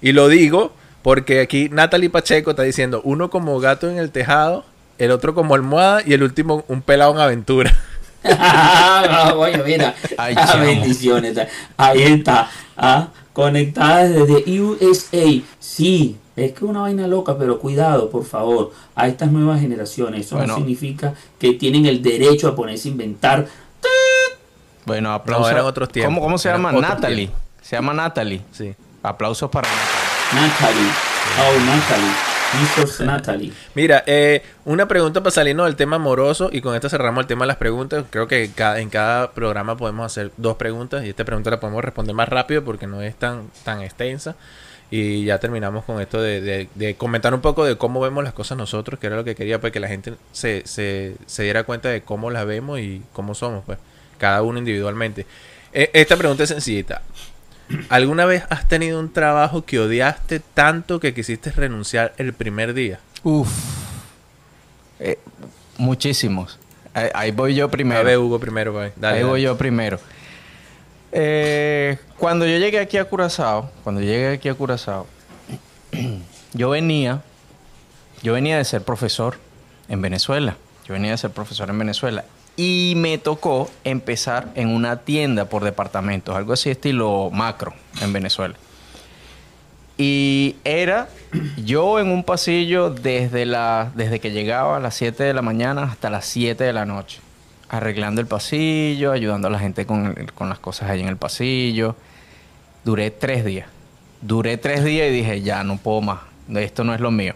Y 0.00 0.12
lo 0.12 0.28
digo 0.28 0.72
porque 1.04 1.40
aquí 1.42 1.68
Natalie 1.70 2.08
Pacheco 2.08 2.52
está 2.52 2.62
diciendo, 2.62 3.02
uno 3.04 3.28
como 3.28 3.60
gato 3.60 3.90
en 3.90 3.98
el 3.98 4.10
tejado, 4.10 4.64
el 4.96 5.10
otro 5.10 5.34
como 5.34 5.54
almohada 5.54 6.00
y 6.04 6.14
el 6.14 6.22
último 6.22 6.64
un 6.66 6.80
pelado 6.80 7.12
en 7.12 7.20
aventura. 7.20 7.76
Ah, 8.24 9.34
Oye, 9.36 9.62
mira, 9.62 9.94
Ay, 10.16 10.34
ah, 10.38 10.56
bendiciones. 10.56 11.36
Ahí 11.76 12.02
está, 12.04 12.48
ah, 12.78 13.08
conectada 13.34 14.08
desde 14.08 14.60
USA. 14.62 15.42
Sí, 15.60 16.16
es 16.36 16.52
que 16.52 16.56
es 16.56 16.62
una 16.62 16.80
vaina 16.80 17.06
loca, 17.06 17.36
pero 17.36 17.58
cuidado, 17.58 18.08
por 18.08 18.24
favor, 18.24 18.72
a 18.94 19.06
estas 19.06 19.30
nuevas 19.30 19.60
generaciones. 19.60 20.24
Eso 20.24 20.36
Bueno. 20.36 20.54
no 20.54 20.58
significa 20.58 21.12
que 21.38 21.52
tienen 21.52 21.84
el 21.84 22.00
derecho 22.00 22.48
a 22.48 22.56
ponerse 22.56 22.88
a 22.88 22.92
inventar. 22.92 23.46
bueno, 24.86 25.12
aplausos. 25.12 25.50
eran 25.50 25.66
otros 25.66 25.90
tiempos, 25.90 26.14
¿Cómo, 26.14 26.22
cómo 26.22 26.38
se 26.38 26.48
eran 26.48 26.62
llama? 26.62 26.80
Natalie. 26.80 27.28
Se 27.60 27.76
llama 27.76 27.92
Natalie. 27.92 28.40
Sí. 28.52 28.74
Aplausos 29.02 29.50
para 29.50 29.68
Natalie. 29.68 29.93
Natalie. 30.32 30.90
Oh, 31.38 31.60
Natalie. 31.66 32.12
Mrs. 32.54 33.00
Natalie. 33.00 33.52
Mira, 33.74 34.02
eh, 34.06 34.42
una 34.64 34.86
pregunta 34.86 35.20
para 35.22 35.30
salirnos 35.32 35.66
del 35.66 35.76
tema 35.76 35.96
amoroso 35.96 36.50
y 36.52 36.60
con 36.60 36.74
esto 36.74 36.88
cerramos 36.88 37.22
el 37.22 37.26
tema 37.26 37.44
de 37.44 37.48
las 37.48 37.56
preguntas. 37.56 38.04
Creo 38.10 38.28
que 38.28 38.50
cada- 38.54 38.78
en 38.80 38.90
cada 38.90 39.32
programa 39.32 39.76
podemos 39.76 40.06
hacer 40.06 40.30
dos 40.36 40.56
preguntas 40.56 41.04
y 41.04 41.08
esta 41.10 41.24
pregunta 41.24 41.50
la 41.50 41.58
podemos 41.60 41.84
responder 41.84 42.14
más 42.14 42.28
rápido 42.28 42.64
porque 42.64 42.86
no 42.86 43.02
es 43.02 43.14
tan, 43.16 43.48
tan 43.64 43.80
extensa. 43.82 44.36
Y 44.90 45.24
ya 45.24 45.38
terminamos 45.38 45.84
con 45.84 46.00
esto 46.00 46.20
de, 46.22 46.40
de- 46.40 46.68
de 46.74 46.94
comentar 46.94 47.34
un 47.34 47.40
poco 47.40 47.64
de 47.64 47.76
cómo 47.76 48.00
vemos 48.00 48.22
las 48.22 48.34
cosas 48.34 48.56
nosotros, 48.56 49.00
que 49.00 49.08
era 49.08 49.16
lo 49.16 49.24
que 49.24 49.34
quería, 49.34 49.60
pues 49.60 49.72
que 49.72 49.80
la 49.80 49.88
gente 49.88 50.14
se, 50.32 50.62
se, 50.66 51.16
se 51.26 51.42
diera 51.42 51.64
cuenta 51.64 51.88
de 51.88 52.02
cómo 52.02 52.30
las 52.30 52.46
vemos 52.46 52.78
y 52.78 53.02
cómo 53.12 53.34
somos, 53.34 53.64
pues, 53.66 53.78
cada 54.18 54.42
uno 54.42 54.58
individualmente. 54.60 55.26
Eh, 55.72 55.90
esta 55.92 56.16
pregunta 56.16 56.44
es 56.44 56.50
sencillita. 56.50 57.02
¿Alguna 57.88 58.24
vez 58.26 58.44
has 58.50 58.68
tenido 58.68 59.00
un 59.00 59.12
trabajo 59.12 59.64
que 59.64 59.78
odiaste 59.80 60.40
tanto 60.40 61.00
que 61.00 61.14
quisiste 61.14 61.50
renunciar 61.50 62.12
el 62.18 62.32
primer 62.32 62.74
día? 62.74 63.00
Uf. 63.22 63.48
Eh, 65.00 65.18
muchísimos. 65.78 66.58
Ahí, 66.92 67.08
ahí 67.14 67.30
voy 67.30 67.54
yo 67.54 67.66
A 67.66 67.70
primero. 67.70 68.04
ver, 68.04 68.18
Hugo, 68.18 68.38
primero, 68.38 68.72
pues. 68.72 68.92
Dale, 68.96 69.16
ahí 69.16 69.20
dale. 69.22 69.30
voy 69.30 69.42
yo 69.42 69.56
primero. 69.56 69.98
Eh, 71.12 71.98
cuando 72.18 72.46
yo 72.46 72.58
llegué 72.58 72.80
aquí 72.80 72.98
a 72.98 73.04
Curazao, 73.04 73.70
cuando 73.82 74.00
llegué 74.00 74.32
aquí 74.34 74.48
a 74.48 74.54
Curazao, 74.54 75.06
yo 76.52 76.70
venía, 76.70 77.22
yo 78.22 78.32
venía 78.34 78.58
de 78.58 78.64
ser 78.64 78.82
profesor 78.82 79.38
en 79.88 80.02
Venezuela. 80.02 80.56
Yo 80.86 80.92
venía 80.94 81.12
de 81.12 81.18
ser 81.18 81.30
profesor 81.30 81.70
en 81.70 81.78
Venezuela. 81.78 82.24
Y 82.56 82.94
me 82.96 83.18
tocó 83.18 83.70
empezar 83.82 84.48
en 84.54 84.68
una 84.68 85.00
tienda 85.00 85.46
por 85.46 85.64
departamentos, 85.64 86.36
algo 86.36 86.52
así 86.52 86.70
estilo 86.70 87.30
macro 87.32 87.74
en 88.00 88.12
Venezuela. 88.12 88.54
Y 89.96 90.56
era 90.64 91.08
yo 91.56 92.00
en 92.00 92.08
un 92.08 92.24
pasillo 92.24 92.90
desde, 92.90 93.46
la, 93.46 93.92
desde 93.94 94.20
que 94.20 94.32
llegaba 94.32 94.76
a 94.76 94.80
las 94.80 94.94
7 94.94 95.22
de 95.22 95.34
la 95.34 95.42
mañana 95.42 95.84
hasta 95.84 96.10
las 96.10 96.26
7 96.26 96.62
de 96.62 96.72
la 96.72 96.84
noche. 96.84 97.20
Arreglando 97.68 98.20
el 98.20 98.26
pasillo, 98.26 99.12
ayudando 99.12 99.48
a 99.48 99.50
la 99.50 99.58
gente 99.58 99.86
con, 99.86 100.14
con 100.34 100.48
las 100.48 100.58
cosas 100.58 100.90
ahí 100.90 101.00
en 101.00 101.08
el 101.08 101.16
pasillo. 101.16 101.96
Duré 102.84 103.10
tres 103.10 103.44
días. 103.44 103.68
Duré 104.20 104.58
tres 104.58 104.84
días 104.84 105.08
y 105.08 105.12
dije, 105.12 105.42
ya 105.42 105.64
no 105.64 105.78
puedo 105.78 106.00
más. 106.00 106.20
Esto 106.54 106.84
no 106.84 106.94
es 106.94 107.00
lo 107.00 107.10
mío. 107.10 107.34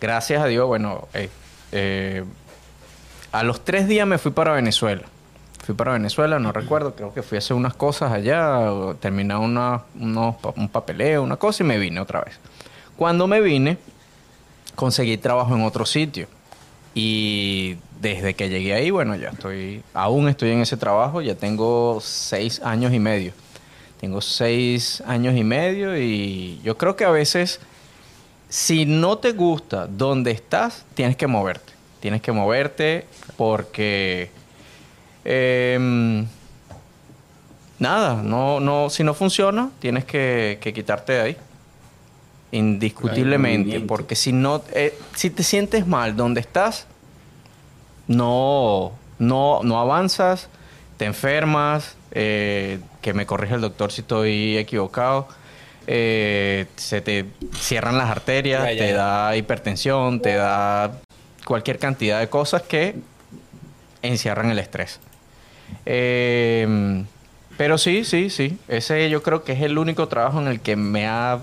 Gracias 0.00 0.42
a 0.42 0.46
Dios, 0.46 0.66
bueno, 0.66 1.08
eh, 1.12 1.28
eh, 1.72 2.24
a 3.32 3.42
los 3.42 3.64
tres 3.64 3.86
días 3.88 4.06
me 4.06 4.18
fui 4.18 4.32
para 4.32 4.52
Venezuela. 4.52 5.02
Fui 5.64 5.74
para 5.74 5.92
Venezuela, 5.92 6.38
no 6.38 6.52
recuerdo, 6.52 6.94
creo 6.94 7.12
que 7.12 7.22
fui 7.22 7.36
a 7.36 7.40
hacer 7.40 7.56
unas 7.56 7.74
cosas 7.74 8.12
allá, 8.12 8.72
o 8.72 8.94
terminar 8.94 9.38
una, 9.38 9.82
un 9.94 10.68
papeleo, 10.70 11.22
una 11.22 11.36
cosa 11.36 11.62
y 11.62 11.66
me 11.66 11.78
vine 11.78 12.00
otra 12.00 12.22
vez. 12.22 12.38
Cuando 12.96 13.26
me 13.26 13.40
vine, 13.40 13.78
conseguí 14.74 15.16
trabajo 15.18 15.54
en 15.54 15.62
otro 15.62 15.84
sitio. 15.84 16.26
Y 16.94 17.76
desde 18.00 18.34
que 18.34 18.48
llegué 18.48 18.74
ahí, 18.74 18.90
bueno, 18.90 19.14
ya 19.14 19.28
estoy, 19.28 19.82
aún 19.94 20.28
estoy 20.28 20.50
en 20.50 20.60
ese 20.60 20.76
trabajo, 20.76 21.20
ya 21.20 21.34
tengo 21.34 22.00
seis 22.00 22.60
años 22.64 22.92
y 22.92 22.98
medio. 22.98 23.32
Tengo 24.00 24.20
seis 24.22 25.02
años 25.06 25.36
y 25.36 25.44
medio 25.44 25.96
y 25.96 26.58
yo 26.64 26.78
creo 26.78 26.96
que 26.96 27.04
a 27.04 27.10
veces, 27.10 27.60
si 28.48 28.86
no 28.86 29.18
te 29.18 29.32
gusta 29.32 29.86
donde 29.86 30.30
estás, 30.30 30.86
tienes 30.94 31.16
que 31.16 31.26
moverte. 31.26 31.69
Tienes 32.00 32.22
que 32.22 32.32
moverte 32.32 33.06
porque... 33.36 34.30
em, 35.24 36.26
nada, 37.78 38.22
no, 38.22 38.58
no, 38.60 38.90
si 38.90 39.04
no 39.04 39.14
funciona, 39.14 39.70
tienes 39.78 40.04
que, 40.04 40.58
que 40.60 40.72
quitarte 40.72 41.12
de 41.12 41.20
ahí. 41.20 41.36
Indiscutiblemente. 42.52 43.80
Porque 43.80 44.16
si 44.16 44.32
no, 44.32 44.62
eh, 44.72 44.98
si 45.14 45.30
te 45.30 45.42
sientes 45.42 45.86
mal 45.86 46.16
donde 46.16 46.40
estás, 46.40 46.86
no, 48.06 48.92
no, 49.18 49.60
no 49.62 49.80
avanzas, 49.80 50.48
te 50.96 51.04
enfermas, 51.04 51.94
eh, 52.10 52.80
que 53.02 53.14
me 53.14 53.24
corrija 53.24 53.54
el 53.54 53.60
doctor 53.60 53.92
si 53.92 54.00
estoy 54.00 54.56
equivocado. 54.58 55.28
eh, 55.86 56.66
se 56.76 57.00
te 57.00 57.26
cierran 57.54 57.96
las 57.98 58.10
arterias, 58.10 58.64
Ya, 58.64 58.72
ya, 58.72 58.84
te 58.84 58.92
da 58.92 59.36
hipertensión, 59.36 60.20
te 60.20 60.34
da 60.34 60.92
cualquier 61.44 61.78
cantidad 61.78 62.20
de 62.20 62.28
cosas 62.28 62.62
que 62.62 62.96
encierran 64.02 64.50
el 64.50 64.58
estrés. 64.58 65.00
Eh, 65.86 67.04
pero 67.56 67.78
sí, 67.78 68.04
sí, 68.04 68.30
sí. 68.30 68.58
Ese 68.68 69.08
yo 69.10 69.22
creo 69.22 69.44
que 69.44 69.52
es 69.52 69.60
el 69.62 69.78
único 69.78 70.08
trabajo 70.08 70.40
en 70.40 70.48
el 70.48 70.60
que 70.60 70.76
me 70.76 71.06
ha 71.06 71.40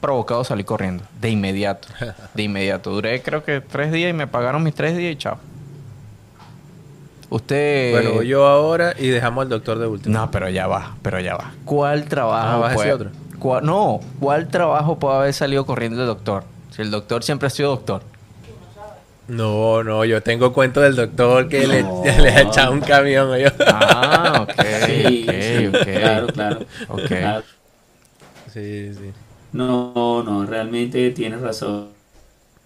provocado 0.00 0.44
salir 0.44 0.64
corriendo. 0.66 1.04
De 1.20 1.30
inmediato. 1.30 1.88
De 2.34 2.42
inmediato. 2.42 2.90
Duré 2.90 3.22
creo 3.22 3.44
que 3.44 3.60
tres 3.60 3.92
días 3.92 4.10
y 4.10 4.12
me 4.12 4.26
pagaron 4.26 4.62
mis 4.62 4.74
tres 4.74 4.96
días 4.96 5.12
y 5.12 5.16
chao. 5.16 5.38
Usted. 7.28 7.92
Bueno, 7.92 8.22
yo 8.22 8.46
ahora 8.46 8.94
y 8.98 9.08
dejamos 9.08 9.42
al 9.42 9.48
doctor 9.48 9.78
de 9.78 9.86
último. 9.86 10.16
No, 10.16 10.30
pero 10.30 10.48
ya 10.48 10.66
va, 10.68 10.94
pero 11.02 11.18
ya 11.20 11.34
va. 11.36 11.52
¿Cuál 11.64 12.04
trabajo? 12.04 12.48
Ah, 12.48 12.56
¿vas 12.58 12.72
a 12.72 12.74
puede- 12.74 12.88
decir 12.88 13.06
otro? 13.06 13.60
no, 13.62 14.00
¿cuál 14.20 14.48
trabajo 14.48 14.98
puede 14.98 15.16
haber 15.18 15.34
salido 15.34 15.66
corriendo 15.66 16.00
el 16.00 16.06
doctor? 16.06 16.44
Si 16.70 16.82
el 16.82 16.90
doctor 16.90 17.22
siempre 17.24 17.46
ha 17.46 17.50
sido 17.50 17.70
doctor. 17.70 18.02
No, 19.28 19.82
no, 19.82 20.04
yo 20.04 20.22
tengo 20.22 20.52
cuento 20.52 20.80
del 20.80 20.94
doctor 20.94 21.48
que 21.48 21.66
le, 21.66 21.82
No. 21.82 22.02
le 22.04 22.28
ha 22.30 22.42
echado 22.42 22.72
un 22.72 22.80
camión. 22.80 23.36
yo. 23.38 23.48
Ah, 23.66 24.42
ok, 24.48 24.62
Sí, 24.86 25.26
sí, 25.58 25.66
ok, 25.66 25.74
ok. 25.74 25.82
Claro, 25.84 26.26
claro. 26.28 26.60
Ok. 26.88 27.00
Claro. 27.06 27.44
Sí, 28.52 28.92
sí. 28.94 29.10
No, 29.52 30.22
no, 30.24 30.46
realmente 30.46 31.10
tienes 31.10 31.40
razón, 31.40 31.88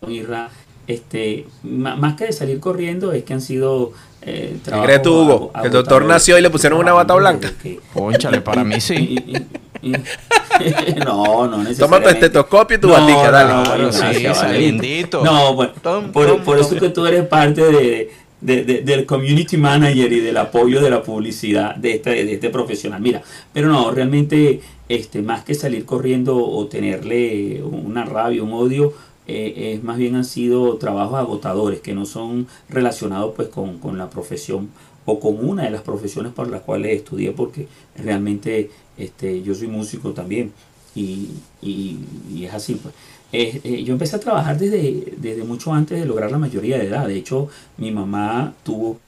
Irra. 0.06 0.48
Este, 0.86 1.46
más 1.62 2.14
que 2.16 2.26
de 2.26 2.32
salir 2.32 2.58
corriendo, 2.58 3.12
es 3.12 3.22
que 3.24 3.32
han 3.32 3.40
sido. 3.40 3.92
Eh, 4.22 4.50
¿Qué 4.54 4.58
trabajos 4.64 4.86
crees 4.86 5.02
tú, 5.02 5.14
Hugo? 5.14 5.50
ago- 5.54 5.62
Que 5.62 5.66
el 5.68 5.72
doctor 5.72 6.04
nació 6.04 6.36
y 6.36 6.42
le 6.42 6.50
pusieron 6.50 6.78
una 6.80 6.92
bata 6.92 7.14
blanca. 7.14 7.52
Pónchale, 7.94 8.40
para 8.40 8.64
mí 8.64 8.80
sí. 8.80 9.22
no, 11.04 11.46
no 11.46 11.50
Toma 11.50 11.56
tu 11.56 11.62
necesariamente. 11.64 12.10
estetoscopio 12.10 12.76
y 12.76 12.80
tu 12.80 12.88
No, 12.88 12.94
batica, 12.94 13.24
no, 13.26 13.30
dale. 13.32 13.52
no, 13.54 13.62
Claro, 13.64 13.82
no, 13.84 13.92
sí, 13.92 13.98
gracias, 14.00 14.38
vale. 14.38 14.52
saliendito. 14.54 15.24
No, 15.24 15.54
bueno, 15.54 15.72
Tom, 15.82 16.12
por, 16.12 16.26
tom, 16.26 16.40
por 16.42 16.58
eso 16.58 16.76
que 16.76 16.90
tú 16.90 17.06
eres 17.06 17.26
parte 17.26 17.62
de, 17.62 18.10
de- 18.40 18.64
de- 18.64 18.80
del 18.82 19.06
community 19.06 19.56
manager 19.56 20.12
y 20.12 20.20
del 20.20 20.36
apoyo 20.36 20.80
de 20.80 20.90
la 20.90 21.02
publicidad 21.02 21.74
de 21.76 21.94
este, 21.94 22.10
de 22.24 22.32
este 22.34 22.50
profesional. 22.50 23.00
Mira, 23.00 23.22
pero 23.52 23.68
no, 23.68 23.90
realmente, 23.90 24.60
este, 24.88 25.22
más 25.22 25.44
que 25.44 25.54
salir 25.54 25.84
corriendo 25.84 26.36
o 26.36 26.66
tenerle 26.66 27.62
una 27.62 28.04
rabia, 28.04 28.42
un 28.42 28.52
odio, 28.52 28.92
eh, 29.30 29.74
es 29.74 29.82
más 29.84 29.98
bien 29.98 30.16
han 30.16 30.24
sido 30.24 30.76
trabajos 30.78 31.18
agotadores 31.18 31.80
que 31.80 31.94
no 31.94 32.06
son 32.06 32.46
relacionados 32.68 33.34
pues 33.36 33.48
con, 33.48 33.78
con 33.78 33.98
la 33.98 34.10
profesión 34.10 34.70
o 35.06 35.20
con 35.20 35.44
una 35.48 35.64
de 35.64 35.70
las 35.70 35.82
profesiones 35.82 36.32
por 36.32 36.48
las 36.50 36.62
cuales 36.62 36.96
estudié 36.96 37.32
porque 37.32 37.68
realmente 37.96 38.70
este, 38.96 39.42
yo 39.42 39.54
soy 39.54 39.68
músico 39.68 40.12
también 40.12 40.52
y, 40.94 41.28
y- 41.62 42.44
es 42.44 42.54
así 42.54 42.74
pues. 42.74 42.94
Eh, 43.32 43.84
yo 43.84 43.92
empecé 43.92 44.16
a 44.16 44.20
trabajar 44.20 44.58
desde, 44.58 45.14
desde 45.18 45.44
mucho 45.44 45.72
antes 45.72 46.00
de 46.00 46.06
lograr 46.06 46.30
la 46.32 46.38
mayoría 46.38 46.78
de 46.78 46.86
edad. 46.88 47.06
De 47.06 47.16
hecho, 47.16 47.48
mi 47.76 47.92
mamá 47.92 48.54
tuvo 48.64 48.98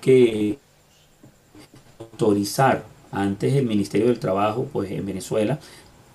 que 0.00 0.58
autorizar 2.00 2.84
antes 3.10 3.54
el 3.54 3.66
Ministerio 3.66 4.08
del 4.08 4.18
Trabajo, 4.18 4.68
pues 4.72 4.90
en 4.90 5.06
Venezuela, 5.06 5.58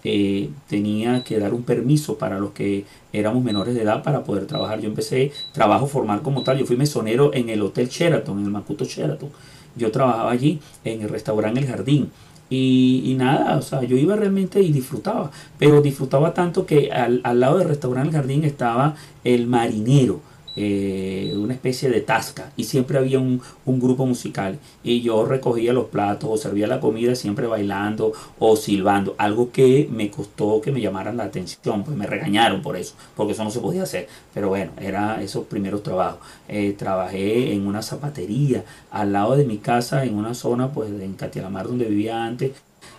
eh, 0.04 0.49
tenía 0.68 1.24
que 1.24 1.39
dar 1.39 1.54
un 1.54 1.64
permiso 1.64 2.18
para 2.18 2.39
los 2.39 2.51
que 2.51 2.86
éramos 3.12 3.43
menores 3.43 3.76
de 3.76 3.84
edad 3.84 4.04
para 4.04 4.24
poder 4.24 4.45
trabajar. 4.45 4.82
Yo 4.82 4.89
empecé 4.89 5.32
trabajo 5.51 5.88
formal 5.88 6.22
como 6.22 6.43
tal. 6.43 6.58
Yo 6.58 6.66
fui 6.66 6.78
mesonero 6.78 7.34
en 7.34 7.49
el 7.49 7.62
Hotel 7.62 7.88
Sheraton, 7.88 8.39
en 8.39 8.45
el 8.45 8.51
Macuto 8.51 8.86
Sheraton. 8.86 9.30
Yo 9.76 9.91
trabajaba 9.91 10.32
allí 10.32 10.60
en 10.84 11.01
el 11.01 11.10
restaurante 11.10 11.60
El 11.60 11.68
Jardín. 11.68 12.12
Y, 12.49 13.01
y 13.06 13.16
nada, 13.16 13.58
o 13.58 13.62
sea, 13.62 13.82
yo 13.84 13.97
iba 13.97 14.16
realmente 14.16 14.62
y 14.62 14.72
disfrutaba. 14.72 15.32
Pero 15.58 15.82
disfrutaba 15.82 16.34
tanto 16.34 16.66
que 16.66 16.91
al, 16.91 17.22
al 17.24 17.39
lado 17.39 17.58
del 17.58 17.68
restaurante 17.70 18.10
El 18.10 18.16
Jardín 18.16 18.43
estaba 18.43 18.95
el 19.24 19.47
marinero 19.47 20.22
eh, 20.56 21.34
una 21.36 21.54
especie 21.54 21.89
de 21.89 22.01
tasca 22.01 22.51
y 22.56 22.66
siempre 22.66 22.97
había 22.97 23.20
un, 23.20 23.41
un 23.66 23.80
grupo 23.80 24.06
musical 24.06 24.60
y 24.84 25.01
yo 25.01 25.26
recogía 25.26 25.74
los 25.74 25.86
platos 25.86 26.30
o 26.32 26.38
servía 26.38 26.68
la 26.68 26.80
comida 26.80 27.16
siempre 27.16 27.47
bailando 27.47 28.14
o 28.39 28.56
silbando, 28.56 29.16
algo 29.18 29.51
que 29.51 29.88
me 29.91 30.12
costó 30.12 30.62
que 30.62 30.72
me 30.72 30.82
llamaran 30.82 31.18
la 31.18 31.24
atención, 31.26 31.84
pues 31.84 31.97
me 31.97 32.06
regañaron 32.06 32.62
por 32.62 32.78
eso, 32.78 32.95
porque 33.16 33.34
eso 33.34 33.43
no 33.43 33.51
se 33.51 33.60
podía 33.60 33.84
hacer, 33.84 34.08
pero 34.34 34.49
bueno, 34.49 34.72
era 34.80 35.22
esos 35.22 35.45
primeros 35.45 35.84
trabajos. 35.84 36.20
Eh, 36.47 36.76
trabajé 36.78 37.54
en 37.54 37.66
una 37.68 37.82
zapatería 37.82 38.64
al 38.91 39.14
lado 39.14 39.36
de 39.36 39.45
mi 39.45 39.58
casa, 39.58 40.04
en 40.06 40.16
una 40.16 40.34
zona 40.34 40.72
pues 40.72 40.89
en 40.89 41.14
Catialamar 41.14 41.68
donde 41.68 41.86
vivía 41.86 42.24
antes, 42.24 42.51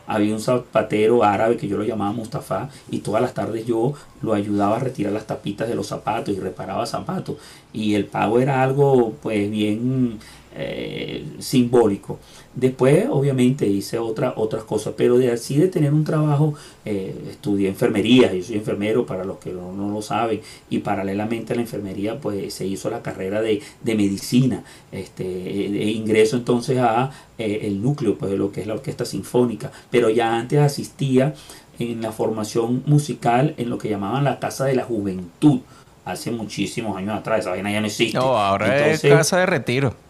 había 0.07 0.35
un 0.35 0.41
zapatero 0.41 1.25
árabe 1.25 1.57
que 1.57 1.69
yo 1.69 1.77
lo 1.77 1.85
llamaba 1.85 2.13
Mustafa 2.13 2.69
y 2.91 2.99
todas 2.99 3.23
las 3.23 3.35
tardes 3.35 3.67
yo 3.67 3.95
lo 4.23 4.35
ayudaba 4.35 4.77
a 4.77 4.81
retirar 4.81 5.13
las 5.13 5.27
tapitas 5.27 5.69
de 5.69 5.75
los 5.75 5.87
zapatos 5.87 6.35
y 6.35 6.41
reparaba 6.41 6.87
zapatos. 6.87 7.37
Y 7.73 7.95
el 7.95 8.07
pago 8.07 8.41
era 8.41 8.63
algo 8.63 9.15
pues 9.23 9.51
bien 9.51 10.19
eh, 10.57 11.25
simbólico. 11.39 12.19
Después 12.55 13.07
obviamente 13.11 13.67
hice 13.67 13.99
otra, 13.99 14.35
otras 14.37 14.63
cosas, 14.63 14.95
pero 14.97 15.19
de 15.19 15.33
así 15.33 15.57
de 15.57 15.67
tener 15.67 15.93
un 15.93 16.05
trabajo, 16.05 16.55
eh, 16.85 17.13
estudié 17.31 17.69
enfermería, 17.69 18.33
yo 18.33 18.43
soy 18.45 18.57
enfermero 18.57 19.05
para 19.05 19.25
los 19.25 19.39
que 19.39 19.51
no, 19.51 19.73
no 19.73 19.93
lo 19.93 20.01
saben 20.03 20.41
y 20.71 20.79
paralelamente 20.79 21.53
a 21.53 21.57
la 21.57 21.63
enfermería 21.63 22.21
pues 22.21 22.55
se 22.55 22.67
hizo 22.67 22.91
la 22.91 23.03
carrera 23.03 23.43
de, 23.43 23.61
de 23.83 23.95
medicina, 23.97 24.63
este, 24.93 25.25
e 25.25 25.91
ingreso 25.91 26.37
entonces 26.37 26.79
a 26.79 27.11
eh, 27.39 27.61
el 27.63 27.83
núcleo 27.83 28.17
pues 28.17 28.31
de 28.31 28.39
lo 28.39 28.53
que 28.53 28.61
es 28.61 28.69
la 28.69 28.75
orquesta 28.75 29.05
sinfónica, 29.05 29.73
pero 29.91 30.09
ya 30.09 30.37
antes 30.37 30.61
asistía 30.61 31.35
en 31.81 32.01
la 32.03 32.13
formación 32.13 32.85
musical 32.87 33.55
en 33.57 33.69
lo 33.69 33.79
que 33.79 33.89
llamaban 33.89 34.23
la 34.23 34.39
Casa 34.39 34.65
de 34.67 34.77
la 34.77 34.85
Juventud, 34.85 35.61
hace 36.05 36.31
muchísimos 36.31 36.97
años 36.97 37.19
atrás, 37.19 37.41
esa 37.41 37.51
vaina 37.51 37.73
ya 37.73 37.81
no 37.81 37.87
existe. 37.87 38.17
No, 38.17 38.39
ahora 38.39 38.77
Entonces, 38.77 39.05
es 39.05 39.13
casa 39.13 39.39
de 39.39 39.47
retiro. 39.47 40.04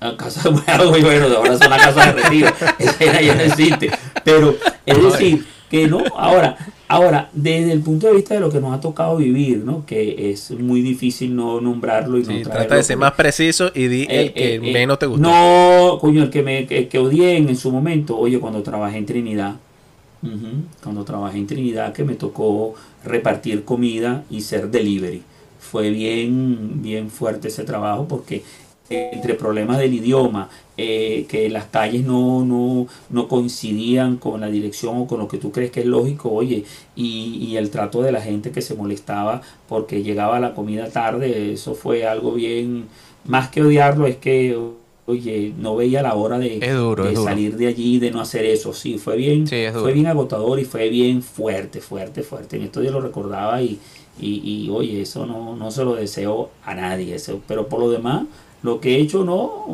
A 0.00 0.16
casa 0.16 0.48
bueno, 0.48 0.90
bueno, 0.90 1.36
ahora 1.36 1.58
son 1.58 1.70
las 1.70 1.82
casas 1.82 2.14
de 2.14 2.22
retiro, 2.22 2.48
esa 2.78 3.04
era 3.04 3.20
ya 3.20 3.34
no 3.34 3.42
existe. 3.42 3.90
Pero 4.24 4.54
es 4.86 5.02
decir, 5.02 5.44
que 5.70 5.86
no, 5.86 6.02
ahora, 6.16 6.56
ahora, 6.88 7.28
desde 7.32 7.72
el 7.72 7.80
punto 7.80 8.06
de 8.06 8.14
vista 8.14 8.34
de 8.34 8.40
lo 8.40 8.50
que 8.50 8.60
nos 8.60 8.72
ha 8.72 8.80
tocado 8.80 9.16
vivir, 9.16 9.58
¿no? 9.58 9.84
Que 9.84 10.30
es 10.30 10.50
muy 10.52 10.80
difícil 10.80 11.34
no 11.34 11.60
nombrarlo 11.60 12.18
y 12.18 12.22
no 12.22 12.26
Sí, 12.26 12.42
traerlo, 12.42 12.52
trata 12.52 12.76
de 12.76 12.82
ser 12.82 12.96
más 12.96 13.12
preciso 13.12 13.70
y 13.74 13.88
di 13.88 14.02
el 14.08 14.28
eh, 14.28 14.32
que 14.32 14.54
eh, 14.54 14.60
eh, 14.62 14.72
menos 14.72 14.98
te 14.98 15.06
gustó. 15.06 15.22
No, 15.22 15.98
coño, 16.00 16.22
el 16.22 16.30
que 16.30 16.42
me 16.42 16.60
el 16.60 16.88
que 16.88 16.98
odié 16.98 17.36
en, 17.36 17.56
su 17.56 17.70
momento, 17.70 18.16
oye, 18.16 18.38
cuando 18.40 18.62
trabajé 18.62 18.98
en 18.98 19.06
Trinidad, 19.06 19.56
cuando 20.82 21.04
trabajé 21.04 21.38
en 21.38 21.46
Trinidad 21.46 21.92
que 21.92 22.04
me 22.04 22.14
tocó 22.14 22.74
repartir 23.04 23.64
comida 23.64 24.24
y 24.30 24.40
ser 24.40 24.70
delivery. 24.70 25.22
Fue 25.60 25.90
bien, 25.90 26.82
bien 26.82 27.10
fuerte 27.10 27.48
ese 27.48 27.64
trabajo 27.64 28.06
porque 28.08 28.42
entre 28.90 29.34
problemas 29.34 29.78
del 29.78 29.94
idioma, 29.94 30.48
eh, 30.76 31.26
que 31.28 31.48
las 31.50 31.66
calles 31.66 32.04
no, 32.04 32.44
no, 32.44 32.86
no 33.10 33.28
coincidían 33.28 34.16
con 34.16 34.40
la 34.40 34.48
dirección 34.48 34.96
o 34.98 35.06
con 35.06 35.18
lo 35.18 35.28
que 35.28 35.38
tú 35.38 35.52
crees 35.52 35.70
que 35.70 35.80
es 35.80 35.86
lógico, 35.86 36.30
oye, 36.30 36.64
y, 36.96 37.46
y 37.48 37.56
el 37.56 37.70
trato 37.70 38.02
de 38.02 38.12
la 38.12 38.20
gente 38.20 38.50
que 38.50 38.62
se 38.62 38.74
molestaba 38.74 39.42
porque 39.68 40.02
llegaba 40.02 40.40
la 40.40 40.54
comida 40.54 40.88
tarde, 40.88 41.52
eso 41.52 41.74
fue 41.74 42.06
algo 42.06 42.32
bien, 42.32 42.86
más 43.24 43.48
que 43.50 43.62
odiarlo, 43.62 44.06
es 44.06 44.16
que, 44.16 44.56
oye, 45.06 45.52
no 45.58 45.76
veía 45.76 46.02
la 46.02 46.14
hora 46.14 46.38
de, 46.38 46.58
duro, 46.72 47.12
salir 47.24 47.56
de 47.56 47.66
allí, 47.66 47.98
de 47.98 48.10
no 48.10 48.20
hacer 48.20 48.44
eso, 48.44 48.72
sí, 48.72 48.98
fue 48.98 49.16
bien, 49.16 49.46
Sí, 49.46 49.64
fue 49.72 49.92
bien 49.92 50.06
agotador 50.06 50.60
y 50.60 50.64
fue 50.64 50.88
bien 50.88 51.22
fuerte, 51.22 51.80
fuerte, 51.80 52.22
fuerte. 52.22 52.56
En 52.56 52.62
estos 52.62 52.82
días 52.82 52.92
lo 52.94 53.00
recordaba 53.00 53.60
y, 53.62 53.78
y, 54.20 54.40
y, 54.44 54.70
oye, 54.70 55.02
eso 55.02 55.26
no, 55.26 55.56
no 55.56 55.70
se 55.70 55.84
lo 55.84 55.94
deseo 55.94 56.50
a 56.64 56.74
nadie, 56.74 57.14
eso, 57.14 57.40
pero 57.46 57.68
por 57.68 57.80
lo 57.80 57.90
demás, 57.90 58.24
lo 58.62 58.80
que 58.80 58.96
he 58.96 59.00
hecho 59.00 59.24
no, 59.24 59.66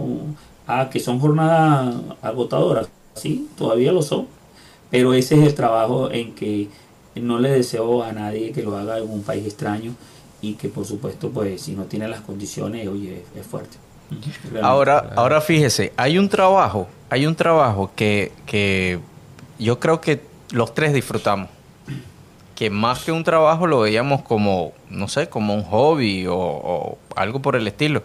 ah, 0.67 0.91
que 0.91 1.01
son 1.01 1.19
jornadas 1.19 1.97
agotadoras, 2.23 2.89
sí, 3.15 3.49
todavía 3.57 3.93
lo 3.93 4.03
son, 4.03 4.27
pero 4.91 5.15
ese 5.15 5.37
es 5.37 5.47
el 5.47 5.55
trabajo 5.55 6.11
en 6.11 6.35
que 6.35 6.69
no 7.17 7.39
le 7.39 7.51
deseo 7.51 8.03
a 8.03 8.13
nadie 8.13 8.53
que 8.53 8.63
lo 8.63 8.77
haga 8.77 8.99
en 8.99 9.11
un 9.11 9.23
país 9.23 9.45
extraño 9.45 9.95
y 10.41 10.55
que 10.55 10.69
por 10.69 10.85
supuesto, 10.85 11.31
pues 11.31 11.63
si 11.63 11.73
no 11.73 11.85
tiene 11.85 12.09
las 12.09 12.21
condiciones, 12.21 12.87
oye, 12.89 13.23
es 13.35 13.47
fuerte. 13.47 13.77
Ahora, 14.63 15.13
ahora 15.17 15.41
fíjese, 15.41 15.93
hay 15.97 16.19
un 16.19 16.29
trabajo, 16.29 16.87
hay 17.09 17.27
un 17.27 17.35
trabajo 17.35 17.91
que, 17.97 18.33
que 18.47 19.01
yo 19.59 19.81
creo 19.81 20.01
que 20.01 20.21
los 20.51 20.75
tres 20.75 20.93
disfrutamos. 20.93 21.49
Que 22.55 22.71
más 22.71 23.03
que 23.03 23.11
un 23.11 23.25
trabajo 23.25 23.67
lo 23.67 23.81
veíamos 23.81 24.23
como, 24.23 24.73
no 24.89 25.09
sé, 25.09 25.29
como 25.29 25.55
un 25.55 25.65
hobby 25.65 26.27
o 26.29 26.99
algo 27.17 27.41
por 27.41 27.57
el 27.57 27.67
estilo. 27.67 28.03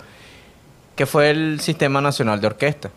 Que 1.00 1.06
fue 1.06 1.30
el 1.30 1.62
Sistema 1.62 2.02
Nacional 2.02 2.41
de 2.41 2.47
Orquesta. 2.47 2.91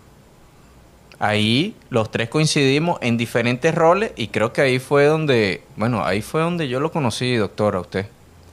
Ahí 1.20 1.76
los 1.88 2.10
tres 2.10 2.28
coincidimos 2.28 2.98
en 3.00 3.16
diferentes 3.16 3.72
roles 3.72 4.10
y 4.16 4.26
creo 4.26 4.52
que 4.52 4.60
ahí 4.60 4.80
fue 4.80 5.04
donde, 5.04 5.62
bueno, 5.76 6.04
ahí 6.04 6.20
fue 6.20 6.40
donde 6.40 6.66
yo 6.66 6.80
lo 6.80 6.90
conocí, 6.90 7.36
doctor, 7.36 7.76
a 7.76 7.80
usted. 7.80 8.06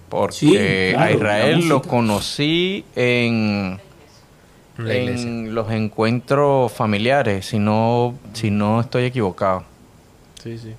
Porque 0.07 0.35
Sí, 0.35 0.55
a 0.55 1.11
Israel 1.11 1.67
lo 1.67 1.81
conocí 1.81 2.85
en, 2.95 3.79
En 4.77 5.55
los 5.55 5.71
encuentros 5.71 6.71
familiares, 6.71 7.47
si 7.47 7.57
no, 7.57 8.19
si 8.33 8.51
no 8.51 8.81
estoy 8.81 9.05
equivocado. 9.05 9.63
Sí, 10.43 10.59
sí. 10.59 10.75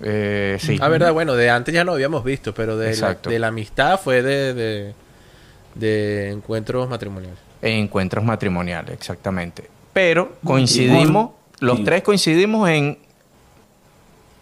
Eh, 0.00 0.58
sí. 0.60 0.78
Ah, 0.80 0.86
verdad, 0.86 1.12
bueno, 1.12 1.34
de 1.34 1.50
antes 1.50 1.74
ya 1.74 1.82
lo 1.82 1.94
habíamos 1.94 2.22
visto, 2.22 2.54
pero 2.54 2.76
de, 2.76 2.96
la, 2.96 3.14
de 3.14 3.38
la 3.40 3.48
amistad 3.48 3.98
fue 3.98 4.22
de, 4.22 4.54
de, 4.54 4.94
de 5.74 6.30
encuentros 6.30 6.88
matrimoniales. 6.88 7.49
Encuentros 7.62 8.24
matrimoniales, 8.24 8.92
exactamente. 8.94 9.68
Pero 9.92 10.32
coincidimos, 10.44 11.30
los 11.60 11.78
Sí. 11.78 11.84
tres 11.84 12.02
coincidimos 12.02 12.68
en 12.68 12.98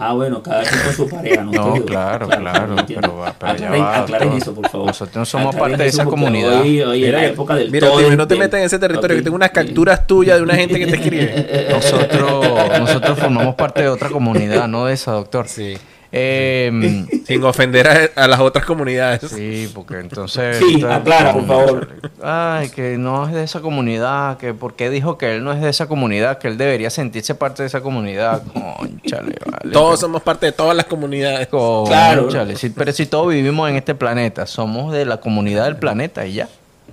Ah, 0.01 0.13
bueno, 0.13 0.41
cada 0.41 0.63
quien 0.63 0.81
con 0.85 0.93
su 0.93 1.09
pareja, 1.09 1.43
¿no? 1.43 1.51
No, 1.51 1.85
claro, 1.85 2.29
claro, 2.29 2.77
pero 2.87 3.17
va, 3.17 3.35
pero 3.37 3.57
ya 3.57 3.67
Aclaren, 3.67 3.83
va, 3.83 3.99
aclaren 3.99 4.29
doctor. 4.29 4.43
eso, 4.43 4.55
por 4.55 4.69
favor. 4.71 4.87
Nosotros 4.87 5.17
no 5.17 5.25
somos 5.25 5.47
Aclaren 5.57 5.71
parte 5.73 5.83
de 5.83 5.89
esa 5.89 6.05
comunidad. 6.05 6.61
Hoy, 6.61 6.81
hoy 6.83 7.05
en 7.05 7.11
la 7.13 7.19
Mira, 7.19 7.31
época 7.33 7.57
del 7.57 7.71
mira, 7.73 7.89
todo 7.89 8.17
no 8.17 8.29
te 8.29 8.37
metas 8.37 8.61
en 8.61 8.67
ese 8.67 8.79
territorio, 8.79 9.17
que 9.17 9.23
tengo 9.23 9.35
unas 9.35 9.51
capturas 9.51 10.07
tuyas 10.07 10.37
de 10.37 10.43
una 10.45 10.55
gente 10.55 10.79
que 10.79 10.87
te 10.87 10.95
escribe. 10.95 11.67
nosotros, 11.71 12.47
nosotros 12.79 13.19
formamos 13.19 13.57
parte 13.57 13.83
de 13.83 13.89
otra 13.89 14.09
comunidad, 14.11 14.69
no 14.69 14.87
de 14.87 14.95
esa, 14.95 15.11
doctor. 15.11 15.49
Sí. 15.49 15.77
Eh, 16.11 17.05
Sin 17.27 17.45
ofender 17.45 17.87
a, 18.17 18.23
a 18.25 18.29
las 18.29 18.41
otras 18.41 18.65
comunidades. 18.65 19.31
sí, 19.31 19.71
porque 19.75 19.99
entonces... 19.99 20.57
Sí, 20.59 20.83
aclara, 20.83 21.35
por 21.35 21.47
favor. 21.47 21.89
Ay, 22.23 22.71
que 22.71 22.97
no 22.97 23.27
es 23.27 23.35
de 23.35 23.45
esa 23.45 23.61
comunidad, 23.61 24.39
que 24.39 24.55
por 24.55 24.75
qué 24.75 24.89
dijo 24.89 25.19
que 25.19 25.37
él 25.37 25.45
no 25.45 25.53
es 25.53 25.61
de 25.61 25.69
esa 25.69 25.87
comunidad, 25.87 26.39
que 26.39 26.49
él 26.49 26.57
debería 26.57 26.89
sentirse 26.91 27.35
parte 27.35 27.63
de 27.63 27.67
esa 27.67 27.83
comunidad. 27.83 28.43
Conchale, 28.55 29.37
vale. 29.45 29.73
Todos 29.73 30.01
somos 30.01 30.23
parte 30.23 30.47
de 30.47 30.53
todas 30.53 30.75
las 30.77 30.87
comunidades. 30.87 31.49
Claro. 31.49 32.23
Conchale, 32.23 32.57
sí, 32.57 32.71
pero 32.71 32.93
si 32.93 33.07
todos 33.07 33.29
vivimos 33.29 33.69
en 33.69 33.77
este 33.77 33.95
planeta, 33.95 34.47
somos 34.47 34.93
de 34.93 35.05
la 35.05 35.19
comunidad 35.19 35.65
del 35.67 35.77
planeta 35.77 36.27
y 36.27 36.35
ya. 36.35 36.49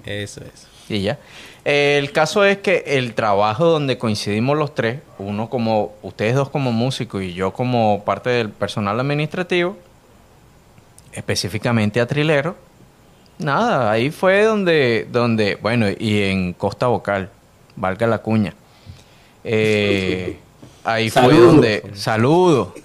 Eso 0.05 0.41
es. 0.41 0.68
Y 0.89 1.01
ya. 1.01 1.18
El 1.66 2.11
caso 2.11 2.45
es 2.45 2.59
que 2.59 2.84
el 2.86 3.16
trabajo 3.16 3.66
donde 3.66 3.97
coincidimos 3.97 4.55
los 4.55 4.76
tres, 4.76 4.99
uno 5.18 5.49
como, 5.49 5.93
ustedes 6.03 6.36
dos 6.36 6.49
como 6.49 6.72
músicos 6.72 7.24
y 7.24 7.34
yo 7.34 7.53
como 7.53 8.03
parte 8.05 8.30
del 8.30 8.51
personal 8.51 8.99
administrativo, 8.99 9.76
específicamente 11.11 11.99
a 11.99 12.05
Trilero, 12.05 12.55
nada, 13.39 13.91
ahí 13.91 14.11
fue 14.11 14.43
donde, 14.43 15.07
donde, 15.11 15.55
bueno, 15.55 15.88
y 15.89 16.22
en 16.22 16.53
Costa 16.53 16.86
Vocal, 16.86 17.32
valga 17.76 18.05
la 18.05 18.20
cuña. 18.20 18.53
Eh, 19.43 20.38
ahí 20.84 21.09
fue 21.09 21.34
donde, 21.34 21.84
saludo. 21.95 22.76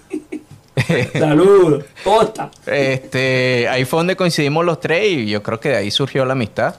Saludos. 1.13 1.85
Costa. 2.03 2.51
Este, 2.65 3.69
ahí 3.69 3.85
fue 3.85 3.99
donde 3.99 4.17
coincidimos 4.17 4.65
los 4.65 4.81
tres 4.81 5.07
y 5.07 5.27
yo 5.29 5.43
creo 5.43 5.61
que 5.61 5.69
de 5.69 5.77
ahí 5.77 5.91
surgió 5.91 6.25
la 6.25 6.33
amistad 6.33 6.77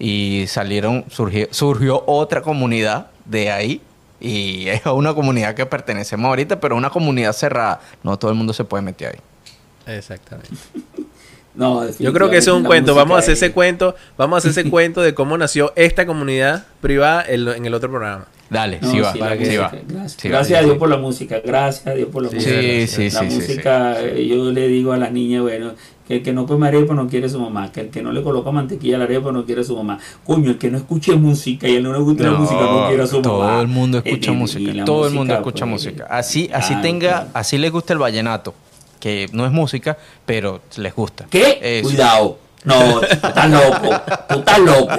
y 0.00 0.46
salieron, 0.48 1.04
surgió, 1.10 1.46
surgió 1.50 2.02
otra 2.06 2.40
comunidad 2.40 3.08
de 3.26 3.52
ahí 3.52 3.80
y 4.18 4.66
es 4.68 4.84
una 4.86 5.14
comunidad 5.14 5.54
que 5.54 5.66
pertenecemos 5.66 6.26
ahorita, 6.28 6.58
pero 6.58 6.74
una 6.74 6.90
comunidad 6.90 7.32
cerrada. 7.34 7.80
No 8.02 8.18
todo 8.18 8.30
el 8.32 8.36
mundo 8.36 8.52
se 8.52 8.64
puede 8.64 8.82
meter 8.82 9.14
ahí. 9.14 9.96
Exactamente. 9.96 10.50
No, 11.52 11.84
Yo 11.98 12.12
creo 12.12 12.30
que 12.30 12.36
eso 12.36 12.52
es 12.52 12.56
un 12.56 12.64
cuento. 12.64 12.94
Vamos 12.94 13.16
a 13.16 13.18
hacer 13.18 13.34
ese 13.34 13.50
cuento. 13.50 13.96
Vamos 14.16 14.36
a 14.36 14.38
hacer 14.38 14.50
ese 14.52 14.70
cuento 14.70 15.02
de 15.02 15.14
cómo 15.14 15.36
nació 15.36 15.72
esta 15.74 16.06
comunidad 16.06 16.64
privada 16.80 17.24
en, 17.26 17.66
el 17.66 17.74
otro 17.74 17.90
programa. 17.90 18.26
Dale, 18.48 18.78
No, 18.80 18.88
sí 18.88 19.00
va, 19.00 19.12
sí, 19.12 19.18
la 19.18 19.32
sí 19.32 19.38
música, 19.38 19.60
va. 19.62 19.72
Gracias, 19.88 20.12
Sí 20.12 20.28
va, 20.28 20.36
gracias 20.36 20.60
a 20.60 20.62
Dios 20.62 20.78
por 20.78 20.88
la 20.88 20.96
música, 20.96 21.40
gracias 21.44 21.86
a 21.88 21.94
Dios 21.94 22.08
por 22.08 22.22
la 22.22 22.28
Sí, 22.30 22.36
música. 22.36 22.60
Sí, 22.60 22.86
sí, 22.86 23.10
la 23.10 23.20
sí, 23.20 23.30
sí, 23.30 23.36
música, 23.36 24.00
eh, 24.00 24.26
yo 24.26 24.50
le 24.52 24.68
digo 24.68 24.92
a 24.92 24.96
las 24.96 25.10
niñas, 25.12 25.42
bueno, 25.42 25.74
que 26.10 26.16
el 26.16 26.22
que 26.24 26.32
no 26.32 26.44
come 26.44 26.66
arepa 26.66 26.92
no 26.92 27.06
quiere 27.08 27.28
su 27.28 27.38
mamá, 27.38 27.70
que 27.70 27.82
el 27.82 27.90
que 27.90 28.02
no 28.02 28.10
le 28.10 28.20
coloca 28.22 28.50
mantequilla 28.50 28.96
a 28.96 28.98
la 28.98 29.04
arepa 29.04 29.30
no 29.30 29.44
quiere 29.46 29.60
a 29.60 29.64
su 29.64 29.76
mamá. 29.76 29.98
Coño, 30.26 30.50
el 30.50 30.58
que 30.58 30.68
no 30.68 30.78
escuche 30.78 31.14
música 31.14 31.68
y 31.68 31.76
el 31.76 31.84
no 31.84 31.92
le 31.92 32.00
gusta 32.00 32.24
la 32.24 32.32
música 32.32 32.60
no 32.60 32.88
quiere 32.88 33.02
a 33.04 33.06
su 33.06 33.20
mamá. 33.20 33.28
todo 33.28 33.60
el 33.60 33.68
mundo 33.68 33.98
escucha 33.98 34.30
Eh, 34.30 34.34
y- 34.34 34.36
y 34.36 34.38
música. 34.38 34.84
Todo 34.84 35.06
el 35.06 35.14
mundo 35.14 35.34
escucha 35.34 35.64
pues, 35.66 35.70
música. 35.70 36.06
Así, 36.10 36.50
así 36.52 36.74
tenga, 36.82 37.08
claro. 37.10 37.26
así 37.34 37.58
les 37.58 37.70
gusta 37.70 37.92
el 37.92 38.00
vallenato, 38.00 38.54
que 38.98 39.28
no 39.32 39.46
es 39.46 39.52
música, 39.52 39.96
pero 40.26 40.60
les 40.76 40.92
gusta. 40.94 41.26
¿Qué? 41.30 41.58
Eso. 41.62 41.88
Cuidado. 41.88 42.38
No, 42.64 42.74
tú 43.00 43.06
estás 43.06 43.50
loco. 43.50 43.88
Tú 44.28 44.38
estás 44.40 44.58
loco. 44.58 44.96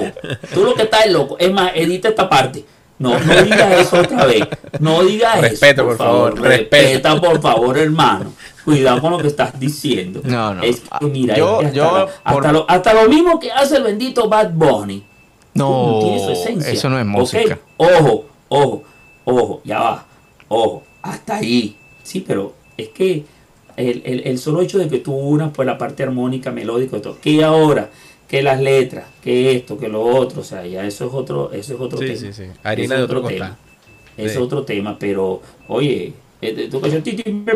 Tú 0.53 0.63
lo 0.63 0.73
que 0.75 0.83
estás 0.83 1.05
es 1.05 1.11
loco. 1.11 1.35
Es 1.37 1.51
más, 1.51 1.71
edita 1.75 2.07
esta 2.07 2.27
parte. 2.29 2.63
No, 3.01 3.19
no 3.19 3.43
digas 3.43 3.79
eso 3.79 3.99
otra 3.99 4.25
vez. 4.25 4.47
No 4.79 5.03
digas 5.03 5.41
Respeto, 5.41 5.81
eso. 5.81 5.87
por 5.89 5.97
favor, 5.97 6.39
Respeta, 6.41 7.19
por 7.19 7.41
favor, 7.41 7.77
hermano. 7.77 8.33
Cuidado 8.63 9.01
con 9.01 9.11
lo 9.11 9.17
que 9.17 9.27
estás 9.27 9.59
diciendo. 9.59 10.21
No, 10.23 10.53
no. 10.53 10.61
Es 10.63 10.81
que, 10.99 11.05
mira, 11.07 11.35
Yo- 11.35 11.61
es 11.61 11.71
que 11.71 11.79
hasta, 11.81 11.99
yo, 11.99 12.07
hasta 12.23 12.31
por- 12.31 12.51
lo, 12.53 12.65
hasta 12.69 12.93
lo 12.93 13.09
mismo 13.09 13.39
que 13.39 13.51
hace 13.51 13.77
el 13.77 13.83
bendito 13.83 14.29
Bad 14.29 14.51
Bunny. 14.53 15.03
No, 15.55 15.99
tiene 16.01 16.19
su 16.23 16.31
esencia. 16.31 16.71
eso 16.71 16.89
no 16.89 16.99
es 16.99 17.05
música. 17.05 17.59
Ojo, 17.77 18.25
ojo, 18.49 18.83
ojo, 19.25 19.61
ya 19.65 19.79
va. 19.79 20.05
Ojo, 20.47 20.83
hasta 21.01 21.37
ahí. 21.37 21.75
Sí, 22.03 22.23
pero 22.25 22.53
es 22.77 22.89
que 22.89 23.23
el, 23.77 24.01
el- 24.05 24.21
el 24.27 24.37
solo 24.37 24.61
hecho 24.61 24.77
de 24.77 24.87
que 24.87 24.99
tú 24.99 25.13
unas 25.13 25.49
pues 25.51 25.65
la 25.65 25.77
parte 25.77 26.03
armónica, 26.03 26.51
melódica 26.51 26.97
y 26.97 27.01
todo, 27.01 27.17
que 27.19 27.43
ahora, 27.43 27.89
que 28.31 28.41
las 28.41 28.61
letras, 28.61 29.07
que 29.21 29.53
esto, 29.57 29.77
que 29.77 29.89
lo 29.89 30.01
otro, 30.03 30.39
o 30.39 30.43
sea, 30.45 30.65
ya 30.65 30.85
eso 30.85 31.05
es 31.07 31.13
otro, 31.13 31.51
eso 31.51 31.73
es 31.73 31.81
otro 31.81 31.97
Sí, 31.99 32.05
tema. 32.05 32.17
sí, 32.17 32.31
sí. 32.31 32.43
Harina 32.63 32.85
Eso 32.85 32.93
de 32.95 32.99
es 33.01 33.03
otro 33.03 33.21
tema. 33.27 33.47
costal. 33.49 33.57
Es 34.15 34.31
Sí. 34.31 34.37
otro 34.37 34.63
tema, 34.63 34.97
pero, 34.97 35.41
oye, 35.67 36.13
tú 36.71 36.79
que 36.81 36.89
Titi 37.01 37.29
me 37.29 37.53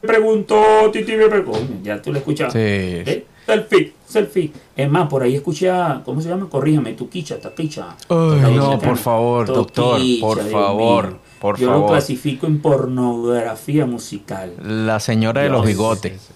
preguntó, 0.00 0.62
Titi 0.92 1.16
me 1.16 1.26
preguntó, 1.28 1.58
ya 1.82 2.00
tú 2.00 2.12
lo 2.12 2.18
escuchabas. 2.18 2.52
Sí. 2.52 2.58
¿Eh? 2.60 3.24
Selfie, 3.44 3.92
selfie. 4.06 4.52
Es 4.76 4.88
más, 4.88 5.08
por 5.08 5.24
ahí 5.24 5.34
escuché 5.34 5.68
a, 5.70 6.02
¿cómo 6.04 6.20
se 6.20 6.28
llama? 6.28 6.48
Corríjame, 6.48 6.92
Tuquicha, 6.92 7.40
Taquicha. 7.40 7.96
Ay, 8.08 8.54
no, 8.54 8.78
por 8.78 8.96
favor, 8.98 9.48
doctor, 9.48 10.00
por 10.20 10.38
favor, 10.48 11.16
por 11.40 11.58
Yo 11.58 11.72
lo 11.72 11.86
clasifico 11.88 12.46
en 12.46 12.62
pornografía 12.62 13.86
musical. 13.86 14.52
La 14.62 15.00
señora 15.00 15.42
de 15.42 15.48
los 15.48 15.66
bigotes. 15.66 16.28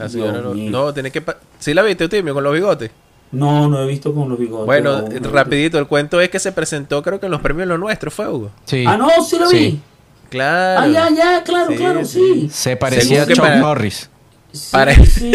La 0.00 0.08
señora 0.08 0.32
Dios 0.32 0.44
no, 0.44 0.54
mío. 0.54 0.70
no, 0.72 0.92
tiene 0.92 1.12
que... 1.12 1.22
¿Sí 1.60 1.72
la 1.72 1.82
viste, 1.84 2.08
Timio, 2.08 2.34
con 2.34 2.42
los 2.42 2.52
bigotes? 2.52 2.90
No, 3.32 3.68
no 3.68 3.82
he 3.82 3.86
visto 3.86 4.14
con 4.14 4.28
los 4.28 4.38
bigotes. 4.38 4.66
Bueno, 4.66 5.02
no, 5.02 5.08
no. 5.08 5.30
rapidito, 5.30 5.78
el 5.78 5.86
cuento 5.86 6.20
es 6.20 6.28
que 6.28 6.38
se 6.38 6.52
presentó 6.52 7.02
creo 7.02 7.18
que 7.18 7.26
en 7.26 7.32
los 7.32 7.40
premios 7.40 7.66
Lo 7.66 7.78
Nuestro, 7.78 8.10
fue 8.10 8.28
Hugo. 8.28 8.50
Sí. 8.64 8.84
Ah, 8.86 8.96
no, 8.96 9.08
sí 9.24 9.38
lo 9.38 9.48
Sí. 9.48 9.56
vi. 9.58 9.80
Claro. 10.30 10.80
Ah, 10.80 10.86
ya, 10.88 11.10
ya, 11.14 11.42
claro, 11.44 11.70
Sí, 11.70 11.76
claro, 11.76 12.04
sí. 12.04 12.20
sí. 12.34 12.48
Se 12.52 12.76
parecía 12.76 13.22
a 13.22 13.24
Según 13.24 13.26
que 13.28 13.34
Chuck 13.34 13.44
para- 13.44 13.56
Norris. 13.56 14.10
Sí, 14.52 14.68
Para- 14.70 14.94
sí, 14.94 15.04
sí, 15.08 15.30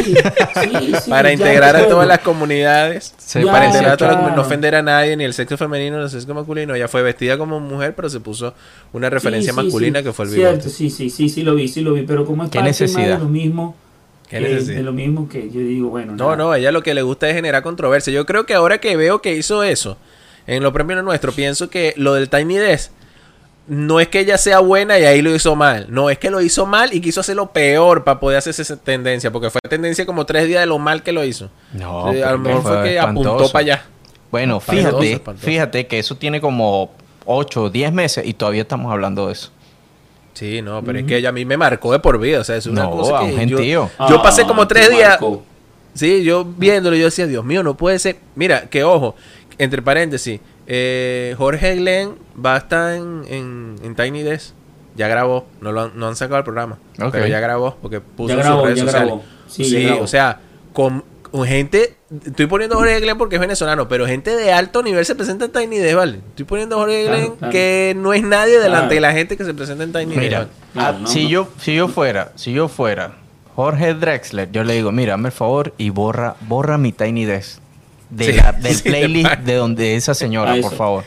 sí, 1.04 1.10
para 1.10 1.28
ya 1.30 1.34
integrar 1.34 1.76
a 1.76 1.88
todas 1.90 2.08
las 2.08 2.20
comunidades. 2.20 3.14
Se 3.18 3.40
Ya, 3.44 3.48
para 3.52 3.58
parecía 3.66 3.80
integrar 3.80 3.92
a 3.92 3.94
a 3.94 3.98
todas 3.98 4.12
las 4.12 4.18
Chuck 4.18 4.22
comunidades, 4.22 4.22
no 4.22 4.26
claro. 4.36 4.42
ofender 4.42 4.76
a 4.76 4.82
nadie, 4.82 5.18
ni 5.18 5.24
el 5.26 5.34
sexo 5.34 5.58
femenino, 5.58 5.98
ni 5.98 6.04
el 6.04 6.10
sexo 6.10 6.34
masculino. 6.34 6.74
Ella 6.74 6.88
fue 6.88 7.02
vestida 7.02 7.38
como 7.38 7.60
mujer, 7.60 7.96
pero 7.96 8.10
se 8.10 8.22
puso 8.22 8.54
una 8.94 9.10
referencia 9.10 9.52
masculina 9.52 10.00
sí. 10.00 10.06
que 10.06 10.14
fue 10.14 10.24
el 10.26 10.32
bigote. 10.32 10.52
Cierto, 10.62 10.70
sí, 10.70 10.90
sí, 10.90 11.10
sí, 11.10 11.28
sí 11.28 11.44
lo 11.44 11.54
vi, 11.56 11.68
sí 11.68 11.82
lo 11.82 11.92
vi, 11.94 12.04
pero 12.04 12.26
como 12.26 12.46
es 12.46 12.50
¿Qué 12.50 12.60
parte 12.60 12.70
más 12.72 12.80
necesidad? 12.82 13.18
de 13.18 13.24
lo 13.24 13.30
mismo, 13.30 13.76
¿Qué 14.30 14.38
que- 14.38 14.50
necesidad? 14.50 14.78
de 14.78 14.84
lo 14.84 14.94
mismo 14.94 15.28
que 15.28 15.50
yo 15.50 15.60
digo, 15.60 15.90
bueno, 15.90 16.14
No, 16.16 16.26
nada. 16.26 16.36
no, 16.38 16.54
ella 16.56 16.72
lo 16.72 16.84
que 16.84 16.94
le 16.94 17.02
gusta 17.02 17.28
es 17.30 17.36
generar 17.36 17.64
controversia. 17.64 18.14
Yo 18.14 18.26
creo 18.26 18.46
que 18.46 18.54
ahora 18.54 18.78
que 18.80 18.96
veo 18.96 19.22
que 19.22 19.36
hizo 19.36 19.64
eso 19.64 19.98
en 20.48 20.64
los 20.64 20.72
premios 20.74 21.04
nuestros, 21.04 21.34
pienso 21.36 21.70
que 21.70 21.94
lo 21.98 22.14
del 22.14 22.30
Tiny 22.30 22.58
Desk 22.58 22.92
no 23.68 24.00
es 24.00 24.08
que 24.08 24.20
ella 24.22 24.38
sea 24.40 24.60
buena 24.60 24.98
y 24.98 25.04
ahí 25.06 25.22
lo 25.22 25.34
hizo 25.36 25.56
mal. 25.56 25.86
No, 25.90 26.10
es 26.10 26.18
que 26.18 26.32
lo 26.32 26.42
hizo 26.42 26.66
mal 26.66 26.92
y 26.94 27.02
quiso 27.02 27.22
hacerlo 27.22 27.52
peor 27.52 28.04
para 28.04 28.20
poder 28.20 28.40
hacer 28.40 28.56
esa 28.60 28.78
tendencia. 28.78 29.30
Porque 29.32 29.50
fue 29.52 29.60
tendencia 29.70 30.06
como 30.08 30.26
tres 30.26 30.48
días 30.48 30.62
de 30.62 30.66
lo 30.66 30.80
mal 30.80 31.04
que 31.04 31.12
lo 31.12 31.24
hizo. 31.24 31.52
No, 31.74 32.12
Sí, 32.12 32.22
a 32.22 32.32
lo 32.32 32.40
mejor 32.40 32.62
fue 32.64 32.84
que 32.84 32.98
espantoso. 32.98 33.30
apuntó 33.30 33.52
para 33.52 33.62
allá. 33.62 33.86
Bueno, 34.32 34.58
Espantoso, 34.58 34.88
fíjate, 34.90 35.12
espantoso. 35.14 35.46
fíjate 35.46 35.88
que 35.88 36.00
eso 36.00 36.16
tiene 36.16 36.42
como 36.42 36.92
8 37.26 37.64
o 37.64 37.70
10 37.70 37.92
meses 37.94 38.26
y 38.26 38.34
todavía 38.34 38.62
estamos 38.64 38.92
hablando 38.92 39.28
de 39.28 39.34
eso. 39.34 39.52
Sí, 40.40 40.62
no, 40.62 40.82
pero 40.84 41.00
es 41.00 41.06
que 41.06 41.18
ella 41.18 41.30
a 41.30 41.32
mí 41.34 41.44
me 41.44 41.58
marcó 41.58 41.92
de 41.92 42.00
por 42.00 42.18
vida. 42.20 42.40
O 42.40 42.44
sea, 42.46 42.56
es 42.56 42.66
una 42.66 42.84
No, 42.84 42.92
cosa 42.92 43.20
que 43.20 43.26
un 43.26 43.32
yo, 43.32 43.58
gentío. 43.58 43.90
yo 44.10 44.22
pasé 44.24 44.44
como 44.46 44.62
Ah, 44.62 44.68
tres 44.68 44.90
días. 44.90 45.20
Sí, 45.94 46.24
yo 46.24 46.46
viéndolo, 46.46 46.96
yo 46.96 47.06
decía, 47.06 47.28
Dios 47.28 47.44
mío, 47.44 47.62
no 47.62 47.76
puede 47.76 48.00
ser. 48.00 48.18
Mira, 48.36 48.70
que 48.70 48.84
ojo, 48.86 49.16
entre 49.58 49.82
paréntesis, 49.82 50.40
eh, 50.66 51.36
Jorge 51.38 51.76
Glenn 51.76 52.16
va 52.44 52.56
a 52.56 52.58
estar 52.60 52.94
en, 52.96 53.24
en, 53.28 53.76
en 53.84 53.96
Tiny 53.96 54.24
Desk. 54.24 54.54
Ya 54.96 55.08
grabó, 55.10 55.46
no, 55.62 55.72
lo 55.72 55.82
han, 55.82 55.92
no 55.96 56.08
han 56.08 56.16
sacado 56.16 56.38
el 56.40 56.44
programa, 56.44 56.78
pero 57.12 57.26
ya 57.28 57.40
grabó 57.40 57.76
porque 57.82 58.00
puso 58.02 58.30
Ya 58.30 58.36
en 58.36 58.40
grabó, 58.42 58.60
sus 58.60 58.66
redes 58.68 58.80
ya 58.80 58.86
sociales. 58.86 59.08
grabó. 59.08 59.24
Sí, 59.48 59.64
Sí, 59.66 59.72
ya 59.82 59.88
grabó. 59.90 60.04
o 60.04 60.08
sea, 60.08 60.40
con 60.74 61.04
gente, 61.46 61.96
estoy 62.26 62.48
poniendo 62.48 62.76
a 62.76 62.80
Jorge 62.80 63.00
Glenn 63.00 63.18
porque 63.18 63.36
es 63.36 63.42
venezolano, 63.42 63.88
pero 63.88 64.06
gente 64.08 64.36
de 64.36 64.52
alto 64.52 64.82
nivel 64.84 65.06
se 65.06 65.16
presenta 65.16 65.46
en 65.46 65.52
Tiny 65.52 65.78
Desk, 65.78 65.96
¿vale? 65.96 66.20
Estoy 66.30 66.46
poniendo 66.46 66.76
a 66.76 66.80
Jorge 66.80 67.04
Glenn 67.06 67.32
claro. 67.36 67.52
que 67.52 67.94
no 67.98 68.14
es 68.14 68.24
nadie 68.24 68.54
delante 68.60 68.80
Claro. 68.80 68.94
de 68.96 69.02
la 69.02 69.12
gente 69.14 69.38
que 69.38 69.46
se 69.46 69.54
presenta 69.54 69.84
en 69.84 69.92
Tiny 69.94 70.06
Desk. 70.08 70.18
Mira, 70.20 70.38
¿vale? 70.40 70.50
Claro, 70.74 70.98
ah, 70.98 71.00
no, 71.02 71.08
si 71.08 71.24
no. 71.24 71.30
yo 71.30 71.48
si 71.60 71.76
yo 71.76 71.88
fuera, 71.88 72.32
si 72.36 72.52
yo 72.54 72.68
fuera 72.68 73.14
Jorge 73.56 73.94
Drexler, 73.94 74.52
yo 74.52 74.64
le 74.64 74.74
digo, 74.74 74.92
mira, 74.92 75.14
hazme 75.16 75.28
el 75.30 75.34
favor 75.34 75.74
y 75.78 75.90
borra 75.90 76.36
borra 76.42 76.78
mi 76.78 76.92
Tiny 76.92 77.26
Desk 77.26 77.60
de 78.10 78.26
Sí, 78.26 78.32
la- 78.34 78.52
del 78.54 78.76
sí, 78.76 78.84
playlist 78.90 79.32
de 79.40 79.54
donde 79.56 79.96
esa 79.96 80.14
señora, 80.14 80.54
Ah, 80.54 80.58
por 80.62 80.74
favor. 80.76 81.04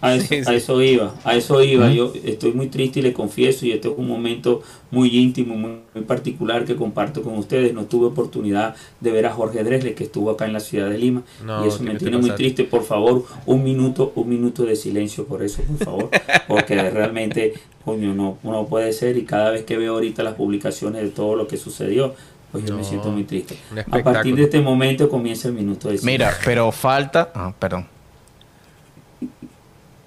A 0.00 0.14
eso, 0.14 0.26
Sí, 0.28 0.44
sí. 0.44 0.50
a 0.50 0.54
eso 0.54 0.80
iba, 0.82 1.14
a 1.24 1.34
eso 1.34 1.62
iba. 1.62 1.90
Yo 1.90 2.12
estoy 2.24 2.52
muy 2.52 2.68
triste 2.68 3.00
y 3.00 3.02
le 3.02 3.12
confieso, 3.12 3.66
y 3.66 3.72
este 3.72 3.88
es 3.88 3.94
un 3.96 4.06
momento 4.06 4.62
muy 4.90 5.08
íntimo, 5.16 5.56
muy, 5.56 5.80
muy 5.94 6.04
particular 6.04 6.64
que 6.64 6.76
comparto 6.76 7.22
con 7.22 7.36
ustedes. 7.36 7.74
No 7.74 7.84
tuve 7.84 8.06
oportunidad 8.06 8.76
de 9.00 9.10
ver 9.10 9.26
a 9.26 9.32
Jorge 9.32 9.64
Dresle, 9.64 9.94
que 9.94 10.04
estuvo 10.04 10.30
acá 10.30 10.46
en 10.46 10.52
la 10.52 10.60
ciudad 10.60 10.88
de 10.88 10.98
Lima, 10.98 11.22
No, 11.44 11.64
y 11.64 11.68
eso 11.68 11.78
¿qué 11.78 11.84
me 11.84 11.94
tiene 11.96 12.18
muy 12.18 12.30
triste. 12.30 12.64
Por 12.64 12.84
favor, 12.84 13.24
un 13.46 13.64
minuto, 13.64 14.12
un 14.14 14.28
minuto 14.28 14.64
de 14.64 14.76
silencio 14.76 15.24
por 15.26 15.42
eso, 15.42 15.62
por 15.62 15.84
favor, 15.84 16.10
porque 16.48 16.90
realmente, 16.90 17.54
coño, 17.84 18.14
no, 18.14 18.38
no 18.44 18.66
puede 18.66 18.92
ser. 18.92 19.16
Y 19.16 19.24
cada 19.24 19.50
vez 19.50 19.64
que 19.64 19.76
veo 19.76 19.94
ahorita 19.94 20.22
las 20.22 20.34
publicaciones 20.34 21.02
de 21.02 21.08
todo 21.08 21.34
lo 21.34 21.48
que 21.48 21.56
sucedió, 21.56 22.14
pues 22.52 22.64
yo 22.64 22.76
me 22.76 22.84
siento 22.84 23.10
muy 23.10 23.24
triste. 23.24 23.58
A 23.90 24.02
partir 24.02 24.34
de 24.36 24.44
este 24.44 24.60
momento 24.60 25.08
comienza 25.08 25.48
el 25.48 25.54
minuto 25.54 25.88
de 25.88 25.98
silencio. 25.98 26.26
Mira, 26.26 26.38
pero 26.44 26.72
falta, 26.72 27.30
ah, 27.34 27.52
perdón. 27.58 27.86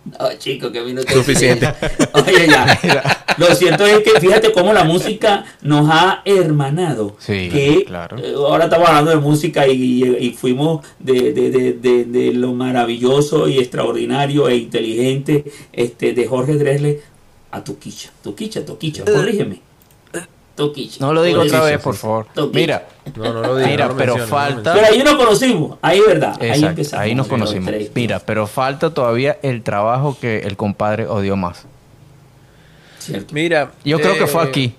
No, 0.04 0.34
chico, 0.39 0.72
que 0.72 0.80
a 0.80 0.84
mí 0.84 0.93
no 0.93 1.04
te 1.04 1.14
Suficiente. 1.14 1.68
Oye, 2.14 2.47
ya. 2.47 3.26
Lo 3.38 3.54
cierto 3.54 3.86
es 3.86 3.99
que 3.99 4.20
fíjate 4.20 4.52
cómo 4.52 4.74
la 4.74 4.84
música 4.84 5.45
nos 5.62 5.88
ha 5.91 6.22
hermanado. 6.26 7.16
Sí, 7.20 7.49
que, 7.52 7.86
claro. 7.86 8.18
eh, 8.18 8.34
ahora 8.36 8.66
estamos 8.66 8.89
hablando 8.89 9.12
de 9.12 9.18
música 9.18 9.68
y, 9.68 10.04
y 10.04 10.32
fuimos 10.32 10.86
de, 10.99 11.34
de, 11.34 11.52
de, 11.52 11.74
de, 11.74 12.06
de 12.06 12.34
lo 12.34 12.54
maravilloso 12.54 13.47
y 13.47 13.60
extraordinario 13.60 14.49
e 14.49 14.56
inteligente 14.58 15.45
este, 15.72 16.14
de 16.14 16.28
Jorge 16.28 16.56
Dresle 16.56 17.02
a 17.52 17.64
Toquicha. 17.64 18.12
Toquicha, 18.24 18.66
Toquicha, 18.66 19.06
corrígeme. 19.06 19.62
No 20.99 21.14
lo 21.14 21.24
digo 21.24 21.41
otra 21.41 21.62
vez, 21.62 21.80
por 21.80 21.95
favor. 21.95 22.28
Mira, 22.54 22.88
No, 23.16 23.34
no 23.34 23.41
lo 23.41 23.56
digo. 23.58 23.70
Mira, 23.70 23.86
no 23.88 23.91
lo 23.93 23.97
pero 23.97 24.16
menciono, 24.16 24.41
no 24.41 24.49
lo 24.49 24.54
falta- 24.56 24.74
Pero 24.74 24.86
ahí 24.88 25.04
nos 25.04 25.16
conocimos, 25.16 25.78
ahí 25.82 25.99
es 25.99 26.06
verdad. 26.08 26.38
ahí 26.41 26.64
empezamos. 26.64 27.04
ahí 27.04 27.16
nos 27.16 27.28
conocimos. 27.28 27.66
tres. 27.68 27.91
Mira, 27.95 28.20
pero 28.20 28.45
falta 28.47 28.93
todavía 28.93 29.38
el 29.41 29.64
trabajo 29.64 30.18
que 30.20 30.39
el 30.39 30.56
compadre 30.58 31.08
odió 31.08 31.36
más. 31.36 31.66
Cierto. 32.99 33.34
Mira. 33.34 33.72
Yo 33.84 33.99
creo 33.99 34.16
que 34.18 34.28
fue 34.28 34.43
eh, 34.43 34.47
aquí. 34.47 34.76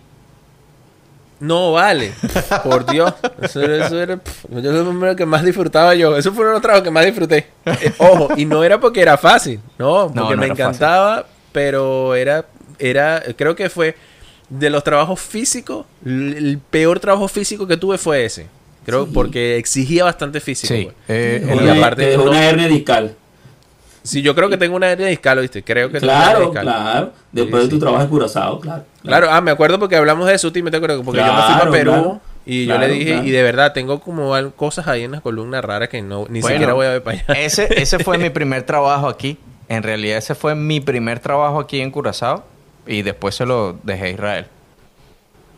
No 1.40 1.72
vale, 1.72 2.12
por 2.62 2.86
Dios. 2.86 3.12
Eso, 3.40 3.60
era- 3.62 3.86
eso 3.86 4.00
era, 4.00 4.16
pf, 4.16 4.46
yo 4.62 4.70
era 4.70 4.82
lo 4.82 5.16
que 5.16 5.26
más 5.26 5.42
disfrutaba 5.42 5.92
yo. 5.96 6.16
Eso 6.16 6.30
fue 6.32 6.42
uno 6.42 6.50
de 6.50 6.54
los 6.54 6.62
trabajos 6.62 6.84
que 6.84 6.90
más 6.92 7.04
disfruté. 7.04 7.48
Eh, 7.64 7.92
ojo, 7.98 8.28
y 8.36 8.44
no 8.44 8.62
era 8.62 8.78
porque 8.78 9.00
era 9.00 9.16
fácil, 9.18 9.58
no, 9.76 10.04
porque 10.06 10.20
No, 10.20 10.30
no 10.30 10.36
me 10.36 10.46
encantaba, 10.46 11.26
pero 11.50 12.14
era, 12.14 12.44
era, 12.78 13.20
creo 13.36 13.56
que 13.56 13.68
fue 13.68 13.96
de 14.58 14.70
los 14.70 14.84
trabajos 14.84 15.20
físicos, 15.20 15.86
el 16.04 16.58
peor 16.70 17.00
trabajo 17.00 17.28
físico 17.28 17.66
que 17.66 17.76
tuve 17.76 17.98
fue 17.98 18.24
ese. 18.24 18.46
Creo, 18.84 19.04
Sí. 19.06 19.10
porque 19.14 19.56
exigía 19.56 20.04
bastante 20.04 20.40
físico. 20.40 20.74
Sí. 20.74 20.84
güey. 20.84 20.94
eh, 21.08 21.46
Y 21.48 21.52
Una- 21.52 21.72
aparte 21.74 22.02
te 22.02 22.10
dejó 22.10 22.24
no- 22.24 22.30
una 22.32 22.44
hernia 22.48 22.66
discal. 22.68 23.14
Sí, 24.02 24.20
yo 24.20 24.34
creo 24.34 24.48
que 24.48 24.56
tengo 24.56 24.74
una 24.74 24.90
hernia 24.90 25.06
discal, 25.06 25.38
¿viste? 25.38 25.62
Creo 25.62 25.88
que 25.90 26.00
tengo 26.00 26.12
una 26.12 26.22
hernia 26.22 26.34
Claro, 26.36 26.50
discal. 26.50 26.64
claro. 26.64 27.12
Después 27.30 27.62
Sí, 27.62 27.66
de 27.66 27.70
tu 27.70 27.76
sí. 27.76 27.80
trabajo 27.80 28.02
en 28.02 28.08
Curazao, 28.10 28.60
claro. 28.60 28.84
Claro, 29.02 29.28
ah, 29.30 29.40
me 29.40 29.52
acuerdo 29.52 29.78
porque 29.78 29.94
hablamos 29.96 30.26
de 30.26 30.34
eso, 30.34 30.50
Tim, 30.52 30.64
me 30.68 30.76
acuerdo, 30.76 31.02
porque 31.04 31.20
yo 31.20 31.26
me 31.26 31.30
fui 31.32 31.40
Claro, 31.42 31.58
para 31.60 31.70
Perú 31.70 31.90
claro. 31.92 32.20
y 32.44 32.66
yo 32.66 32.74
Claro, 32.74 32.88
le 32.88 32.94
dije, 32.94 33.12
claro. 33.12 33.26
y 33.28 33.30
de 33.30 33.42
verdad, 33.44 33.72
tengo 33.72 34.00
como 34.00 34.32
cosas 34.56 34.88
ahí 34.88 35.04
en 35.04 35.12
las 35.12 35.20
columnas 35.20 35.64
raras 35.64 35.88
que 35.88 36.02
no, 36.02 36.26
ni 36.28 36.40
Bueno, 36.40 36.48
siquiera 36.56 36.72
voy 36.72 36.86
a 36.86 36.90
ver 36.90 37.02
para 37.04 37.18
allá. 37.20 37.40
Ese, 37.40 37.68
ese 37.80 38.00
fue 38.00 38.18
mi 38.18 38.28
primer 38.30 38.64
trabajo 38.64 39.08
aquí. 39.08 39.38
En 39.68 39.84
realidad 39.84 40.18
ese 40.18 40.34
fue 40.34 40.56
mi 40.56 40.80
primer 40.80 41.20
trabajo 41.20 41.60
aquí 41.60 41.80
en 41.80 41.92
Curazao 41.92 42.44
y 42.86 43.02
después 43.02 43.34
se 43.34 43.46
lo 43.46 43.78
dejé 43.82 44.06
a 44.06 44.10
Israel. 44.10 44.46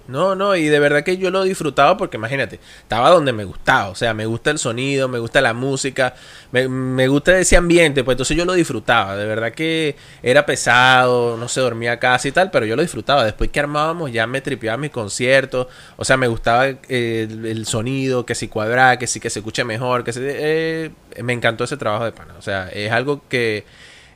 No, 0.06 0.34
no, 0.34 0.54
y 0.54 0.66
de 0.68 0.78
verdad 0.80 1.02
que 1.02 1.16
yo 1.16 1.30
lo 1.30 1.44
disfrutaba 1.44 1.96
porque 1.96 2.18
imagínate, 2.18 2.60
estaba 2.82 3.08
donde 3.08 3.32
me 3.32 3.44
gustaba, 3.44 3.88
o 3.88 3.94
sea, 3.94 4.12
me 4.12 4.26
gusta 4.26 4.50
el 4.50 4.58
sonido, 4.58 5.08
me 5.08 5.18
gusta 5.18 5.40
la 5.40 5.54
música, 5.54 6.14
me, 6.52 6.68
me 6.68 7.08
gusta 7.08 7.38
ese 7.38 7.56
ambiente, 7.56 8.04
pues 8.04 8.16
entonces 8.16 8.36
yo 8.36 8.44
lo 8.44 8.52
disfrutaba, 8.52 9.16
de 9.16 9.24
verdad 9.24 9.52
que 9.52 9.96
era 10.22 10.44
pesado, 10.44 11.38
no 11.38 11.48
se 11.48 11.62
dormía 11.62 11.98
casi 11.98 12.28
y 12.28 12.32
tal, 12.32 12.50
pero 12.50 12.66
yo 12.66 12.76
lo 12.76 12.82
disfrutaba, 12.82 13.24
después 13.24 13.48
que 13.48 13.60
armábamos 13.60 14.12
ya 14.12 14.26
me 14.26 14.42
tripeaba 14.42 14.76
mis 14.76 14.90
conciertos, 14.90 15.68
o 15.96 16.04
sea, 16.04 16.18
me 16.18 16.28
gustaba 16.28 16.68
eh, 16.68 17.26
el, 17.30 17.46
el 17.46 17.64
sonido, 17.66 18.26
que 18.26 18.34
si 18.34 18.48
cuadra, 18.48 18.98
que 18.98 19.06
si 19.06 19.20
que 19.20 19.30
se 19.30 19.38
escuche 19.38 19.64
mejor, 19.64 20.04
que 20.04 20.12
si, 20.12 20.20
eh, 20.22 20.90
me 21.22 21.32
encantó 21.32 21.64
ese 21.64 21.78
trabajo 21.78 22.04
de 22.04 22.12
pana, 22.12 22.34
o 22.38 22.42
sea, 22.42 22.68
es 22.68 22.92
algo 22.92 23.22
que 23.30 23.64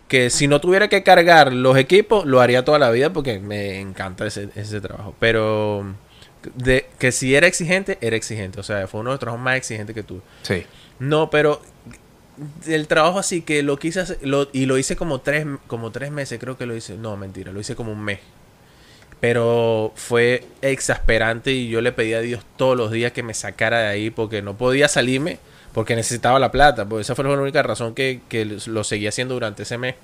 que 0.09 0.31
si 0.31 0.49
no 0.49 0.61
tuviera 0.61 0.89
que 0.89 1.03
cargar 1.03 1.53
los 1.53 1.77
equipos, 1.77 2.25
lo 2.27 2.41
haría 2.41 2.65
toda 2.65 2.79
la 2.79 2.91
vida 2.91 3.13
porque 3.13 3.39
me 3.39 3.79
encanta 3.81 4.27
ese, 4.27 4.49
ese 4.55 4.81
trabajo. 4.81 5.15
Pero 5.21 5.95
de, 6.55 6.87
que 6.99 7.13
si 7.13 7.35
era 7.35 7.47
exigente, 7.47 7.99
era 8.01 8.17
exigente. 8.17 8.59
O 8.59 8.63
sea, 8.63 8.87
fue 8.87 9.01
uno 9.01 9.11
de 9.11 9.15
los 9.15 9.21
trabajos 9.21 9.43
más 9.45 9.57
exigentes 9.57 9.95
que 9.95 10.03
tuve. 10.03 10.21
Sí. 10.43 10.65
No, 10.99 11.29
pero 11.31 11.61
el 12.67 12.87
trabajo 12.87 13.19
así 13.19 13.43
que 13.43 13.63
lo 13.63 13.79
quise 13.79 14.01
hacer, 14.01 14.19
lo- 14.23 14.49
y 14.53 14.67
lo 14.67 14.79
hice 14.79 14.97
como 14.97 15.21
tres, 15.21 15.45
como 15.67 15.91
tres 15.93 16.11
meses, 16.11 16.39
creo 16.41 16.57
que 16.57 16.67
lo 16.67 16.75
hice. 16.75 16.97
No, 16.97 17.17
mentira, 17.17 17.53
lo 17.53 17.61
hice 17.61 17.75
como 17.77 17.93
un 17.93 18.03
mes. 18.03 18.21
Pero 19.21 19.93
fue 19.97 20.45
exasperante 20.63 21.51
y 21.53 21.69
yo 21.69 21.81
le 21.81 21.91
pedí 21.91 22.15
a 22.15 22.21
Dios 22.21 22.45
todos 22.57 22.77
los 22.77 22.93
días 22.93 23.11
que 23.13 23.25
me 23.25 23.35
sacara 23.35 23.81
de 23.81 23.89
ahí 23.89 24.11
porque 24.11 24.43
no 24.43 24.57
podía 24.57 24.87
salirme 24.87 25.39
porque 25.79 25.95
necesitaba 25.95 26.41
la 26.41 26.51
plata. 26.51 26.87
Pues 26.89 27.07
esa 27.07 27.14
fue 27.14 27.22
la 27.22 27.41
única 27.41 27.62
razón 27.62 27.95
que, 27.95 28.20
lo 28.66 28.83
seguía 28.83 29.11
haciendo 29.11 29.35
durante 29.35 29.62
ese 29.62 29.79
mes. 29.79 29.95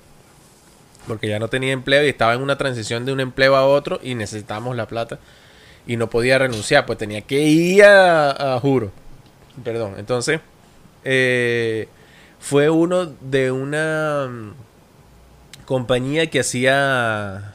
Porque 1.05 1.27
ya 1.27 1.37
no 1.37 1.49
tenía 1.49 1.73
empleo 1.73 2.01
y 2.05 2.07
estaba 2.07 2.33
en 2.33 2.41
una 2.41 2.57
transición 2.57 3.03
de 3.03 3.11
un 3.11 3.19
empleo 3.19 3.57
a 3.57 3.65
otro 3.65 3.99
y 4.01 4.15
necesitábamos 4.15 4.77
la 4.77 4.87
plata. 4.87 5.19
Y 5.85 5.97
no 5.97 6.09
podía 6.09 6.37
renunciar, 6.37 6.85
pues 6.85 6.97
tenía 6.97 7.23
que 7.23 7.41
ir 7.41 7.83
a, 7.83 8.55
a 8.55 8.59
juro. 8.61 8.93
Perdón, 9.65 9.95
entonces 9.97 10.39
eh, 11.03 11.89
fue 12.39 12.69
uno 12.69 13.07
de 13.07 13.51
una 13.51 14.29
mm, 14.29 14.53
compañía 15.65 16.29
que 16.29 16.39
hacía 16.39 17.53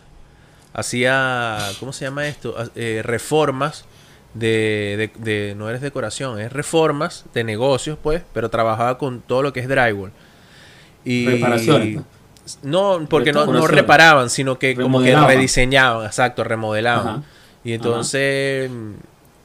hacía 0.75 1.57
cómo 1.81 1.95
se 1.95 2.05
llama 2.05 2.29
esto 2.29 2.55
Ah, 2.59 2.67
Eh, 2.75 3.01
reformas 3.03 3.87
de, 4.35 5.11
de, 5.19 5.33
de- 5.49 5.55
no 5.57 5.69
eres 5.69 5.81
decoración 5.81 6.39
es 6.41 6.53
reformas 6.53 7.25
de 7.35 7.43
negocios 7.45 7.99
pues 8.03 8.23
pero 8.33 8.49
trabajaba 8.49 8.97
con 8.99 9.21
todo 9.21 9.43
lo 9.43 9.53
que 9.53 9.61
es 9.61 9.69
drywall 9.69 10.13
y 11.05 11.27
Reparaciones, 11.27 12.01
no 12.63 13.07
porque 13.09 13.33
no, 13.33 13.67
reparaban 13.67 14.31
sino 14.31 14.59
que 14.59 14.75
como 14.77 15.03
que 15.03 15.17
rediseñaban 15.17 16.07
exacto 16.07 16.45
remodelaban 16.45 17.09
Ajá. 17.09 17.23
y 17.65 17.73
entonces 17.73 18.71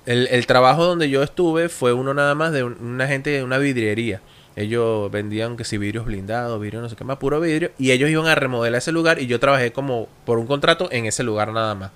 el, 0.05 0.27
el 0.29 0.45
trabajo 0.45 0.85
donde 0.85 1.09
yo 1.09 1.23
estuve 1.23 1.67
fue 1.69 1.91
uno 1.93 2.13
nada 2.13 2.35
más 2.35 2.51
de 2.51 2.63
un- 2.63 2.77
una 2.79 3.07
gente 3.07 3.31
de 3.31 3.43
una 3.43 3.57
vidriería. 3.57 4.21
Ellos 4.55 5.09
vendían 5.11 5.57
que 5.57 5.63
si 5.63 5.77
vidrios 5.79 6.05
blindados, 6.05 6.61
vidrios 6.61 6.83
no 6.83 6.89
sé 6.89 6.95
qué 6.95 7.03
más, 7.03 7.17
puro 7.17 7.41
vidrio. 7.41 7.71
Y 7.79 7.89
ellos 7.91 8.09
iban 8.11 8.27
a 8.27 8.35
remodelar 8.35 8.77
ese 8.77 8.91
lugar 8.91 9.19
y 9.19 9.25
yo 9.25 9.39
trabajé 9.39 9.73
como 9.73 10.07
por 10.23 10.37
un 10.37 10.45
contrato 10.45 10.87
en 10.91 11.07
ese 11.07 11.23
lugar 11.23 11.51
nada 11.51 11.73
más. 11.73 11.91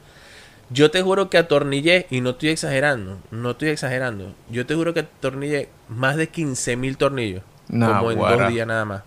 Yo 0.72 0.92
te 0.92 1.02
juro 1.02 1.30
que 1.30 1.38
atornillé, 1.38 2.06
y 2.12 2.22
no 2.22 2.32
estoy 2.32 2.50
exagerando, 2.50 3.18
no 3.32 3.52
estoy 3.52 3.70
exagerando. 3.70 4.34
Yo 4.52 4.66
te 4.66 4.76
juro 4.76 4.94
que 4.94 5.00
atornillé 5.02 5.70
más 5.88 6.16
de 6.16 6.28
15 6.30 6.76
mil 6.76 6.98
tornillos. 6.98 7.42
Nah, 7.70 7.98
como 8.00 8.12
en 8.12 8.18
guara. 8.18 8.44
dos 8.46 8.54
días 8.54 8.68
nada 8.68 8.86
más. 8.86 9.02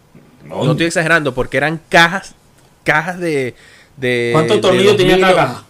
No 0.45 0.73
estoy 0.73 0.87
exagerando 0.87 1.35
porque 1.35 1.57
eran 1.57 1.81
cajas, 1.89 2.35
cajas 2.85 3.19
de... 3.21 3.55
de 3.97 4.31
¿Cuántos 4.33 4.61
tornillos 4.61 4.97
tenía 4.97 5.17
2000 5.17 5.35
cada 5.35 5.47
caja? 5.49 5.65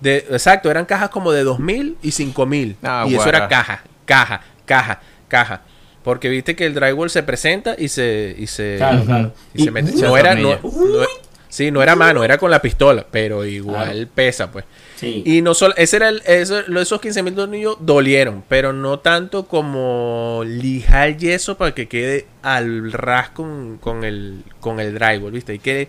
de, 0.00 0.16
exacto, 0.30 0.70
eran 0.70 0.84
cajas 0.86 1.10
como 1.10 1.30
de 1.32 1.44
2000 1.44 1.96
y 2.02 2.10
5000. 2.10 2.76
Ah, 2.82 3.04
y 3.08 3.14
eso 3.14 3.28
era 3.28 3.48
caja, 3.48 3.82
caja, 4.06 4.42
caja, 4.66 5.00
caja. 5.28 5.60
Porque 6.02 6.28
viste 6.28 6.54
que 6.56 6.66
el 6.66 6.74
drywall 6.74 7.08
se 7.08 7.22
presenta 7.22 7.74
y 7.78 7.88
se 7.88 8.34
y 8.38 8.46
se 8.46 8.76
Claro, 8.76 9.04
claro. 9.04 9.32
y 9.54 9.64
se 9.64 9.70
mete. 9.70 9.92
No 10.02 10.16
era 10.18 10.34
no- 10.34 10.58
sí, 11.54 11.70
no 11.70 11.82
era 11.82 11.94
mano, 11.96 12.24
era 12.24 12.36
con 12.38 12.50
la 12.50 12.60
pistola, 12.60 13.06
pero 13.10 13.44
igual 13.44 14.08
pesa, 14.14 14.50
pues. 14.50 14.64
Sí. 14.96 15.22
Y 15.26 15.42
no 15.42 15.54
solo, 15.54 15.74
ese 15.76 15.96
era 15.96 16.08
el, 16.08 16.22
eso- 16.26 16.60
esos 16.60 17.00
15 17.00 17.22
mil 17.22 17.34
tornillos 17.34 17.76
dolieron, 17.80 18.42
pero 18.48 18.72
no 18.72 18.98
tanto 18.98 19.46
como 19.46 20.42
lijar 20.46 21.16
yeso 21.16 21.56
para 21.56 21.72
que 21.74 21.86
quede 21.88 22.26
al 22.42 22.92
ras 22.92 23.30
con, 23.30 23.78
con 23.78 24.04
el, 24.04 24.42
con 24.60 24.80
el 24.80 24.94
drywall, 24.94 25.32
¿viste? 25.32 25.52
Hay 25.52 25.58
que 25.58 25.88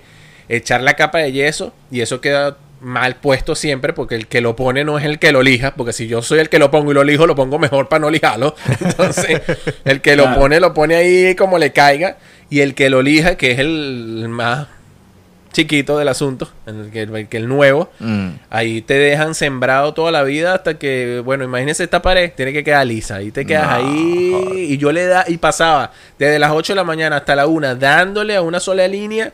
echar 0.49 0.81
la 0.81 0.95
capa 0.95 1.19
de 1.19 1.31
yeso 1.31 1.73
y 1.91 2.01
eso 2.01 2.21
queda 2.21 2.57
mal 2.81 3.15
puesto 3.15 3.55
siempre 3.55 3.93
porque 3.93 4.13
el 4.15 4.27
que 4.27 4.41
lo 4.41 4.55
pone 4.55 4.83
no 4.83 4.99
es 4.99 5.05
el 5.05 5.17
que 5.17 5.31
lo 5.31 5.41
lija, 5.41 5.73
porque 5.75 5.93
si 5.93 6.07
yo 6.07 6.21
soy 6.21 6.39
el 6.39 6.49
que 6.49 6.59
lo 6.59 6.69
pongo 6.69 6.91
y 6.91 6.93
lo 6.93 7.03
lijo, 7.03 7.25
lo 7.25 7.33
pongo 7.35 7.57
mejor 7.57 7.87
para 7.89 8.01
no 8.01 8.09
lijarlo. 8.11 8.55
Entonces, 8.81 9.41
el 9.85 10.01
que 10.01 10.15
lo 10.15 10.23
Claro. 10.23 10.39
pone, 10.41 10.59
lo 10.59 10.73
pone 10.73 10.95
ahí 10.95 11.35
como 11.35 11.57
le 11.57 11.71
caiga 11.71 12.17
y 12.49 12.59
el 12.59 12.75
que 12.75 12.89
lo 12.91 13.01
lija, 13.01 13.37
que 13.37 13.51
es 13.51 13.59
el 13.59 14.27
más 14.29 14.67
chiquito 15.55 15.97
del 15.97 16.07
asunto, 16.09 16.47
el 16.67 16.91
que, 16.91 17.01
el 17.03 17.27
que 17.27 17.37
el 17.37 17.47
nuevo, 17.47 17.89
Mm. 17.99 18.29
Ahí 18.49 18.81
te 18.81 18.93
dejan 18.95 19.33
sembrado 19.33 19.93
toda 19.93 20.11
la 20.11 20.21
vida 20.23 20.53
hasta 20.53 20.77
que, 20.77 21.21
bueno, 21.25 21.43
imagínese 21.45 21.83
esta 21.85 22.01
pared, 22.01 22.31
tiene 22.35 22.53
que 22.53 22.63
quedar 22.63 22.85
lisa. 22.85 23.15
Ahí 23.15 23.31
te 23.31 23.45
quedas 23.45 23.67
No, 23.81 23.87
ahí 23.87 24.31
joder. 24.33 24.57
y 24.59 24.77
yo 24.77 24.91
le 24.91 25.07
da 25.07 25.25
y 25.27 25.37
pasaba 25.37 25.91
desde 26.19 26.37
las 26.37 26.51
8 26.51 26.73
de 26.73 26.77
la 26.77 26.83
mañana 26.83 27.15
hasta 27.17 27.35
la 27.35 27.47
1 27.47 27.75
dándole 27.75 28.35
a 28.35 28.41
una 28.41 28.59
sola 28.59 28.87
línea 28.87 29.33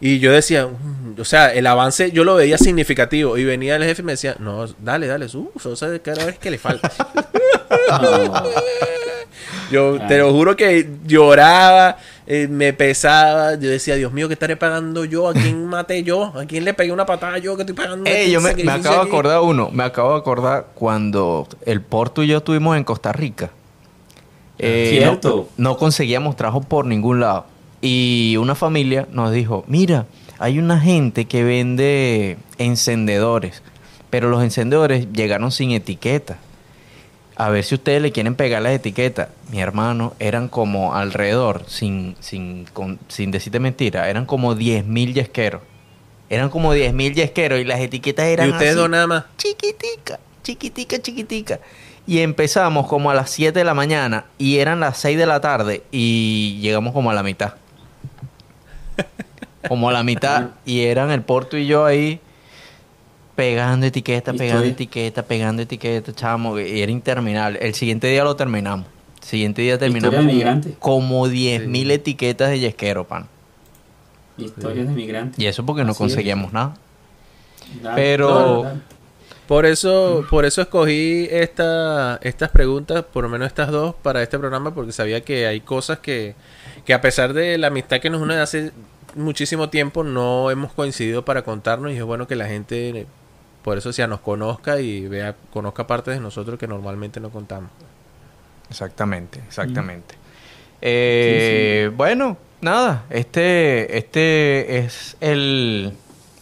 y 0.00 0.18
yo 0.20 0.30
decía, 0.32 0.66
"Mm", 0.66 1.20
o 1.20 1.24
sea, 1.24 1.52
el 1.52 1.66
avance 1.66 2.10
yo 2.12 2.22
lo 2.24 2.36
veía 2.36 2.58
significativo 2.58 3.36
y 3.38 3.44
venía 3.44 3.76
el 3.76 3.84
jefe 3.84 4.02
y 4.02 4.04
me 4.04 4.12
decía, 4.12 4.36
"No, 4.38 4.66
dale, 4.78 5.06
dale, 5.06 5.28
su, 5.28 5.50
o 5.64 5.76
sea, 5.76 5.98
cada 6.00 6.24
vez 6.26 6.38
que 6.38 6.50
le 6.50 6.58
falta." 6.58 6.90
No. 7.90 8.44
Yo 9.70 9.98
te 10.06 10.18
lo 10.18 10.32
juro 10.32 10.54
que 10.56 10.88
lloraba, 11.06 11.96
eh, 12.26 12.48
me 12.48 12.72
pesaba, 12.72 13.54
yo 13.54 13.70
decía, 13.70 13.94
Dios 13.94 14.12
mío, 14.12 14.26
¿qué 14.28 14.34
estaré 14.34 14.56
pagando 14.56 15.04
yo? 15.04 15.28
¿A 15.28 15.32
quién 15.32 15.64
maté 15.68 16.02
yo? 16.02 16.32
¿A 16.36 16.44
quién 16.46 16.64
le 16.64 16.74
pegué 16.74 16.92
una 16.92 17.06
patada 17.06 17.38
yo 17.38 17.56
que 17.56 17.62
estoy 17.62 17.76
pagando? 17.76 18.08
Ey, 18.10 18.16
este 18.16 18.32
yo 18.32 18.40
me, 18.40 18.54
me 18.54 18.72
acabo 18.72 18.96
de 18.96 19.00
aquí?" 19.02 19.08
acordar 19.08 19.40
uno. 19.42 19.70
Me 19.72 19.84
acabo 19.84 20.12
de 20.12 20.18
acordar 20.18 20.66
cuando 20.74 21.46
el 21.64 21.80
Porto 21.82 22.22
y 22.22 22.28
yo 22.28 22.38
estuvimos 22.38 22.76
en 22.76 22.84
Costa 22.84 23.12
Rica. 23.12 23.50
Eh, 24.58 24.96
Cierto. 24.98 25.48
No, 25.56 25.70
no 25.70 25.76
conseguíamos 25.76 26.34
trabajo 26.36 26.62
por 26.62 26.86
ningún 26.86 27.20
lado. 27.20 27.46
Y 27.82 28.36
una 28.40 28.54
familia 28.54 29.06
nos 29.12 29.30
dijo, 29.30 29.64
mira, 29.68 30.06
hay 30.38 30.58
una 30.58 30.80
gente 30.80 31.26
que 31.26 31.44
vende 31.44 32.38
encendedores, 32.58 33.62
pero 34.10 34.28
los 34.30 34.42
encendedores 34.42 35.12
llegaron 35.12 35.52
sin 35.52 35.70
etiqueta. 35.72 36.38
a 37.36 37.50
ver 37.50 37.64
si 37.64 37.74
ustedes 37.74 38.00
le 38.00 38.12
quieren 38.12 38.34
pegar 38.34 38.62
las 38.62 38.72
etiquetas. 38.72 39.28
Mi 39.50 39.60
hermano, 39.60 40.14
eran 40.18 40.48
como 40.48 40.94
alrededor, 40.94 41.64
sin, 41.68 42.16
sin, 42.20 42.66
sin 43.08 43.30
decirte 43.30 43.60
mentira, 43.60 44.08
eran 44.08 44.26
como 44.26 44.56
10.000 44.56 45.14
yesqueros. 45.14 45.62
Eran 46.28 46.50
como 46.50 46.74
10.000 46.74 47.14
yesqueros 47.14 47.60
y 47.60 47.64
las 47.64 47.78
etiquetas 47.78 48.26
eran 48.26 48.48
¿Y 48.48 48.52
ustedes 48.52 48.74
dos 48.74 48.90
nada 48.90 49.06
más? 49.06 49.24
Chiquitica, 49.36 50.18
chiquitica, 50.42 51.00
chiquitica. 51.00 51.60
Y 52.08 52.20
empezamos 52.20 52.88
como 52.88 53.10
a 53.10 53.14
las 53.14 53.30
7 53.30 53.56
de 53.56 53.64
la 53.64 53.74
mañana 53.74 54.26
y 54.38 54.58
eran 54.58 54.80
las 54.80 54.98
6 54.98 55.16
de 55.16 55.26
la 55.26 55.40
tarde 55.40 55.82
y 55.92 56.58
llegamos 56.60 56.92
como 56.92 57.10
a 57.10 57.14
la 57.14 57.22
mitad. 57.22 57.54
como 59.68 59.88
a 59.88 59.92
la 59.92 60.02
mitad 60.02 60.50
y 60.64 60.82
eran 60.82 61.10
el 61.10 61.22
Porto 61.22 61.56
y 61.56 61.66
yo 61.66 61.84
ahí 61.84 62.20
pegando 63.36 63.86
etiqueta, 63.86 64.32
pegando 64.32 64.64
etiqueta, 64.64 65.22
pegando 65.22 65.62
etiqueta, 65.62 66.12
chamo, 66.12 66.58
y 66.58 66.80
era 66.80 66.90
interminable. 66.90 67.58
El 67.60 67.74
siguiente 67.74 68.08
día 68.08 68.24
lo 68.24 68.34
terminamos. 68.34 68.86
El 69.26 69.30
siguiente 69.30 69.62
día 69.62 69.76
terminamos 69.76 70.24
como 70.78 71.26
10.000 71.26 71.90
etiquetas 71.90 72.48
de 72.50 72.60
yesquero, 72.60 73.08
pan. 73.08 73.26
Historias 74.38 74.86
de 74.86 74.94
migrantes. 74.94 75.36
Y 75.36 75.46
eso 75.46 75.66
porque 75.66 75.82
no 75.82 75.96
conseguíamos 75.96 76.52
nada. 76.52 76.76
Pero 77.96 78.70
por 79.48 79.66
eso, 79.66 80.24
por 80.30 80.44
eso 80.44 80.62
escogí 80.62 81.26
esta, 81.28 82.20
estas 82.22 82.50
preguntas, 82.50 83.02
por 83.02 83.24
lo 83.24 83.28
menos 83.28 83.48
estas 83.48 83.72
dos, 83.72 83.96
para 83.96 84.22
este 84.22 84.38
programa, 84.38 84.72
porque 84.72 84.92
sabía 84.92 85.20
que 85.22 85.48
hay 85.48 85.60
cosas 85.60 85.98
que, 85.98 86.36
que 86.84 86.94
a 86.94 87.00
pesar 87.00 87.32
de 87.32 87.58
la 87.58 87.66
amistad 87.66 87.98
que 87.98 88.10
nos 88.10 88.22
une 88.22 88.36
hace 88.36 88.70
muchísimo 89.16 89.70
tiempo, 89.70 90.04
no 90.04 90.52
hemos 90.52 90.72
coincidido 90.72 91.24
para 91.24 91.42
contarnos 91.42 91.90
y 91.90 91.96
es 91.96 92.04
bueno 92.04 92.28
que 92.28 92.36
la 92.36 92.46
gente 92.46 93.08
por 93.64 93.76
eso 93.76 93.92
sea 93.92 94.06
nos 94.06 94.20
conozca 94.20 94.78
y 94.78 95.08
vea, 95.08 95.34
conozca 95.52 95.88
partes 95.88 96.14
de 96.14 96.20
nosotros 96.20 96.60
que 96.60 96.68
normalmente 96.68 97.18
no 97.18 97.30
contamos. 97.30 97.72
Exactamente, 98.70 99.40
exactamente. 99.46 100.14
Eh, 100.80 101.90
bueno, 101.96 102.36
nada, 102.60 103.04
este, 103.10 103.98
este 103.98 104.78
es 104.78 105.16
el, 105.20 105.92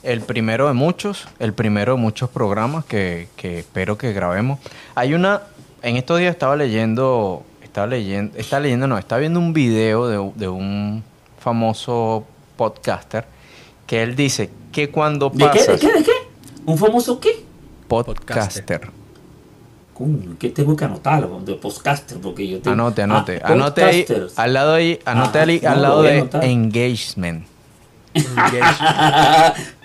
el, 0.02 0.20
primero 0.20 0.66
de 0.68 0.74
muchos, 0.74 1.28
el 1.38 1.52
primero 1.52 1.94
de 1.94 2.00
muchos 2.00 2.30
programas 2.30 2.84
que, 2.84 3.28
que, 3.36 3.60
espero 3.60 3.96
que 3.98 4.12
grabemos. 4.12 4.58
Hay 4.94 5.14
una, 5.14 5.42
en 5.82 5.96
estos 5.96 6.18
días 6.18 6.32
estaba 6.32 6.56
leyendo, 6.56 7.44
estaba 7.62 7.86
leyendo, 7.86 8.36
está 8.36 8.60
leyendo, 8.60 8.86
no, 8.86 8.98
estaba 8.98 9.20
viendo 9.20 9.38
un 9.38 9.52
video 9.52 10.08
de, 10.08 10.32
de 10.36 10.48
un 10.48 11.04
famoso 11.38 12.26
podcaster 12.56 13.26
que 13.86 14.02
él 14.02 14.16
dice 14.16 14.50
que 14.72 14.90
cuando 14.90 15.30
pasas... 15.30 15.66
¿De 15.66 15.78
qué? 15.78 15.92
¿De 15.92 16.02
qué? 16.02 16.12
¿Un 16.66 16.78
famoso 16.78 17.20
qué? 17.20 17.44
Podcaster. 17.88 18.90
¿Qué 20.38 20.50
tengo 20.50 20.76
que 20.76 20.84
anotarlo? 20.84 21.40
De 21.40 21.54
podcaster, 21.54 22.18
porque 22.18 22.48
yo 22.48 22.60
tengo... 22.60 22.74
Anote, 22.74 23.02
anote. 23.02 23.40
Ah, 23.42 23.52
anote 23.52 23.84
ahí, 23.84 24.06
al 24.36 24.52
lado 24.52 24.74
ahí, 24.74 24.98
anote 25.04 25.38
ahí, 25.38 25.60
al 25.64 25.82
lado 25.82 26.02
de 26.02 26.28
engagement. 26.42 27.46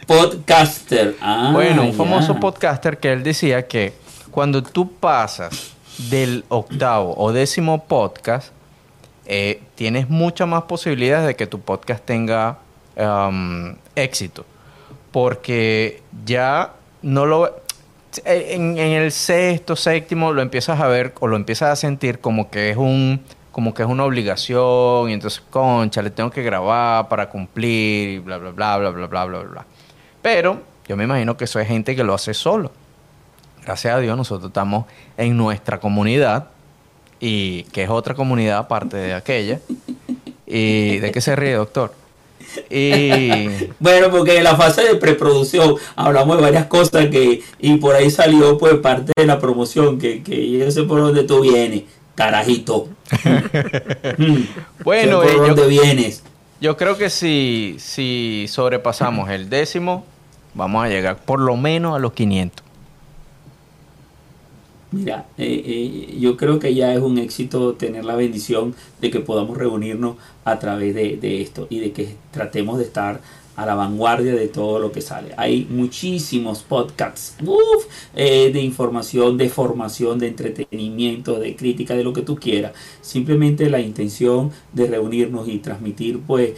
podcaster. 0.07 1.15
Ah, 1.21 1.51
bueno, 1.53 1.83
un 1.83 1.93
famoso 1.93 2.39
podcaster 2.39 2.97
que 2.97 3.11
él 3.11 3.23
decía 3.23 3.67
que 3.67 3.93
cuando 4.31 4.63
tú 4.63 4.91
pasas 4.91 5.73
del 6.09 6.45
octavo 6.49 7.13
o 7.17 7.31
décimo 7.31 7.85
podcast, 7.85 8.49
eh, 9.25 9.61
tienes 9.75 10.09
muchas 10.09 10.47
más 10.47 10.63
posibilidades 10.63 11.27
de 11.27 11.35
que 11.35 11.45
tu 11.45 11.59
podcast 11.59 12.03
tenga 12.03 12.57
um, 12.97 13.75
éxito 13.95 14.45
porque 15.11 16.01
ya 16.25 16.73
no 17.01 17.25
lo... 17.25 17.55
En, 18.25 18.77
el 18.77 19.11
sexto, 19.11 19.75
séptimo 19.75 20.33
lo 20.33 20.41
empiezas 20.41 20.79
a 20.79 20.87
ver 20.87 21.13
o 21.19 21.27
lo 21.27 21.35
empiezas 21.35 21.69
a 21.69 21.75
sentir 21.75 22.19
como 22.19 22.49
que 22.49 22.71
es 22.71 22.77
un 22.77 23.21
como 23.51 23.73
que 23.73 23.83
es 23.83 23.89
una 23.89 24.05
obligación 24.05 25.09
y 25.09 25.13
entonces, 25.13 25.41
concha, 25.49 26.01
le 26.01 26.11
tengo 26.11 26.29
que 26.29 26.43
grabar 26.43 27.09
para 27.09 27.29
cumplir 27.29 28.09
y 28.09 28.19
bla, 28.19 28.37
bla, 28.37 28.51
bla, 28.51 28.77
bla, 28.77 28.89
bla, 28.89 29.07
bla, 29.07 29.25
bla, 29.25 29.39
bla. 29.39 29.65
Pero 30.21 30.61
yo 30.87 30.95
me 30.95 31.03
imagino 31.03 31.35
que 31.35 31.43
eso 31.43 31.59
es 31.59 31.67
gente 31.67 31.95
que 31.95 32.03
lo 32.03 32.13
hace 32.13 32.33
solo. 32.33 32.71
Gracias 33.65 33.93
a 33.93 33.99
Dios 33.99 34.15
nosotros 34.15 34.49
estamos 34.49 34.85
en 35.17 35.35
nuestra 35.35 35.79
comunidad 35.79 36.47
y 37.19 37.63
que 37.65 37.83
es 37.83 37.89
otra 37.89 38.15
comunidad 38.15 38.59
aparte 38.59 38.97
de 38.97 39.13
aquella. 39.13 39.59
¿Y 40.45 40.97
de 40.97 41.11
qué 41.11 41.21
se 41.21 41.35
ríe, 41.35 41.53
doctor? 41.53 41.93
Y... 42.69 43.49
bueno, 43.79 44.09
porque 44.11 44.37
en 44.37 44.43
la 44.43 44.55
fase 44.55 44.83
de 44.83 44.95
preproducción 44.95 45.75
hablamos 45.95 46.37
de 46.37 46.43
varias 46.43 46.65
cosas 46.65 47.07
que 47.07 47.41
y 47.59 47.75
por 47.77 47.95
ahí 47.95 48.09
salió 48.09 48.57
pues 48.57 48.75
parte 48.75 49.11
de 49.15 49.25
la 49.25 49.39
promoción 49.39 49.99
que, 49.99 50.23
que 50.23 50.49
yo 50.49 50.69
sé 50.71 50.83
por 50.83 51.01
dónde 51.01 51.23
tú 51.23 51.41
vienes, 51.41 51.83
carajito. 52.15 52.87
Mm. 54.17 54.43
bueno, 54.83 55.21
por 55.21 55.47
dónde 55.47 55.67
vienes. 55.67 56.23
Yo 56.61 56.75
creo 56.77 56.97
que 56.97 57.09
si, 57.09 57.77
si 57.79 58.45
sobrepasamos 58.49 59.29
el 59.29 59.49
décimo, 59.49 60.05
vamos 60.53 60.83
a 60.85 60.89
llegar 60.89 61.17
por 61.17 61.39
lo 61.39 61.55
menos 61.55 61.95
a 61.95 61.99
los 61.99 62.13
500. 62.13 62.68
Mira, 64.91 65.27
eh, 65.37 65.61
eh, 65.65 66.17
yo 66.19 66.35
creo 66.35 66.57
que 66.57 66.73
ya 66.73 66.93
es 66.93 66.99
un 66.99 67.19
éxito 67.19 67.73
tener 67.75 68.05
la 68.05 68.15
bendición 68.15 68.73
de 68.99 69.11
que 69.11 69.19
podamos 69.19 69.55
reunirnos 69.55 70.15
a 70.45 70.57
través 70.57 70.95
de, 70.95 71.41
esto 71.41 71.67
y 71.69 71.79
de 71.79 71.91
que 71.91 72.15
tratemos 72.31 72.79
de 72.79 72.85
estar 72.85 73.21
a 73.55 73.65
la 73.67 73.75
vanguardia 73.75 74.33
de 74.33 74.47
todo 74.47 74.79
lo 74.79 74.91
que 74.91 75.01
sale. 75.01 75.33
Hay 75.37 75.67
muchísimos 75.69 76.63
podcasts 76.63 77.35
eh, 78.15 78.51
de 78.51 78.61
información, 78.61 79.37
de 79.37 79.49
formación, 79.49 80.17
de 80.17 80.27
entretenimiento, 80.27 81.39
de 81.39 81.55
crítica, 81.55 81.93
de 81.93 82.03
lo 82.03 82.13
que 82.13 82.23
tú 82.23 82.37
quieras. 82.37 82.71
Simplemente 83.01 83.69
la 83.69 83.81
intención 83.81 84.51
de 84.73 84.87
reunirnos 84.87 85.47
y 85.49 85.59
transmitir 85.59 86.19
pues 86.19 86.53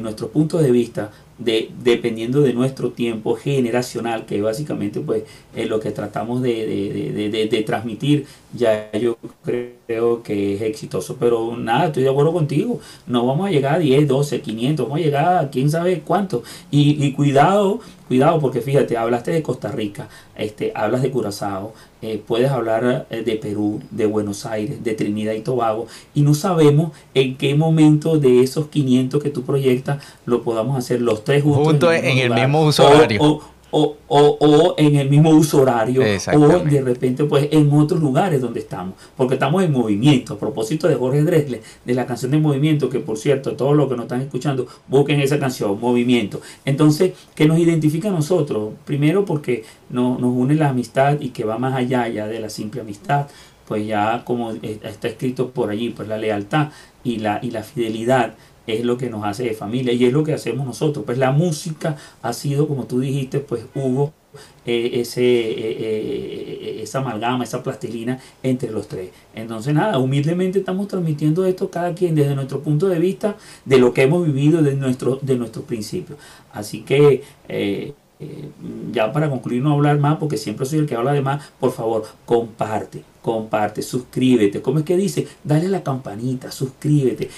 nuestro 0.00 0.28
punto 0.28 0.58
de 0.58 0.72
vista 0.72 1.12
de, 1.38 1.70
dependiendo 1.82 2.40
de 2.40 2.52
nuestro 2.52 2.90
tiempo 2.90 3.36
generacional, 3.36 4.26
que 4.26 4.40
básicamente 4.40 5.00
pues 5.00 5.24
es 5.54 5.68
lo 5.68 5.80
que 5.80 5.90
tratamos 5.90 6.42
de, 6.42 7.48
de, 7.50 7.62
transmitir, 7.62 8.26
ya 8.54 8.90
yo 8.92 9.18
creo 9.44 9.75
que 9.86 10.54
es 10.54 10.62
exitoso. 10.62 11.16
Pero 11.18 11.56
nada, 11.56 11.86
estoy 11.86 12.02
de 12.02 12.10
acuerdo 12.10 12.32
contigo, 12.32 12.80
no 13.06 13.26
vamos 13.26 13.46
a 13.46 13.50
llegar 13.50 13.74
a 13.74 13.78
10, 13.78 14.08
12, 14.08 14.40
500, 14.40 14.86
vamos 14.86 15.00
a 15.00 15.02
llegar 15.02 15.44
a 15.44 15.50
quién 15.50 15.70
sabe 15.70 16.00
cuánto. 16.00 16.42
Y, 16.70 17.04
y 17.04 17.12
cuidado 17.12 17.80
Cuidado 18.08 18.38
porque 18.38 18.60
fíjate, 18.60 18.96
hablaste 18.96 19.32
de 19.32 19.42
Costa 19.42 19.72
Rica, 19.72 20.08
este, 20.36 20.70
hablas 20.76 21.02
de 21.02 21.10
Curazao, 21.10 21.74
eh, 22.02 22.22
puedes 22.24 22.52
hablar 22.52 23.06
eh, 23.10 23.22
de 23.22 23.34
Perú, 23.34 23.80
de 23.90 24.06
Buenos 24.06 24.46
Aires, 24.46 24.84
de 24.84 24.94
Trinidad 24.94 25.32
y 25.32 25.40
Tobago 25.40 25.88
y 26.14 26.22
no 26.22 26.34
sabemos 26.34 26.92
en 27.14 27.36
qué 27.36 27.56
momento 27.56 28.16
de 28.16 28.42
esos 28.42 28.68
500 28.68 29.20
que 29.20 29.30
tú 29.30 29.42
proyectas 29.42 30.04
lo 30.24 30.42
podamos 30.42 30.78
hacer 30.78 31.00
los 31.00 31.24
tres 31.24 31.42
juntos. 31.42 31.92
en 31.94 32.18
el 32.18 32.30
mismo, 32.32 32.62
uso 32.62 32.88
horario 32.88 33.20
o, 33.20 33.42
o, 33.70 33.96
o, 34.08 34.74
en 34.78 34.96
el 34.96 35.10
mismo 35.10 35.30
uso 35.30 35.62
horario 35.62 36.02
o 36.02 36.48
de 36.60 36.80
repente 36.80 37.24
pues 37.24 37.48
en 37.50 37.70
otros 37.72 38.00
lugares 38.00 38.40
donde 38.40 38.60
estamos 38.60 38.94
porque 39.16 39.34
estamos 39.34 39.62
en 39.64 39.72
movimiento. 39.72 40.34
A 40.34 40.38
propósito 40.38 40.88
de 40.88 40.94
Jorge 40.94 41.22
Dresle 41.22 41.62
de 41.84 41.94
la 41.94 42.06
canción 42.06 42.30
de 42.30 42.38
movimiento 42.38 42.88
que 42.88 43.00
por 43.00 43.18
cierto 43.18 43.56
todos 43.56 43.76
los 43.76 43.88
que 43.88 43.96
nos 43.96 44.04
están 44.04 44.20
escuchando 44.20 44.66
busquen 44.88 45.20
esa 45.20 45.38
canción 45.38 45.78
movimiento. 45.80 46.40
Entonces 46.64 47.12
que 47.34 47.46
nos 47.46 47.58
identifica 47.58 48.08
a 48.08 48.12
nosotros 48.12 48.74
primero 48.84 49.24
porque 49.24 49.64
nos 49.90 50.20
une 50.20 50.54
la 50.54 50.68
amistad 50.68 51.20
y 51.20 51.30
que 51.30 51.44
va 51.44 51.58
más 51.58 51.74
allá 51.74 52.08
ya 52.08 52.26
de 52.26 52.40
la 52.40 52.50
simple 52.50 52.80
amistad 52.80 53.26
pues 53.66 53.86
ya 53.86 54.22
como 54.24 54.52
está 54.52 55.08
escrito 55.08 55.50
por 55.50 55.70
allí 55.70 55.90
pues 55.90 56.08
la 56.08 56.16
lealtad 56.16 56.68
y 57.02 57.18
la, 57.18 57.40
y 57.42 57.50
la 57.50 57.62
fidelidad 57.62 58.34
es 58.66 58.84
lo 58.84 58.98
que 58.98 59.10
nos 59.10 59.24
hace 59.24 59.44
de 59.44 59.54
familia 59.54 59.92
y 59.92 60.04
es 60.04 60.12
lo 60.12 60.24
que 60.24 60.32
hacemos 60.32 60.66
nosotros. 60.66 61.04
Pues 61.04 61.18
la 61.18 61.32
música 61.32 61.96
ha 62.22 62.32
sido, 62.32 62.68
como 62.68 62.84
tú 62.84 63.00
dijiste, 63.00 63.40
pues 63.40 63.64
hubo 63.74 64.12
eh, 64.64 65.02
eh, 65.02 65.14
eh, 65.16 66.80
esa 66.82 66.98
amalgama, 66.98 67.44
esa 67.44 67.62
plastilina 67.62 68.18
entre 68.42 68.70
los 68.70 68.88
tres. 68.88 69.10
Entonces 69.34 69.74
nada, 69.74 69.98
humildemente 69.98 70.58
estamos 70.58 70.88
transmitiendo 70.88 71.44
esto 71.46 71.70
cada 71.70 71.94
quien 71.94 72.14
desde 72.14 72.34
nuestro 72.34 72.60
punto 72.60 72.88
de 72.88 72.98
vista, 72.98 73.36
de 73.64 73.78
lo 73.78 73.94
que 73.94 74.02
hemos 74.02 74.26
vivido, 74.26 74.62
de, 74.62 74.74
nuestro, 74.74 75.18
de 75.22 75.36
nuestros 75.36 75.64
principios. 75.64 76.18
Así 76.52 76.82
que... 76.82 77.22
ya 78.92 79.12
para 79.12 79.28
concluir 79.28 79.62
no 79.62 79.74
hablar 79.74 79.98
más 79.98 80.16
porque 80.16 80.38
siempre 80.38 80.64
soy 80.64 80.78
el 80.78 80.86
que 80.86 80.94
habla 80.94 81.12
de 81.12 81.20
más 81.20 81.50
por 81.60 81.70
favor 81.70 82.06
comparte 82.24 83.02
comparte 83.20 83.82
suscríbete 83.82 84.62
¿cómo 84.62 84.78
es 84.78 84.86
que 84.86 84.96
dice? 84.96 85.28
dale 85.44 85.66
a 85.66 85.68
la 85.68 85.82
campanita 85.82 86.50
suscríbete 86.50 87.28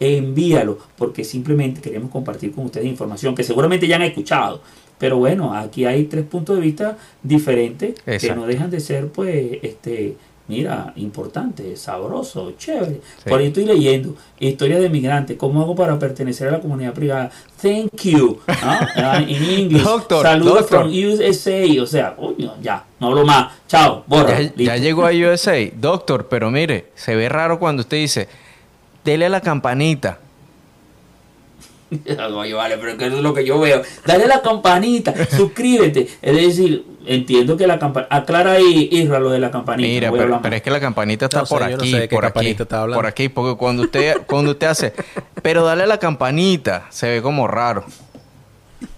envíalo, 0.00 0.78
porque 0.96 1.22
simplemente 1.24 1.80
queremos 1.80 2.10
compartir 2.10 2.52
con 2.52 2.64
ustedes 2.64 2.86
información 2.86 3.34
que 3.34 3.44
seguramente 3.44 3.86
ya 3.86 3.96
han 3.96 4.02
escuchado. 4.02 4.62
Pero 4.98 5.18
bueno, 5.18 5.54
aquí 5.54 5.84
hay 5.84 6.04
tres 6.04 6.24
puntos 6.26 6.56
de 6.56 6.62
vista 6.62 6.98
diferentes 7.22 7.94
que 8.04 8.34
no 8.34 8.46
dejan 8.46 8.70
de 8.70 8.80
ser, 8.80 9.08
pues, 9.08 9.58
este, 9.62 10.16
mira, 10.50 10.92
importante, 10.96 11.76
sabroso, 11.76 12.52
chévere. 12.58 13.00
Por 13.26 13.40
ahí 13.40 13.46
estoy 13.46 13.64
leyendo 13.64 14.16
historias 14.38 14.80
de 14.80 14.90
migrantes. 14.90 15.38
¿Cómo 15.38 15.62
hago 15.62 15.74
para 15.74 15.98
pertenecer 15.98 16.48
a 16.48 16.50
la 16.50 16.60
comunidad 16.60 16.92
privada? 16.92 17.30
Thank 17.62 18.02
you. 18.02 18.40
¿ah? 18.46 18.88
Ah, 18.96 19.24
en 19.26 19.60
inglés. 19.60 19.84
Saludos 20.22 20.66
from 20.66 20.88
USA. 20.88 21.82
O 21.82 21.86
sea, 21.86 22.16
ya, 22.60 22.84
no 22.98 23.06
hablo 23.06 23.24
más. 23.24 23.52
Chao, 23.68 24.04
borra. 24.06 24.40
Ya, 24.40 24.52
ya, 24.56 24.76
llegó 24.76 25.06
a 25.06 25.10
USA. 25.32 25.56
Doctor, 25.74 26.26
pero 26.28 26.50
mire, 26.50 26.86
se 26.94 27.14
ve 27.14 27.28
raro 27.28 27.58
cuando 27.58 27.80
usted 27.82 27.96
dice, 27.96 28.28
dele 29.04 29.26
a 29.26 29.28
la 29.28 29.40
campanita. 29.40 30.18
Oye, 32.34 32.54
vale, 32.54 32.78
pero 32.78 32.96
que 32.96 33.06
es 33.06 33.12
lo 33.12 33.34
que 33.34 33.44
yo 33.44 33.58
veo. 33.58 33.82
Dale 34.06 34.24
a 34.24 34.28
la 34.28 34.42
campanita, 34.42 35.14
suscríbete. 35.30 36.08
Es 36.22 36.36
decir, 36.36 36.84
entiendo 37.06 37.56
que 37.56 37.66
la 37.66 37.78
campanita. 37.78 38.14
Aclara 38.14 38.52
ahí, 38.52 38.88
Isra, 38.92 39.18
lo 39.18 39.30
de 39.30 39.38
la 39.38 39.50
campanita. 39.50 39.88
Mira, 39.88 40.40
pero, 40.42 40.56
es 40.56 40.62
que 40.62 40.70
la 40.70 40.80
campanita 40.80 41.26
está 41.26 41.44
por 41.44 41.62
aquí, 41.62 41.94
por 42.08 42.24
aquí, 42.24 42.56
por 42.94 43.06
aquí, 43.06 43.28
porque 43.28 43.58
cuando 43.58 43.82
usted, 43.82 44.18
cuando 44.26 44.52
usted 44.52 44.66
hace, 44.68 44.92
pero 45.42 45.64
dale 45.64 45.82
a 45.84 45.86
la 45.86 45.98
campanita, 45.98 46.86
se 46.90 47.08
ve 47.10 47.22
como 47.22 47.48
raro. 47.48 47.84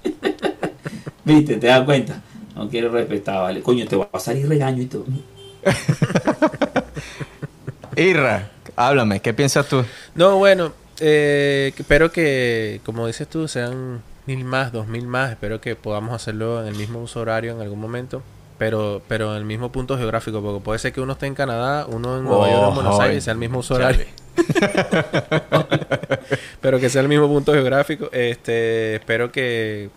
Viste, 1.24 1.56
te 1.56 1.68
das 1.68 1.84
cuenta. 1.84 2.20
No 2.54 2.68
quiero 2.68 2.90
respetar, 2.90 3.40
vale. 3.42 3.62
Coño, 3.62 3.86
te 3.86 3.96
va 3.96 4.08
a 4.12 4.18
salir 4.18 4.46
regaño 4.46 4.82
y 4.82 4.86
todo. 4.86 5.06
Irra, 7.96 8.50
háblame, 8.76 9.20
¿qué 9.20 9.34
piensas 9.34 9.68
tú? 9.68 9.84
No, 10.14 10.38
bueno, 10.38 10.72
eh, 11.00 11.72
espero 11.76 12.12
que, 12.12 12.80
como 12.84 13.06
dices 13.06 13.28
tú, 13.28 13.48
sean 13.48 14.02
mil 14.26 14.44
más, 14.44 14.72
dos 14.72 14.86
mil 14.86 15.06
más. 15.06 15.30
Espero 15.30 15.60
que 15.60 15.76
podamos 15.76 16.14
hacerlo 16.14 16.62
en 16.62 16.68
el 16.68 16.76
mismo 16.76 17.00
uso 17.00 17.20
horario 17.20 17.52
en 17.52 17.60
algún 17.60 17.80
momento. 17.80 18.22
Pero, 18.58 19.02
pero 19.08 19.32
en 19.32 19.38
el 19.38 19.44
mismo 19.44 19.72
punto 19.72 19.98
geográfico, 19.98 20.40
porque 20.40 20.62
puede 20.62 20.78
ser 20.78 20.92
que 20.92 21.00
uno 21.00 21.14
esté 21.14 21.26
en 21.26 21.34
Canadá, 21.34 21.86
uno 21.88 22.18
en 22.18 22.24
Nueva 22.24 22.48
York, 22.48 22.68
en 22.68 22.74
Buenos 22.76 23.00
Aires, 23.00 23.24
sea 23.24 23.32
el 23.32 23.38
mismo 23.38 23.58
uso 23.58 23.74
horario. 23.74 24.06
pero 26.60 26.78
que 26.78 26.88
sea 26.88 27.02
el 27.02 27.08
mismo 27.08 27.26
punto 27.26 27.52
geográfico. 27.52 28.08
Este, 28.12 28.96
espero 28.96 29.32
que, 29.32 29.90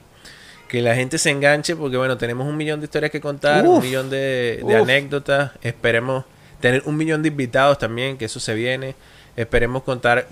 que 0.67 0.81
la 0.81 0.95
gente 0.95 1.19
se 1.19 1.29
enganche, 1.29 1.75
porque 1.75 1.97
bueno, 1.97 2.17
tenemos 2.17 2.47
un 2.47 2.57
millón 2.57 2.79
de 2.79 2.85
historias 2.85 3.11
que 3.11 3.21
contar, 3.21 3.67
un 3.67 3.83
millón 3.83 4.09
de, 4.09 4.63
de 4.65 4.75
anécdotas. 4.75 5.51
Esperemos 5.61 6.25
tener 6.65 6.81
un 6.85 6.97
millón 6.97 7.21
de 7.21 7.27
invitados 7.27 7.77
también, 7.77 8.17
que 8.17 8.25
eso 8.25 8.39
se 8.39 8.55
viene. 8.55 8.95
Esperemos 9.35 9.83
contar 9.83 10.27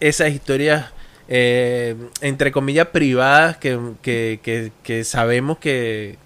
esas 0.00 0.32
historias 0.32 0.86
eh, 1.28 1.94
entre 2.20 2.50
comillas, 2.50 2.88
privadas 2.88 3.58
que, 3.58 3.78
que, 4.02 4.72
que, 4.82 5.04
sabemos 5.04 5.58
que, 5.58 6.18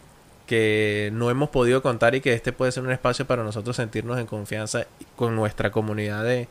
que 0.47 1.11
no 1.13 1.29
hemos 1.29 1.51
podido 1.51 1.83
contar 1.83 2.15
y 2.15 2.23
que 2.23 2.33
este 2.33 2.53
puede 2.53 2.73
ser 2.73 2.83
un 2.85 2.93
espacio 2.93 3.27
para 3.27 3.45
nosotros 3.45 3.77
sentirnos 3.77 4.19
en 4.19 4.25
confianza 4.25 4.87
con 5.17 5.37
nuestra 5.37 5.71
comunidad 5.71 6.25
de, 6.25 6.49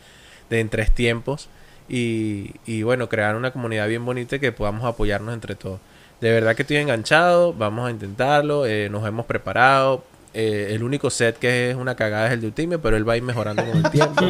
de 0.52 0.60
en 0.60 0.70
tres 0.70 0.94
tiempos 0.94 1.50
y, 1.90 2.52
y 2.68 2.84
bueno, 2.84 3.10
crear 3.10 3.36
una 3.36 3.50
comunidad 3.50 3.88
bien 3.88 4.06
bonita 4.06 4.38
que 4.38 4.52
podamos 4.52 4.86
apoyarnos 4.86 5.34
entre 5.34 5.56
todos. 5.56 5.80
De 6.20 6.30
verdad 6.30 6.56
que 6.56 6.62
estoy 6.62 6.78
enganchado, 6.78 7.52
vamos 7.52 7.88
a 7.88 7.90
intentarlo, 7.90 8.68
eh, 8.68 8.90
nos 8.90 9.08
hemos 9.08 9.26
preparado. 9.26 10.04
Eh, 10.34 10.70
el 10.72 10.84
único 10.84 11.10
set 11.10 11.38
que 11.38 11.72
es 11.72 11.76
una 11.76 11.96
cagada 11.96 12.28
es 12.28 12.34
el 12.34 12.42
de 12.42 12.48
Ultimate, 12.48 12.80
pero 12.80 12.96
él 12.96 13.08
va 13.08 13.14
a 13.14 13.18
ir 13.18 13.24
mejorando 13.24 13.66
con 13.66 13.78
el 13.78 13.92
tiempo. 13.92 14.26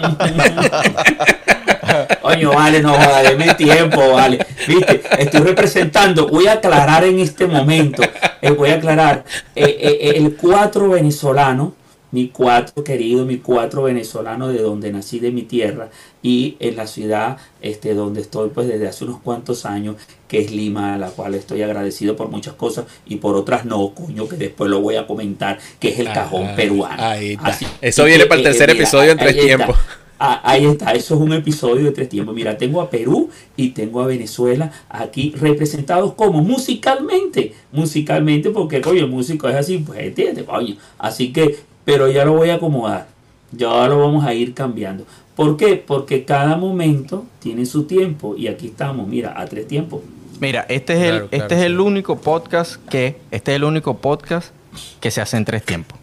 Coño, 2.22 2.54
vale, 2.54 2.82
no 2.82 2.96
deme 3.24 3.54
tiempo, 3.56 4.14
vale. 4.14 4.46
Viste, 4.68 5.02
estoy 5.20 5.42
representando, 5.42 6.28
voy 6.28 6.48
a 6.48 6.54
aclarar 6.54 7.04
en 7.04 7.20
este 7.20 7.48
momento, 7.48 8.04
eh, 8.42 8.52
voy 8.52 8.70
a 8.70 8.76
aclarar, 8.76 9.24
eh, 9.56 9.78
eh, 9.80 10.14
el 10.16 10.36
cuatro 10.36 10.90
venezolano, 10.90 11.74
mi 12.12 12.28
cuatro 12.30 12.84
querido, 12.84 13.26
mi 13.26 13.38
cuatro 13.38 13.84
venezolano 13.84 14.50
de 14.50 14.62
donde 14.62 14.92
nací, 14.92 15.20
de 15.20 15.32
mi 15.32 15.44
tierra, 15.44 15.90
y 16.22 16.58
en 16.60 16.76
la 16.76 16.88
ciudad 16.88 17.38
este, 17.62 17.94
donde 17.94 18.22
estoy 18.22 18.50
pues 18.50 18.68
desde 18.68 18.88
hace 18.88 19.06
unos 19.06 19.20
cuantos 19.22 19.66
años, 19.66 19.96
que 20.28 20.40
es 20.40 20.52
Lima, 20.52 20.96
a 20.96 20.98
la 20.98 21.10
cual 21.10 21.36
estoy 21.36 21.62
agradecido 21.64 22.16
por 22.16 22.30
muchas 22.30 22.54
cosas 22.54 22.86
y 23.06 23.18
por 23.18 23.36
otras 23.36 23.66
no, 23.66 23.94
coño, 23.94 24.28
que 24.28 24.38
después 24.38 24.70
lo 24.70 24.82
voy 24.82 24.96
a 24.96 25.08
comentar, 25.08 25.60
que 25.80 25.90
es 25.90 26.00
el 26.00 26.08
cajón 26.08 26.56
peruano. 26.56 27.02
Ahí 27.04 27.38
Eso 27.82 28.06
viene 28.06 28.26
para 28.26 28.40
el 28.40 28.44
tercer 28.44 28.70
episodio 28.70 29.12
en 29.12 29.18
tres 29.18 29.40
tiempos. 29.40 29.76
Ah, 30.24 30.40
ahí 30.44 30.68
está, 30.68 30.92
eso 30.92 31.16
es 31.16 31.20
un 31.20 31.34
episodio 31.34 31.86
de 31.86 31.92
tres 31.94 32.08
tiempos. 32.08 32.36
Mira, 32.36 32.56
tengo 32.56 32.80
a 32.80 32.92
Perú 32.92 33.32
y 33.58 33.70
tengo 33.70 34.02
a 34.02 34.06
Venezuela 34.06 34.72
aquí 34.88 35.34
representados 35.36 36.14
como 36.14 36.44
musicalmente. 36.44 37.56
Musicalmente, 37.72 38.52
porque 38.52 38.82
coño, 38.82 39.00
el 39.00 39.10
músico 39.10 39.50
es 39.50 39.56
así, 39.56 39.80
pues 39.80 40.00
entiende, 40.00 40.46
coño. 40.46 40.76
Así 41.00 41.34
que, 41.34 41.58
pero 41.86 42.10
ya 42.10 42.26
lo 42.26 42.34
voy 42.34 42.50
a 42.50 42.56
acomodar. 42.56 43.08
Ya 43.52 43.88
lo 43.88 44.00
vamos 44.00 44.26
a 44.26 44.34
ir 44.34 44.54
cambiando. 44.54 45.06
¿Por 45.36 45.58
qué? 45.58 45.84
Porque 45.86 46.24
cada 46.24 46.56
momento 46.56 47.26
tiene 47.40 47.66
su 47.66 47.84
tiempo. 47.84 48.36
Y 48.38 48.48
aquí 48.48 48.68
estamos, 48.68 49.08
mira, 49.08 49.40
a 49.40 49.46
tres 49.46 49.68
tiempos. 49.68 50.02
Mira, 50.40 50.66
este 50.70 50.94
es 50.94 51.00
el, 51.02 51.28
este 51.32 51.56
es 51.56 51.62
el 51.62 51.80
único 51.80 52.18
podcast 52.20 52.78
que, 52.88 53.18
este 53.30 53.52
es 53.52 53.56
el 53.58 53.64
único 53.64 53.98
podcast 53.98 54.54
que 55.00 55.12
se 55.12 55.22
hace 55.22 55.38
en 55.38 55.46
tres 55.46 55.64
tiempos. 55.64 56.00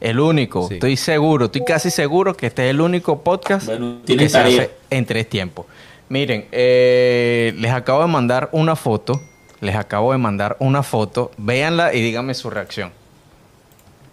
El 0.00 0.20
único, 0.20 0.68
estoy 0.70 0.96
seguro, 0.96 1.46
estoy 1.46 1.64
casi 1.64 1.90
seguro 1.90 2.36
que 2.36 2.48
este 2.48 2.66
es 2.66 2.70
el 2.70 2.80
único 2.80 3.22
podcast 3.22 3.68
que 4.04 4.28
se 4.28 4.38
hace 4.38 4.70
en 4.90 5.06
tres 5.06 5.28
tiempos. 5.28 5.66
Miren, 6.08 6.46
eh, 6.52 7.54
les 7.56 7.70
acabo 7.70 8.02
de 8.02 8.08
mandar 8.08 8.50
una 8.52 8.76
foto, 8.76 9.20
les 9.60 9.74
acabo 9.76 10.12
de 10.12 10.18
mandar 10.18 10.56
una 10.58 10.82
foto, 10.82 11.30
véanla 11.38 11.94
y 11.94 12.02
díganme 12.02 12.34
su 12.34 12.50
reacción. 12.50 12.90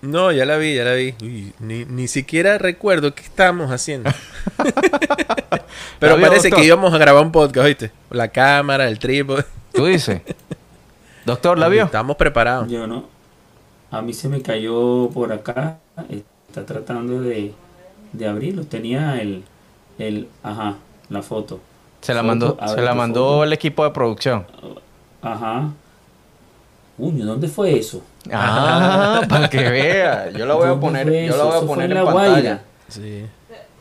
No, 0.01 0.31
ya 0.31 0.45
la 0.45 0.57
vi, 0.57 0.75
ya 0.75 0.83
la 0.83 0.93
vi. 0.93 1.13
ni, 1.59 2.07
siquiera 2.07 2.57
recuerdo 2.57 3.13
qué 3.13 3.21
estábamos 3.21 3.71
haciendo. 3.71 4.09
Pero 5.99 6.19
parece 6.19 6.51
que 6.51 6.63
íbamos 6.63 6.93
a 6.93 6.97
grabar 6.97 7.23
un 7.23 7.31
podcast, 7.31 7.67
¿viste? 7.67 7.91
La 8.09 8.29
cámara, 8.29 8.87
el 8.87 8.97
trípode. 8.97 9.45
¿Tú 9.73 9.85
dices? 9.85 10.21
Doctor, 11.25 11.59
¿la 11.59 11.67
vio? 11.67 11.85
Estamos 11.85 12.17
preparados. 12.17 12.67
Yo 12.69 12.87
no. 12.87 13.05
A 13.91 14.01
mí 14.01 14.13
se 14.13 14.27
me 14.27 14.41
cayó 14.41 15.09
por 15.13 15.31
acá. 15.31 15.77
Está 16.47 16.65
tratando 16.65 17.21
de, 17.21 17.53
de 18.13 18.27
abrirlo. 18.27 18.63
Tenía 18.63 19.21
el, 19.21 19.43
el, 19.99 20.27
ajá, 20.41 20.77
la 21.09 21.21
foto. 21.21 21.59
Se 22.01 22.15
la 22.15 22.23
mandó, 22.23 22.57
se 22.65 22.81
la 22.81 22.95
mandó 22.95 23.43
el 23.43 23.53
equipo 23.53 23.83
de 23.83 23.91
producción. 23.91 24.47
Ajá. 25.21 25.71
Uy, 27.01 27.13
¿dónde 27.13 27.47
fue 27.47 27.79
eso? 27.79 28.03
Ah, 28.31 29.21
para 29.29 29.49
que 29.49 29.57
vea. 29.57 30.29
Yo 30.29 30.45
la 30.45 30.53
voy 30.53 30.69
a 30.69 30.79
poner, 30.79 31.07
yo 31.27 31.35
la 31.35 31.43
voy 31.45 31.63
a 31.63 31.67
poner 31.67 31.91
en, 31.91 32.05
pantalla. 32.05 32.61
Sí. 32.89 33.25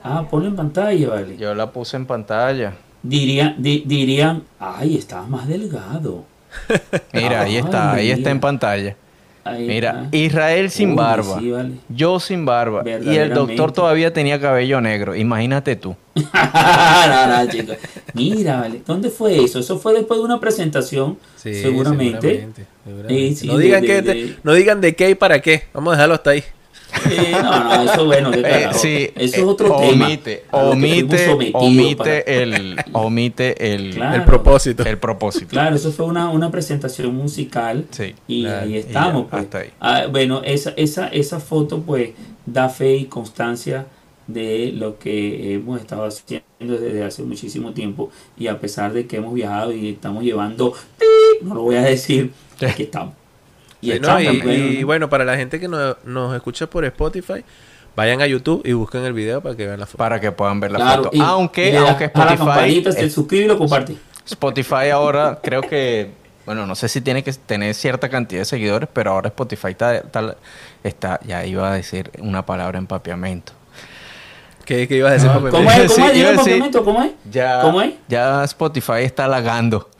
Ah, 0.02 0.24
ponlo 0.28 0.48
en 0.48 0.56
pantalla, 0.56 1.08
vale. 1.10 1.36
Yo 1.36 1.54
la 1.54 1.70
puse 1.70 1.98
en 1.98 2.06
pantalla. 2.06 2.72
Dirían, 3.02 3.56
dirían, 3.58 4.44
ay, 4.58 4.96
estaba 4.96 5.26
más 5.26 5.46
delgado. 5.46 6.24
Mira, 7.12 7.42
ahí 7.42 7.58
está, 7.58 7.92
ahí 7.92 8.10
está 8.10 8.30
en 8.30 8.40
pantalla. 8.40 8.96
Mira, 9.58 10.08
Israel 10.12 10.70
sin 10.70 10.94
barba, 10.94 11.40
yo 11.88 12.20
sin 12.20 12.44
barba 12.44 12.82
y 12.84 13.16
el 13.16 13.32
doctor 13.32 13.72
todavía 13.72 14.12
tenía 14.12 14.40
cabello 14.40 14.80
negro. 14.80 15.16
Imagínate 15.16 15.76
tú. 15.76 15.96
Mira, 18.14 18.60
vale. 18.60 18.82
¿dónde 18.86 19.10
fue 19.10 19.42
eso? 19.42 19.60
Eso 19.60 19.78
fue 19.78 19.94
después 19.94 20.18
de 20.18 20.24
una 20.24 20.40
presentación, 20.40 21.18
seguramente. 21.36 22.48
no, 23.44 23.56
digan 23.58 23.82
que 23.82 24.36
no 24.42 24.52
digan 24.52 24.80
de 24.80 24.94
qué 24.94 25.10
y 25.10 25.14
para 25.14 25.40
qué. 25.40 25.64
Vamos 25.72 25.92
a 25.92 25.96
dejarlo 25.96 26.14
hasta 26.14 26.30
ahí 26.30 26.44
no, 27.42 27.64
no, 27.64 27.92
eso 27.92 28.04
bueno, 28.04 28.30
eh, 28.32 28.68
sí, 28.72 29.10
eso 29.14 29.36
es 29.36 29.42
otro 29.42 29.74
omite, 29.76 30.44
tema. 30.50 30.64
Omite, 30.64 31.50
omite 31.54 32.42
el, 32.42 32.76
omite 32.92 33.74
el, 33.74 34.00
el 34.00 34.24
propósito. 34.24 34.84
El 34.84 34.98
propósito. 34.98 35.48
Claro, 35.48 35.76
eso 35.76 35.92
fue 35.92 36.06
una, 36.06 36.30
una 36.30 36.50
presentación 36.50 37.14
musical. 37.14 37.86
Sí. 37.90 38.14
Y 38.28 38.46
ahí 38.46 38.76
estamos. 38.76 39.26
pues. 39.30 39.46
Ah, 39.80 40.06
bueno, 40.10 40.42
esa, 40.44 40.72
esa, 40.76 41.08
esa 41.08 41.40
foto 41.40 41.80
pues 41.82 42.10
da 42.46 42.68
fe 42.68 42.96
y 42.96 43.04
constancia 43.06 43.86
de 44.26 44.72
lo 44.72 44.98
que 44.98 45.54
hemos 45.54 45.80
estado 45.80 46.04
haciendo 46.04 46.44
desde 46.60 47.04
hace 47.04 47.22
muchísimo 47.22 47.72
tiempo 47.72 48.10
y 48.38 48.46
a 48.46 48.60
pesar 48.60 48.92
de 48.92 49.06
que 49.06 49.16
hemos 49.16 49.34
viajado 49.34 49.72
y 49.72 49.90
estamos 49.90 50.22
llevando, 50.22 50.74
no 51.42 51.54
lo 51.54 51.62
voy 51.62 51.76
a 51.76 51.82
decir, 51.82 52.32
aquí 52.66 52.84
estamos. 52.84 53.19
Y, 53.80 54.82
bueno, 54.82 55.08
para 55.08 55.24
la 55.24 55.36
gente 55.36 55.58
que 55.58 55.68
nos 55.68 56.36
escucha 56.36 56.66
por 56.68 56.84
Spotify, 56.84 57.44
vayan 57.96 58.20
a 58.20 58.26
YouTube 58.26 58.62
y 58.64 58.72
busquen 58.72 59.04
el 59.04 59.12
video 59.12 59.40
para 59.40 59.56
que 59.56 59.66
vean 59.66 59.80
la 59.80 59.86
foto. 59.86 59.98
Para 59.98 60.20
que 60.20 60.32
puedan 60.32 60.60
ver 60.60 60.72
la 60.72 60.96
foto. 60.96 61.10
aunque, 61.22 61.76
aunque 61.76 62.04
Spotify. 62.04 63.10
suscribe 63.10 63.44
y 63.44 63.48
lo 63.48 63.58
comparte. 63.58 63.96
Spotify 64.26 64.90
ahora 64.92 65.38
creo 65.42 65.62
que. 65.62 66.18
Bueno, 66.46 66.66
no 66.66 66.74
sé 66.74 66.88
si 66.88 67.00
tiene 67.00 67.22
que 67.22 67.32
tener 67.32 67.74
cierta 67.74 68.08
cantidad 68.08 68.40
de 68.40 68.44
seguidores, 68.44 68.88
pero 68.92 69.12
ahora 69.12 69.28
Spotify 69.28 69.68
está, 69.68 70.02
está, 70.82 71.20
ya 71.24 71.44
iba 71.46 71.70
a 71.70 71.74
decir 71.74 72.10
una 72.18 72.44
palabra 72.44 72.78
empapeamiento. 72.78 73.52
¿Qué, 74.64 74.88
qué 74.88 74.96
ibas 74.96 75.10
a 75.10 75.14
decir? 75.14 75.30
¿Cómo 75.30 75.46
es? 75.48 75.92
¿Cómo 75.92 76.06
es? 76.08 76.76
¿Cómo 76.76 77.02
es? 77.02 77.12
Ya, 77.30 77.60
¿Cómo 77.60 77.82
es? 77.82 77.94
Ya 78.08 78.42
Spotify 78.44 79.02
está 79.02 79.28
lagando. 79.28 79.90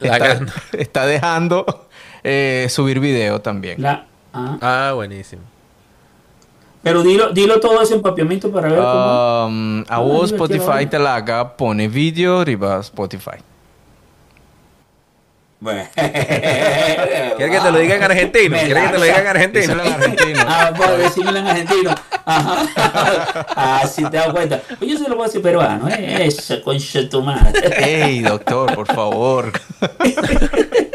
lagando. 0.00 0.52
está 0.72 1.06
dejando 1.06 1.88
eh, 2.24 2.66
subir 2.70 3.00
video 3.00 3.40
también. 3.40 3.84
ah. 4.32 4.92
buenísimo. 4.94 5.42
Pero 6.82 7.02
dilo, 7.02 7.30
dilo 7.30 7.60
todo 7.60 7.80
ese 7.80 7.94
empapiamiento 7.94 8.50
para 8.50 8.68
ver 8.68 8.78
cómo. 8.78 9.46
Um, 9.46 9.84
a 9.88 9.98
vos 10.00 10.32
Spotify 10.32 10.86
te 10.86 10.98
la 10.98 11.14
haga, 11.14 11.56
pone 11.56 11.86
vídeo 11.86 12.40
arriba 12.40 12.80
Spotify. 12.80 13.38
Bueno. 15.60 15.88
¿Quieres 15.94 17.36
que 17.38 17.60
te 17.60 17.70
lo 17.70 17.78
diga 17.78 17.94
en 17.94 18.02
argentino? 18.02 18.56
¿Quieres 18.58 18.82
que 18.82 18.88
te 18.88 18.98
lo 18.98 19.04
diga 19.04 19.20
en 19.20 19.26
argentino? 19.28 19.72
en 19.74 19.92
argentino. 19.92 20.40
ah, 20.44 20.72
puedo 20.76 20.98
decirlo 20.98 21.38
en 21.38 21.46
argentino. 21.46 21.94
Ajá. 22.24 23.44
Ah, 23.54 23.86
sí, 23.86 24.02
te 24.04 24.16
das 24.16 24.30
cuenta. 24.30 24.60
Yo 24.80 24.98
se 24.98 25.08
lo 25.08 25.14
voy 25.14 25.24
a 25.24 25.26
decir 25.26 25.40
peruano, 25.40 25.88
¿eh? 25.88 26.26
Esa 26.26 26.60
concha 26.62 27.08
tu 27.08 27.22
madre. 27.22 27.52
Ey, 27.78 28.20
doctor, 28.20 28.74
por 28.74 28.86
favor. 28.86 29.52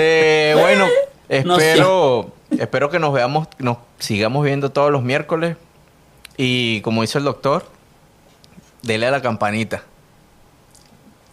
eh, 0.00 0.54
bueno, 0.58 0.86
espero, 1.28 2.30
espero 2.56 2.90
que 2.90 2.98
nos 2.98 3.12
veamos, 3.12 3.48
nos 3.58 3.78
sigamos 3.98 4.44
viendo 4.44 4.70
todos 4.70 4.90
los 4.90 5.02
miércoles. 5.02 5.56
Y 6.36 6.80
como 6.82 7.02
dice 7.02 7.18
el 7.18 7.24
doctor, 7.24 7.64
dele 8.82 9.06
a 9.06 9.10
la 9.10 9.20
campanita. 9.20 9.82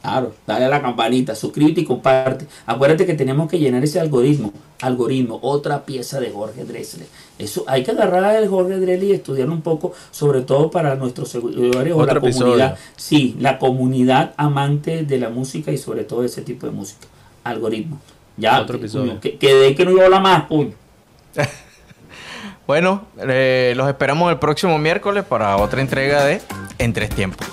Claro, 0.02 0.36
dale 0.46 0.66
a 0.66 0.70
la 0.70 0.82
campanita, 0.82 1.34
suscríbete 1.34 1.82
y 1.82 1.84
comparte. 1.84 2.46
Acuérdate 2.68 3.08
que 3.08 3.16
tenemos 3.16 3.50
que 3.50 3.58
llenar 3.58 3.84
ese 3.84 4.00
algoritmo. 4.00 4.54
Algoritmo, 4.82 5.40
otra 5.42 5.84
pieza 5.84 6.20
de 6.20 6.30
Jorge 6.30 6.64
Dressler. 6.64 7.08
Eso 7.40 7.64
hay 7.68 7.84
que 7.84 7.92
agarrar 7.92 8.36
el 8.36 8.48
Jorge 8.48 8.78
Dressler 8.78 9.04
y 9.04 9.14
estudiar 9.14 9.50
un 9.50 9.62
poco, 9.62 9.94
sobre 10.12 10.42
todo 10.42 10.70
para 10.70 10.96
nuestros 10.96 11.30
seguidores 11.30 11.94
o 11.94 12.06
la 12.06 12.20
comunidad. 12.20 12.78
Sí, 12.96 13.36
la 13.40 13.58
comunidad 13.58 14.34
amante 14.38 15.04
de 15.04 15.18
la 15.18 15.30
música 15.30 15.72
y 15.72 15.78
sobre 15.78 16.04
todo 16.04 16.24
ese 16.24 16.44
tipo 16.44 16.68
de 16.68 16.74
música. 16.74 17.08
Algoritmo. 17.44 18.00
Ya, 18.38 18.62
Otro 18.62 18.78
episodio. 18.78 19.20
que, 19.20 19.38
que, 19.38 19.74
que 19.76 19.86
no 19.86 19.92
iba 19.92 20.02
a 20.02 20.06
hablar 20.06 20.22
más, 20.22 20.44
bueno, 22.68 23.06
eh, 23.18 23.74
los 23.76 23.88
esperamos 23.88 24.32
el 24.32 24.40
próximo 24.40 24.78
miércoles 24.78 25.24
para 25.24 25.58
otra 25.58 25.82
entrega 25.82 26.24
de 26.26 26.42
En 26.78 26.94
Tres 26.94 27.10
Tiempos 27.10 27.48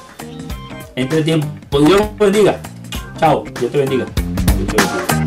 entre 0.96 1.22
tiempo. 1.22 1.48
Dios 1.80 2.02
bendiga. 2.18 2.60
Chao. 3.18 3.44
Dios 3.58 3.72
te 3.72 3.78
bendiga. 3.78 4.04
Dios 4.04 4.66
te 4.68 4.76
bendiga. 4.76 5.21